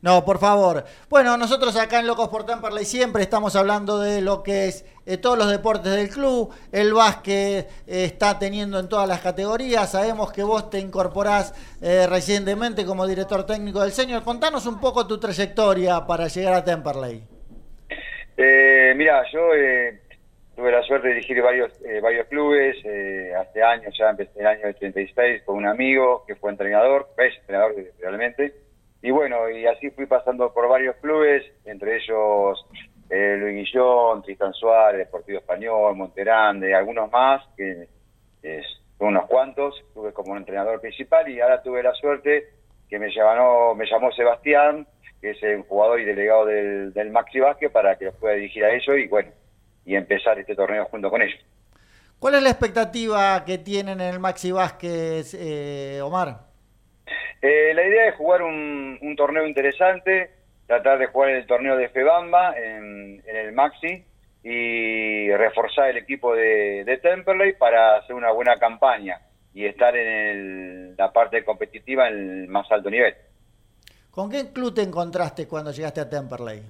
No, 0.00 0.24
por 0.24 0.38
favor. 0.38 0.84
Bueno, 1.08 1.36
nosotros 1.36 1.76
acá 1.76 1.98
en 1.98 2.06
Locos 2.06 2.28
por 2.28 2.46
Temperley 2.46 2.84
siempre 2.84 3.22
estamos 3.22 3.56
hablando 3.56 3.98
de 3.98 4.20
lo 4.20 4.44
que 4.44 4.66
es 4.66 4.84
eh, 5.06 5.16
todos 5.16 5.36
los 5.36 5.50
deportes 5.50 5.92
del 5.92 6.08
club. 6.08 6.54
El 6.70 6.94
básquet 6.94 7.66
eh, 7.66 8.04
está 8.04 8.38
teniendo 8.38 8.78
en 8.78 8.88
todas 8.88 9.08
las 9.08 9.20
categorías. 9.20 9.90
Sabemos 9.90 10.32
que 10.32 10.44
vos 10.44 10.70
te 10.70 10.78
incorporás 10.78 11.52
eh, 11.82 12.06
recientemente 12.08 12.84
como 12.84 13.08
director 13.08 13.44
técnico 13.44 13.80
del 13.80 13.90
Señor. 13.90 14.22
Contanos 14.22 14.66
un 14.66 14.78
poco 14.80 15.04
tu 15.04 15.18
trayectoria 15.18 16.06
para 16.06 16.28
llegar 16.28 16.54
a 16.54 16.64
Temperley. 16.64 17.24
Eh, 18.36 18.92
mira, 18.94 19.24
yo 19.32 19.52
eh, 19.52 19.98
tuve 20.54 20.70
la 20.70 20.82
suerte 20.84 21.08
de 21.08 21.14
dirigir 21.14 21.42
varios 21.42 21.72
varios 22.00 22.28
clubes. 22.28 22.76
hace 23.36 23.62
años, 23.64 23.92
ya 23.98 24.10
empecé 24.10 24.30
en 24.36 24.40
el 24.42 24.46
año 24.46 24.68
86 24.68 25.42
con 25.42 25.56
un 25.56 25.66
amigo 25.66 26.22
que 26.24 26.36
fue 26.36 26.52
entrenador, 26.52 27.08
es 27.18 27.36
entrenador 27.38 27.74
realmente. 27.98 28.67
Y 29.02 29.10
bueno, 29.10 29.48
y 29.48 29.66
así 29.66 29.90
fui 29.90 30.06
pasando 30.06 30.52
por 30.52 30.68
varios 30.68 30.96
clubes, 30.96 31.44
entre 31.64 31.96
ellos 31.96 32.66
eh, 33.10 33.36
Luis 33.38 33.54
Guillón, 33.54 34.22
Tristan 34.22 34.52
Suárez, 34.52 35.06
Deportivo 35.06 35.38
Español, 35.38 35.96
Monterande, 35.96 36.74
algunos 36.74 37.10
más, 37.10 37.42
que 37.56 37.88
es, 38.42 38.66
unos 38.98 39.26
cuantos, 39.26 39.74
tuve 39.94 40.12
como 40.12 40.36
entrenador 40.36 40.80
principal 40.80 41.28
y 41.28 41.40
ahora 41.40 41.62
tuve 41.62 41.82
la 41.82 41.94
suerte 41.94 42.48
que 42.88 42.98
me 42.98 43.10
llamó, 43.14 43.74
me 43.74 43.86
llamó 43.86 44.10
Sebastián, 44.12 44.86
que 45.20 45.30
es 45.30 45.42
el 45.42 45.62
jugador 45.62 46.00
y 46.00 46.04
delegado 46.04 46.46
del, 46.46 46.92
del 46.92 47.10
Maxi 47.10 47.38
Vázquez, 47.38 47.70
para 47.70 47.96
que 47.96 48.06
los 48.06 48.16
pueda 48.16 48.34
dirigir 48.34 48.64
a 48.64 48.70
ellos 48.70 48.96
y 48.98 49.06
bueno, 49.06 49.30
y 49.84 49.94
empezar 49.94 50.38
este 50.38 50.56
torneo 50.56 50.86
junto 50.86 51.10
con 51.10 51.22
ellos. 51.22 51.40
¿Cuál 52.18 52.34
es 52.34 52.42
la 52.42 52.50
expectativa 52.50 53.44
que 53.44 53.58
tienen 53.58 54.00
en 54.00 54.14
el 54.14 54.18
Maxi 54.18 54.50
Vázquez, 54.50 55.34
eh, 55.34 56.00
Omar? 56.02 56.47
Eh, 57.42 57.72
la 57.74 57.84
idea 57.84 58.08
es 58.08 58.14
jugar 58.16 58.42
un, 58.42 58.98
un 59.00 59.16
torneo 59.16 59.46
interesante, 59.46 60.30
tratar 60.66 60.98
de 60.98 61.06
jugar 61.06 61.30
el 61.30 61.46
torneo 61.46 61.76
de 61.76 61.88
Febamba 61.88 62.54
en, 62.58 63.22
en 63.26 63.36
el 63.36 63.52
Maxi 63.52 64.04
y 64.42 65.30
reforzar 65.32 65.90
el 65.90 65.96
equipo 65.98 66.34
de, 66.34 66.84
de 66.84 66.96
Temperley 66.98 67.54
para 67.54 67.96
hacer 67.96 68.14
una 68.14 68.30
buena 68.32 68.56
campaña 68.58 69.20
y 69.54 69.64
estar 69.66 69.96
en 69.96 70.08
el- 70.08 70.96
la 70.96 71.12
parte 71.12 71.44
competitiva 71.44 72.08
en 72.08 72.42
el 72.42 72.48
más 72.48 72.70
alto 72.70 72.90
nivel. 72.90 73.14
¿Con 74.10 74.30
qué 74.30 74.52
club 74.52 74.74
te 74.74 74.82
encontraste 74.82 75.46
cuando 75.46 75.70
llegaste 75.70 76.00
a 76.00 76.08
Temperley? 76.10 76.62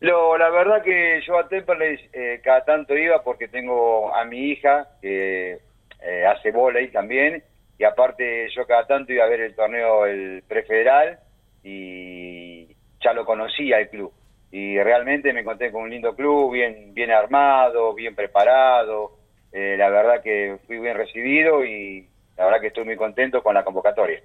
Lo, 0.00 0.36
la 0.36 0.50
verdad 0.50 0.82
que 0.82 1.20
yo 1.26 1.38
a 1.38 1.48
Temperley 1.48 1.98
eh, 2.12 2.40
cada 2.44 2.64
tanto 2.64 2.94
iba 2.96 3.22
porque 3.22 3.48
tengo 3.48 4.14
a 4.14 4.24
mi 4.24 4.50
hija 4.50 4.88
que 5.00 5.58
eh, 6.02 6.26
hace 6.26 6.50
volei 6.50 6.88
también 6.88 7.42
y 7.78 7.84
aparte 7.84 8.48
yo 8.54 8.66
cada 8.66 8.86
tanto 8.86 9.12
iba 9.12 9.24
a 9.24 9.28
ver 9.28 9.40
el 9.40 9.54
torneo 9.54 10.06
el 10.06 10.42
prefederal 10.46 11.18
y 11.62 12.66
ya 13.02 13.12
lo 13.12 13.24
conocía 13.24 13.78
el 13.78 13.90
club. 13.90 14.12
Y 14.50 14.78
realmente 14.78 15.32
me 15.32 15.40
encontré 15.40 15.72
con 15.72 15.82
un 15.82 15.90
lindo 15.90 16.14
club 16.14 16.52
bien 16.52 16.94
bien 16.94 17.10
armado 17.10 17.94
bien 17.94 18.14
preparado. 18.14 19.12
Eh, 19.52 19.76
la 19.76 19.88
verdad 19.90 20.22
que 20.22 20.58
fui 20.66 20.78
bien 20.78 20.96
recibido 20.96 21.64
y 21.64 22.08
la 22.36 22.44
verdad 22.44 22.60
que 22.60 22.68
estoy 22.68 22.84
muy 22.84 22.96
contento 22.96 23.42
con 23.42 23.54
la 23.54 23.64
convocatoria. 23.64 24.20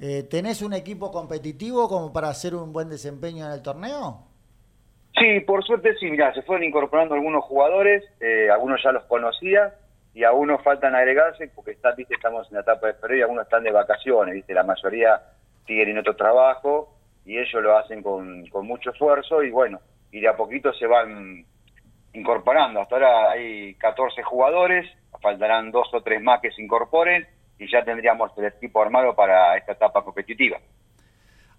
Eh, 0.00 0.22
¿Tenés 0.30 0.62
un 0.62 0.72
equipo 0.72 1.10
competitivo 1.10 1.88
como 1.88 2.12
para 2.12 2.28
hacer 2.28 2.54
un 2.54 2.72
buen 2.72 2.88
desempeño 2.88 3.46
en 3.46 3.52
el 3.52 3.62
torneo? 3.62 4.26
Sí, 5.18 5.40
por 5.40 5.62
suerte 5.64 5.94
sí, 5.98 6.10
mira, 6.10 6.32
se 6.32 6.42
fueron 6.42 6.64
incorporando 6.64 7.14
algunos 7.14 7.44
jugadores, 7.44 8.02
eh, 8.20 8.48
algunos 8.50 8.82
ya 8.82 8.92
los 8.92 9.04
conocía 9.04 9.74
y 10.14 10.24
algunos 10.24 10.62
faltan 10.62 10.94
agregarse 10.94 11.48
porque 11.54 11.72
está, 11.72 11.92
viste, 11.92 12.14
estamos 12.14 12.48
en 12.48 12.54
la 12.54 12.60
etapa 12.60 12.88
de 12.88 12.94
febrero 12.94 13.18
y 13.18 13.22
algunos 13.22 13.44
están 13.44 13.62
de 13.62 13.70
vacaciones, 13.70 14.34
viste, 14.34 14.54
la 14.54 14.64
mayoría 14.64 15.20
siguen 15.66 15.90
en 15.90 15.98
otro 15.98 16.16
trabajo 16.16 16.96
y 17.24 17.38
ellos 17.38 17.62
lo 17.62 17.76
hacen 17.76 18.02
con, 18.02 18.46
con 18.46 18.66
mucho 18.66 18.90
esfuerzo 18.90 19.42
y 19.42 19.50
bueno, 19.50 19.80
y 20.10 20.20
de 20.20 20.28
a 20.28 20.36
poquito 20.36 20.72
se 20.72 20.86
van 20.86 21.44
incorporando. 22.12 22.80
Hasta 22.80 22.96
ahora 22.96 23.30
hay 23.30 23.74
14 23.74 24.22
jugadores, 24.22 24.90
faltarán 25.20 25.70
dos 25.70 25.88
o 25.92 26.02
tres 26.02 26.20
más 26.22 26.40
que 26.40 26.50
se 26.50 26.62
incorporen 26.62 27.26
y 27.58 27.70
ya 27.70 27.84
tendríamos 27.84 28.36
el 28.38 28.46
equipo 28.46 28.82
armado 28.82 29.14
para 29.14 29.56
esta 29.56 29.72
etapa 29.72 30.02
competitiva. 30.02 30.58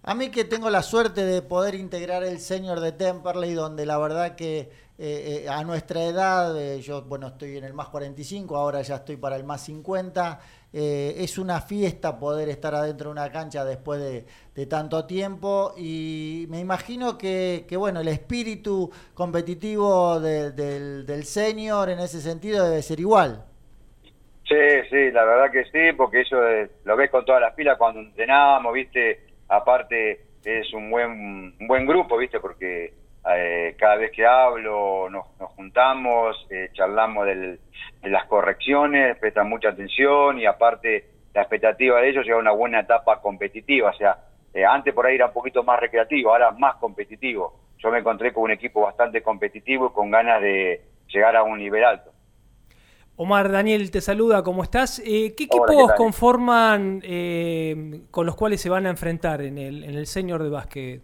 A 0.04 0.14
mí 0.16 0.30
que 0.30 0.44
tengo 0.44 0.68
la 0.68 0.82
suerte 0.82 1.24
de 1.24 1.42
poder 1.42 1.76
integrar 1.76 2.24
el 2.24 2.40
senior 2.40 2.80
de 2.80 2.90
Temperley, 2.90 3.54
donde 3.54 3.86
la 3.86 3.98
verdad 3.98 4.34
que 4.34 4.68
eh, 4.98 5.44
eh, 5.44 5.48
a 5.48 5.62
nuestra 5.62 6.02
edad, 6.02 6.60
eh, 6.60 6.80
yo 6.80 7.02
bueno 7.02 7.28
estoy 7.28 7.56
en 7.56 7.62
el 7.64 7.72
más 7.72 7.88
45, 7.88 8.56
ahora 8.56 8.82
ya 8.82 8.96
estoy 8.96 9.16
para 9.16 9.36
el 9.36 9.44
más 9.44 9.62
50, 9.64 10.40
eh, 10.72 11.14
es 11.18 11.38
una 11.38 11.60
fiesta 11.60 12.18
poder 12.18 12.48
estar 12.48 12.74
adentro 12.74 13.10
de 13.10 13.12
una 13.12 13.30
cancha 13.30 13.64
después 13.64 14.00
de, 14.00 14.66
tanto 14.66 15.04
tiempo 15.06 15.72
y 15.76 16.46
me 16.50 16.58
imagino 16.60 17.16
que, 17.16 17.64
que, 17.68 17.76
bueno 17.76 18.00
el 18.00 18.08
espíritu 18.08 18.90
competitivo 19.14 20.18
de- 20.20 20.50
del, 20.52 21.06
del 21.06 21.24
senior 21.24 21.88
en 21.90 22.00
ese 22.00 22.20
sentido 22.20 22.64
debe 22.64 22.82
ser 22.82 22.98
igual. 23.00 23.44
Sí, 24.48 24.56
sí, 24.90 25.10
la 25.12 25.24
verdad 25.24 25.50
que 25.52 25.64
sí, 25.66 25.96
porque 25.96 26.22
eso 26.22 26.36
lo 26.84 26.96
ves 26.96 27.10
con 27.10 27.24
todas 27.24 27.40
las 27.40 27.54
pilas 27.54 27.78
cuando 27.78 28.00
entrenamos, 28.00 28.72
¿viste? 28.74 29.31
Aparte 29.52 30.20
es 30.44 30.72
un 30.72 30.90
buen 30.90 31.54
buen 31.66 31.86
grupo, 31.86 32.16
¿viste? 32.16 32.40
Porque 32.40 32.94
eh, 33.36 33.76
cada 33.78 33.96
vez 33.96 34.10
que 34.12 34.24
hablo 34.24 35.10
nos, 35.10 35.26
nos 35.38 35.50
juntamos, 35.52 36.46
eh, 36.50 36.70
charlamos 36.72 37.26
de 37.26 37.58
las 38.04 38.26
correcciones, 38.26 39.18
prestan 39.18 39.50
mucha 39.50 39.68
atención 39.68 40.38
y 40.38 40.46
aparte 40.46 41.04
la 41.34 41.42
expectativa 41.42 42.00
de 42.00 42.08
ellos 42.08 42.24
llega 42.24 42.38
una 42.38 42.52
buena 42.52 42.80
etapa 42.80 43.20
competitiva, 43.20 43.90
o 43.90 43.94
sea, 43.94 44.16
eh, 44.54 44.64
antes 44.64 44.92
por 44.94 45.06
ahí 45.06 45.16
era 45.16 45.26
un 45.26 45.32
poquito 45.32 45.62
más 45.62 45.78
recreativo, 45.80 46.30
ahora 46.30 46.50
más 46.52 46.76
competitivo. 46.76 47.60
Yo 47.78 47.90
me 47.90 47.98
encontré 47.98 48.32
con 48.32 48.44
un 48.44 48.52
equipo 48.52 48.80
bastante 48.80 49.22
competitivo 49.22 49.88
y 49.88 49.94
con 49.94 50.10
ganas 50.10 50.40
de 50.40 50.82
llegar 51.08 51.36
a 51.36 51.42
un 51.42 51.58
nivel 51.58 51.84
alto. 51.84 52.11
Omar, 53.16 53.52
Daniel 53.52 53.90
te 53.90 54.00
saluda, 54.00 54.42
¿cómo 54.42 54.62
estás? 54.62 54.98
Eh, 55.00 55.34
¿Qué 55.36 55.46
Hola, 55.50 55.72
equipos 55.72 55.92
conforman 55.94 57.02
eh, 57.04 58.00
con 58.10 58.24
los 58.24 58.34
cuales 58.34 58.60
se 58.60 58.70
van 58.70 58.86
a 58.86 58.90
enfrentar 58.90 59.42
en 59.42 59.58
el, 59.58 59.84
en 59.84 59.94
el 59.94 60.06
senior 60.06 60.42
de 60.42 60.48
básquet? 60.48 61.02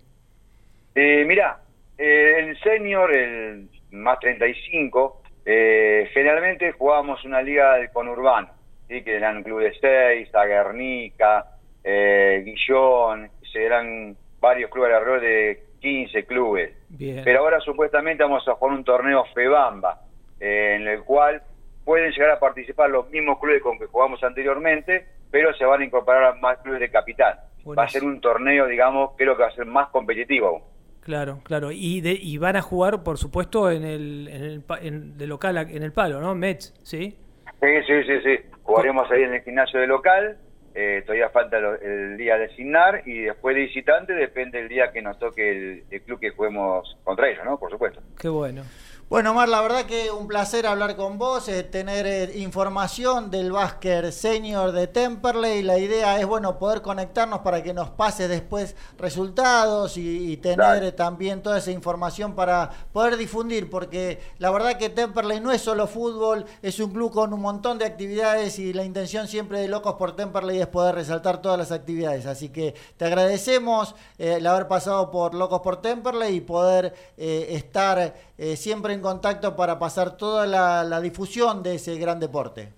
Eh, 0.94 1.24
mira, 1.26 1.60
eh, 1.98 2.34
el 2.38 2.58
senior, 2.60 3.14
el 3.14 3.68
más 3.90 4.18
35, 4.20 5.22
eh, 5.44 6.08
generalmente 6.12 6.72
jugábamos 6.72 7.24
una 7.24 7.42
liga 7.42 7.76
de 7.76 7.90
conurbano, 7.90 8.48
¿sí? 8.88 9.02
que 9.02 9.14
eran 9.14 9.42
club 9.42 9.60
de 9.60 9.74
seis, 9.78 10.30
Guernica, 10.32 11.44
eh, 11.84 12.42
Guillón, 12.44 13.30
se 13.52 13.64
eran 13.64 14.16
varios 14.40 14.70
clubes 14.70 14.94
alrededor 14.94 15.20
de 15.20 15.62
15 15.80 16.24
clubes. 16.24 16.72
Bien. 16.88 17.22
Pero 17.22 17.40
ahora 17.40 17.60
supuestamente 17.60 18.22
vamos 18.22 18.46
a 18.48 18.54
jugar 18.54 18.76
un 18.76 18.84
torneo 18.84 19.24
FEBAMBA, 19.34 20.00
en 20.40 20.86
el 20.86 21.02
cual 21.02 21.42
pueden 21.88 22.12
llegar 22.12 22.32
a 22.32 22.38
participar 22.38 22.90
los 22.90 23.08
mismos 23.08 23.38
clubes 23.40 23.62
con 23.62 23.78
que 23.78 23.86
jugamos 23.86 24.22
anteriormente, 24.22 25.06
pero 25.30 25.54
se 25.54 25.64
van 25.64 25.80
a 25.80 25.84
incorporar 25.86 26.22
a 26.24 26.34
más 26.34 26.58
clubes 26.58 26.80
de 26.80 26.90
capital. 26.90 27.40
Va 27.66 27.84
a 27.84 27.88
ser 27.88 28.04
un 28.04 28.20
torneo, 28.20 28.66
digamos, 28.66 29.12
creo 29.16 29.34
que 29.38 29.42
va 29.42 29.48
a 29.48 29.54
ser 29.54 29.64
más 29.64 29.88
competitivo. 29.88 30.68
Claro, 31.00 31.40
claro. 31.44 31.70
Y, 31.72 32.02
de, 32.02 32.12
y 32.12 32.36
van 32.36 32.56
a 32.56 32.60
jugar, 32.60 33.02
por 33.02 33.16
supuesto, 33.16 33.70
en 33.70 33.84
el, 33.84 34.28
en 34.28 34.42
el 34.44 34.64
en- 34.82 35.16
de 35.16 35.26
local 35.26 35.56
en 35.56 35.82
el 35.82 35.92
palo, 35.94 36.20
¿no? 36.20 36.34
Mets, 36.34 36.74
¿sí? 36.82 37.16
Sí, 37.58 37.68
sí, 37.86 38.02
sí, 38.06 38.20
sí. 38.22 38.38
Jugaremos 38.64 39.10
ahí 39.10 39.22
en 39.22 39.32
el 39.32 39.40
gimnasio 39.42 39.80
de 39.80 39.86
local. 39.86 40.36
eh, 40.74 41.02
todavía 41.06 41.30
falta 41.30 41.58
lo- 41.58 41.74
el 41.80 42.16
día 42.18 42.36
de 42.36 42.44
asignar 42.44 43.02
y 43.06 43.22
después 43.22 43.56
de 43.56 43.62
visitante 43.62 44.12
depende 44.12 44.58
del 44.58 44.68
día 44.68 44.92
que 44.92 45.00
nos 45.02 45.18
toque 45.18 45.50
el, 45.50 45.84
el 45.90 46.02
club 46.02 46.20
que 46.20 46.30
juguemos 46.30 46.96
contra 47.02 47.28
ellos, 47.30 47.44
¿no? 47.44 47.58
Por 47.58 47.70
supuesto. 47.70 48.00
Qué 48.20 48.28
bueno. 48.28 48.62
Bueno, 49.10 49.32
Mar, 49.32 49.48
la 49.48 49.62
verdad 49.62 49.86
que 49.86 50.10
un 50.10 50.26
placer 50.26 50.66
hablar 50.66 50.94
con 50.94 51.16
vos, 51.16 51.48
eh, 51.48 51.62
tener 51.62 52.06
eh, 52.06 52.38
información 52.40 53.30
del 53.30 53.52
básquet 53.52 54.12
senior 54.12 54.70
de 54.72 54.86
Temperley. 54.86 55.62
La 55.62 55.78
idea 55.78 56.20
es, 56.20 56.26
bueno, 56.26 56.58
poder 56.58 56.82
conectarnos 56.82 57.38
para 57.38 57.62
que 57.62 57.72
nos 57.72 57.88
pase 57.88 58.28
después 58.28 58.76
resultados 58.98 59.96
y, 59.96 60.32
y 60.32 60.36
tener 60.36 60.84
eh, 60.84 60.92
también 60.92 61.42
toda 61.42 61.56
esa 61.56 61.70
información 61.70 62.34
para 62.34 62.68
poder 62.92 63.16
difundir, 63.16 63.70
porque 63.70 64.20
la 64.38 64.50
verdad 64.50 64.76
que 64.76 64.90
Temperley 64.90 65.40
no 65.40 65.52
es 65.52 65.62
solo 65.62 65.86
fútbol, 65.86 66.44
es 66.60 66.78
un 66.78 66.90
club 66.90 67.10
con 67.10 67.32
un 67.32 67.40
montón 67.40 67.78
de 67.78 67.86
actividades 67.86 68.58
y 68.58 68.74
la 68.74 68.84
intención 68.84 69.26
siempre 69.26 69.62
de 69.62 69.68
Locos 69.68 69.94
por 69.94 70.16
Temperley 70.16 70.60
es 70.60 70.66
poder 70.66 70.94
resaltar 70.94 71.40
todas 71.40 71.56
las 71.56 71.72
actividades. 71.72 72.26
Así 72.26 72.50
que 72.50 72.74
te 72.98 73.06
agradecemos 73.06 73.94
el 74.18 74.46
haber 74.46 74.68
pasado 74.68 75.10
por 75.10 75.32
Locos 75.32 75.62
por 75.62 75.80
Temperley 75.80 76.36
y 76.36 76.40
poder 76.42 76.94
estar 77.16 78.14
eh, 78.38 78.56
siempre 78.56 78.94
en 78.94 79.02
contacto 79.02 79.56
para 79.56 79.78
pasar 79.78 80.16
toda 80.16 80.46
la, 80.46 81.00
difusión 81.00 81.62
de 81.62 81.74
ese 81.74 81.98
gran 81.98 82.20
deporte. 82.20 82.68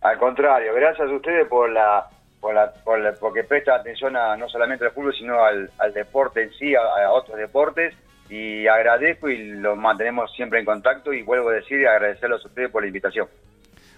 Al 0.00 0.18
contrario, 0.18 0.74
gracias 0.74 1.08
a 1.08 1.12
ustedes 1.12 1.46
por 1.46 1.70
la, 1.70 2.08
por 2.40 2.54
la, 2.54 2.72
por 2.72 2.98
la- 2.98 3.12
porque 3.12 3.44
prestan 3.44 3.80
atención 3.80 4.16
a, 4.16 4.36
no 4.36 4.48
solamente 4.48 4.84
al 4.84 4.90
fútbol, 4.90 5.14
sino 5.14 5.44
al, 5.44 5.70
deporte 5.94 6.42
en 6.42 6.52
sí, 6.54 6.74
a, 6.74 6.80
a 7.06 7.12
otros 7.12 7.38
deportes. 7.38 7.94
Y 8.28 8.66
agradezco 8.66 9.28
y 9.28 9.52
los 9.52 9.76
mantenemos 9.76 10.32
siempre 10.34 10.58
en 10.58 10.64
contacto. 10.64 11.12
Y 11.12 11.22
vuelvo 11.22 11.50
a 11.50 11.54
decir 11.54 11.86
agradecerles 11.86 12.44
a 12.44 12.48
ustedes 12.48 12.70
por 12.70 12.82
la 12.82 12.88
invitación. 12.88 13.28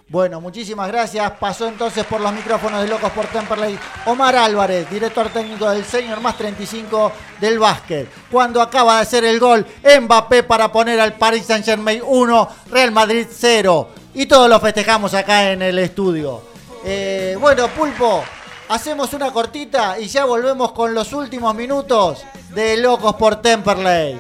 Bueno, 0.09 0.41
muchísimas 0.41 0.89
gracias. 0.89 1.31
Pasó 1.33 1.67
entonces 1.67 2.05
por 2.05 2.21
los 2.21 2.33
micrófonos 2.33 2.83
de 2.83 2.89
Locos 2.89 3.11
por 3.13 3.27
Temperley 3.27 3.79
Omar 4.07 4.37
Álvarez, 4.37 4.89
director 4.91 5.31
técnico 5.31 5.69
del 5.71 5.85
Senior 5.85 6.21
más 6.21 6.37
35 6.37 7.11
del 7.41 7.59
básquet. 7.59 8.09
Cuando 8.31 8.61
acaba 8.61 8.97
de 8.97 9.03
hacer 9.03 9.25
el 9.25 9.41
gol 9.41 9.67
Mbappé 9.83 10.43
para 10.43 10.71
poner 10.71 11.01
al 11.01 11.15
Paris 11.15 11.47
Saint 11.47 11.65
Germain 11.65 12.03
1, 12.05 12.49
Real 12.71 12.93
Madrid 12.93 13.27
0. 13.31 13.89
Y 14.15 14.27
todos 14.27 14.49
lo 14.49 14.61
festejamos 14.61 15.15
acá 15.15 15.51
en 15.51 15.63
el 15.63 15.79
estudio. 15.79 16.43
Eh, 16.85 17.37
bueno, 17.41 17.67
Pulpo, 17.69 18.23
hacemos 18.69 19.15
una 19.15 19.33
cortita 19.33 19.99
y 19.99 20.07
ya 20.07 20.27
volvemos 20.27 20.73
con 20.73 20.95
los 20.95 21.13
últimos 21.15 21.55
minutos 21.55 22.23
de 22.51 22.77
Locos 22.77 23.15
por 23.15 23.37
Temperley. 23.37 24.19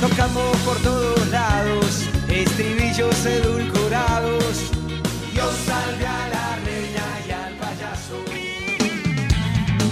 Tocamos 0.00 0.56
por 0.64 0.76
todos 0.78 1.28
lados, 1.28 2.08
estribillos 2.30 3.26
edulcorados. 3.26 4.70
Dios 5.32 5.54
salve 5.66 6.06
a 6.06 6.28
la 6.28 6.56
reina 6.64 7.06
y 7.26 7.30
al 7.30 7.54
payaso. 7.54 8.24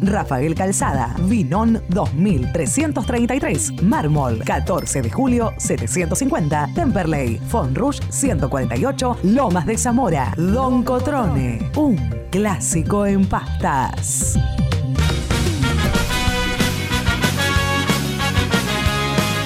Rafael 0.00 0.54
Calzada, 0.54 1.14
Vinón 1.22 1.82
2333, 1.88 3.82
Mármol 3.82 4.38
14 4.44 5.02
de 5.02 5.10
julio 5.10 5.52
750, 5.58 6.70
Temperley, 6.74 7.38
Fonrush 7.48 8.00
148, 8.08 9.18
Lomas 9.24 9.66
de 9.66 9.76
Zamora, 9.76 10.32
Don 10.36 10.82
Cotrone, 10.82 11.70
un 11.76 11.96
clásico 12.30 13.06
en 13.06 13.26
pastas. 13.26 14.38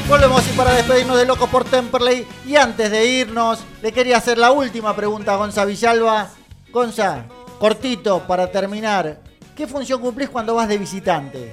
Volvemos 0.08 0.48
y 0.48 0.56
para 0.56 0.72
despedirnos 0.72 1.18
de 1.18 1.26
Locos 1.26 1.48
por 1.50 1.64
Temperley. 1.64 2.26
Y 2.46 2.54
antes 2.54 2.90
de 2.92 3.06
irnos, 3.06 3.64
le 3.82 3.90
quería 3.90 4.18
hacer 4.18 4.38
la 4.38 4.52
última 4.52 4.94
pregunta 4.94 5.32
a 5.34 5.36
Gonza 5.36 5.64
Villalba. 5.64 6.28
Gonza, 6.72 7.24
cortito 7.58 8.20
para 8.20 8.52
terminar. 8.52 9.25
¿Qué 9.56 9.66
función 9.66 10.02
cumplís 10.02 10.28
cuando 10.28 10.54
vas 10.54 10.68
de 10.68 10.76
visitante? 10.76 11.50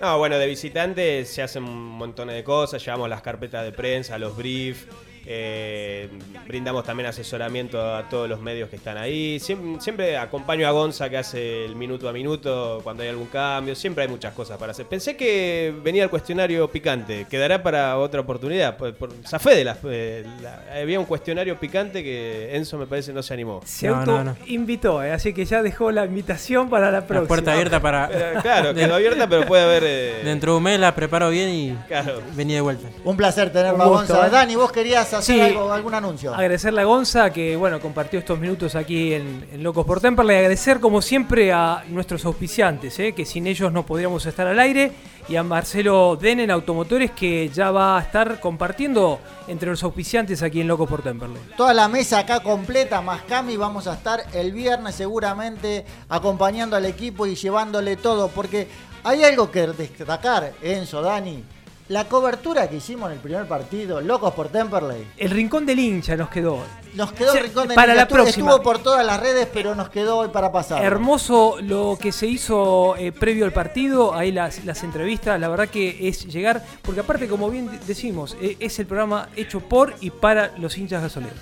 No, 0.00 0.18
bueno, 0.18 0.36
de 0.36 0.48
visitantes 0.48 1.28
se 1.28 1.42
hacen 1.42 1.62
un 1.62 1.90
montón 1.90 2.26
de 2.26 2.42
cosas, 2.42 2.84
llevamos 2.84 3.08
las 3.08 3.22
carpetas 3.22 3.64
de 3.64 3.70
prensa, 3.70 4.18
los 4.18 4.36
briefs, 4.36 4.88
Eh, 5.32 6.08
brindamos 6.48 6.84
también 6.84 7.08
asesoramiento 7.08 7.80
a 7.94 8.08
todos 8.08 8.28
los 8.28 8.40
medios 8.40 8.68
que 8.68 8.74
están 8.74 8.96
ahí. 8.98 9.38
Siempre, 9.38 9.80
siempre 9.80 10.16
acompaño 10.18 10.66
a 10.66 10.72
Gonza 10.72 11.08
que 11.08 11.18
hace 11.18 11.64
el 11.66 11.76
minuto 11.76 12.08
a 12.08 12.12
minuto 12.12 12.80
cuando 12.82 13.04
hay 13.04 13.10
algún 13.10 13.26
cambio. 13.28 13.76
Siempre 13.76 14.02
hay 14.02 14.10
muchas 14.10 14.34
cosas 14.34 14.58
para 14.58 14.72
hacer. 14.72 14.86
Pensé 14.86 15.16
que 15.16 15.72
venía 15.84 16.02
el 16.02 16.10
cuestionario 16.10 16.66
picante. 16.68 17.28
Quedará 17.30 17.62
para 17.62 17.96
otra 17.98 18.22
oportunidad. 18.22 18.76
Por, 18.76 18.92
por- 18.96 19.12
zafé 19.24 19.54
de 19.54 19.62
las. 19.64 19.78
eh, 19.84 20.26
la- 20.42 20.64
había 20.80 20.98
un 20.98 21.06
cuestionario 21.06 21.58
picante 21.60 22.02
que 22.02 22.56
Enzo 22.56 22.76
me 22.76 22.88
parece 22.88 23.12
no 23.12 23.22
se 23.22 23.32
animó. 23.32 23.60
Se 23.64 23.86
No, 23.86 23.98
auto 23.98 24.10
no, 24.18 24.24
no. 24.24 24.36
invitó, 24.46 25.00
eh, 25.04 25.12
así 25.12 25.32
que 25.32 25.44
ya 25.44 25.62
dejó 25.62 25.92
la 25.92 26.06
invitación 26.06 26.68
para 26.68 26.90
la 26.90 27.06
próxima. 27.06 27.20
La 27.22 27.28
puerta 27.28 27.52
abierta 27.52 27.80
para. 27.80 28.10
Eh, 28.12 28.34
claro, 28.42 28.74
quedó 28.74 28.96
abierta, 28.96 29.28
pero 29.28 29.46
puede 29.46 29.62
haber. 29.62 29.82
eh, 29.86 30.20
Dentro 30.24 30.52
de 30.52 30.58
un 30.58 30.64
mes 30.64 30.80
la 30.80 30.92
preparo 30.92 31.30
bien 31.30 31.50
y 31.50 31.76
Claro. 31.86 32.20
vení 32.34 32.54
de 32.54 32.60
vuelta. 32.62 32.88
Un 33.04 33.16
placer 33.16 33.52
tenerlo 33.52 33.88
Gonza. 33.88 34.28
Dani, 34.28 34.56
vos 34.56 34.72
querías 34.72 35.12
hacer 35.14 35.19
Sí. 35.20 35.40
algo, 35.40 35.72
algún 35.72 35.94
anuncio. 35.94 36.34
Agradecerle 36.34 36.80
a 36.80 36.84
Gonza 36.84 37.30
que 37.30 37.56
bueno 37.56 37.80
compartió 37.80 38.18
estos 38.18 38.38
minutos 38.38 38.74
aquí 38.74 39.14
en, 39.14 39.46
en 39.52 39.62
Locos 39.62 39.86
por 39.86 40.00
Temperley. 40.00 40.36
Agradecer 40.36 40.80
como 40.80 41.02
siempre 41.02 41.52
a 41.52 41.84
nuestros 41.88 42.24
auspiciantes, 42.24 42.98
eh, 42.98 43.12
que 43.12 43.24
sin 43.24 43.46
ellos 43.46 43.72
no 43.72 43.84
podríamos 43.86 44.24
estar 44.26 44.46
al 44.46 44.58
aire. 44.58 44.92
Y 45.28 45.36
a 45.36 45.44
Marcelo 45.44 46.16
Denen 46.16 46.50
Automotores 46.50 47.12
que 47.12 47.48
ya 47.50 47.70
va 47.70 47.98
a 47.98 48.00
estar 48.00 48.40
compartiendo 48.40 49.20
entre 49.46 49.70
los 49.70 49.82
auspiciantes 49.84 50.42
aquí 50.42 50.60
en 50.60 50.66
Locos 50.66 50.88
por 50.88 51.02
Temperley. 51.02 51.40
Toda 51.56 51.72
la 51.72 51.86
mesa 51.86 52.18
acá 52.18 52.40
completa, 52.40 53.00
más 53.00 53.22
Cami, 53.22 53.56
vamos 53.56 53.86
a 53.86 53.94
estar 53.94 54.24
el 54.32 54.50
viernes 54.50 54.96
seguramente 54.96 55.84
acompañando 56.08 56.74
al 56.74 56.84
equipo 56.84 57.26
y 57.26 57.36
llevándole 57.36 57.96
todo, 57.96 58.28
porque 58.28 58.66
hay 59.04 59.22
algo 59.22 59.50
que 59.50 59.68
destacar, 59.68 60.52
Enzo, 60.62 61.00
Dani. 61.00 61.44
La 61.90 62.04
cobertura 62.04 62.68
que 62.70 62.76
hicimos 62.76 63.08
en 63.08 63.14
el 63.16 63.18
primer 63.20 63.46
partido, 63.48 64.00
Locos 64.00 64.32
por 64.34 64.48
Temperley, 64.48 65.08
El 65.16 65.30
rincón 65.32 65.66
del 65.66 65.80
hincha 65.80 66.16
nos 66.16 66.30
quedó. 66.30 66.62
nos 66.94 67.12
quedó 67.12 67.32
el 67.32 67.42
rincón 67.42 67.66
de 67.66 67.74
para 67.74 67.96
la 67.96 68.02
estuvo, 68.02 68.22
próxima. 68.22 68.48
estuvo 68.50 68.62
por 68.62 68.78
todas 68.78 69.04
las 69.04 69.18
redes, 69.18 69.48
pero 69.52 69.74
nos 69.74 69.88
quedó 69.90 70.18
hoy 70.18 70.28
para 70.28 70.52
pasar. 70.52 70.84
Hermoso 70.84 71.56
lo 71.60 71.98
que 72.00 72.12
se 72.12 72.28
hizo 72.28 72.94
eh, 72.96 73.10
previo 73.10 73.44
al 73.44 73.52
partido, 73.52 74.14
ahí 74.14 74.30
las, 74.30 74.64
las 74.64 74.84
entrevistas, 74.84 75.40
la 75.40 75.48
verdad 75.48 75.66
que 75.68 76.06
es 76.06 76.26
llegar, 76.26 76.62
porque 76.82 77.00
aparte 77.00 77.26
como 77.26 77.50
bien 77.50 77.68
de- 77.68 77.78
decimos, 77.78 78.36
eh, 78.40 78.56
es 78.60 78.78
el 78.78 78.86
programa 78.86 79.28
hecho 79.34 79.58
por 79.58 79.92
y 80.00 80.10
para 80.10 80.52
los 80.58 80.78
hinchas 80.78 81.02
gasoleros. 81.02 81.38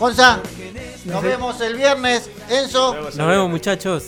Gonza, 0.00 0.40
nos 1.04 1.14
Nos 1.14 1.22
vemos 1.22 1.60
el 1.60 1.76
viernes. 1.76 2.28
Enzo, 2.50 2.96
Nos 2.96 3.16
vemos, 3.16 3.48
muchachos. 3.48 4.02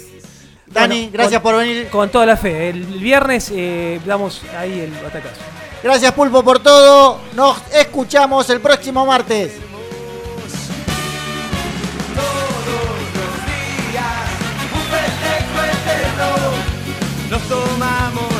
Dani, 0.66 0.96
Bueno, 1.02 1.10
gracias 1.12 1.40
con- 1.40 1.52
por 1.52 1.60
venir. 1.60 1.88
Con 1.88 2.10
toda 2.10 2.26
la 2.26 2.36
fe, 2.36 2.70
el 2.70 2.82
viernes 2.84 3.48
eh, 3.54 4.00
damos 4.04 4.42
ahí 4.58 4.80
el 4.80 4.90
batacazo. 4.90 5.40
Gracias 5.84 6.12
Pulpo 6.14 6.42
por 6.42 6.60
todo. 6.60 7.20
Nos 7.34 7.58
escuchamos 7.70 8.48
el 8.48 8.58
próximo 8.58 9.04
martes. 9.04 9.52
Nos 17.28 17.42
tomamos 17.42 18.33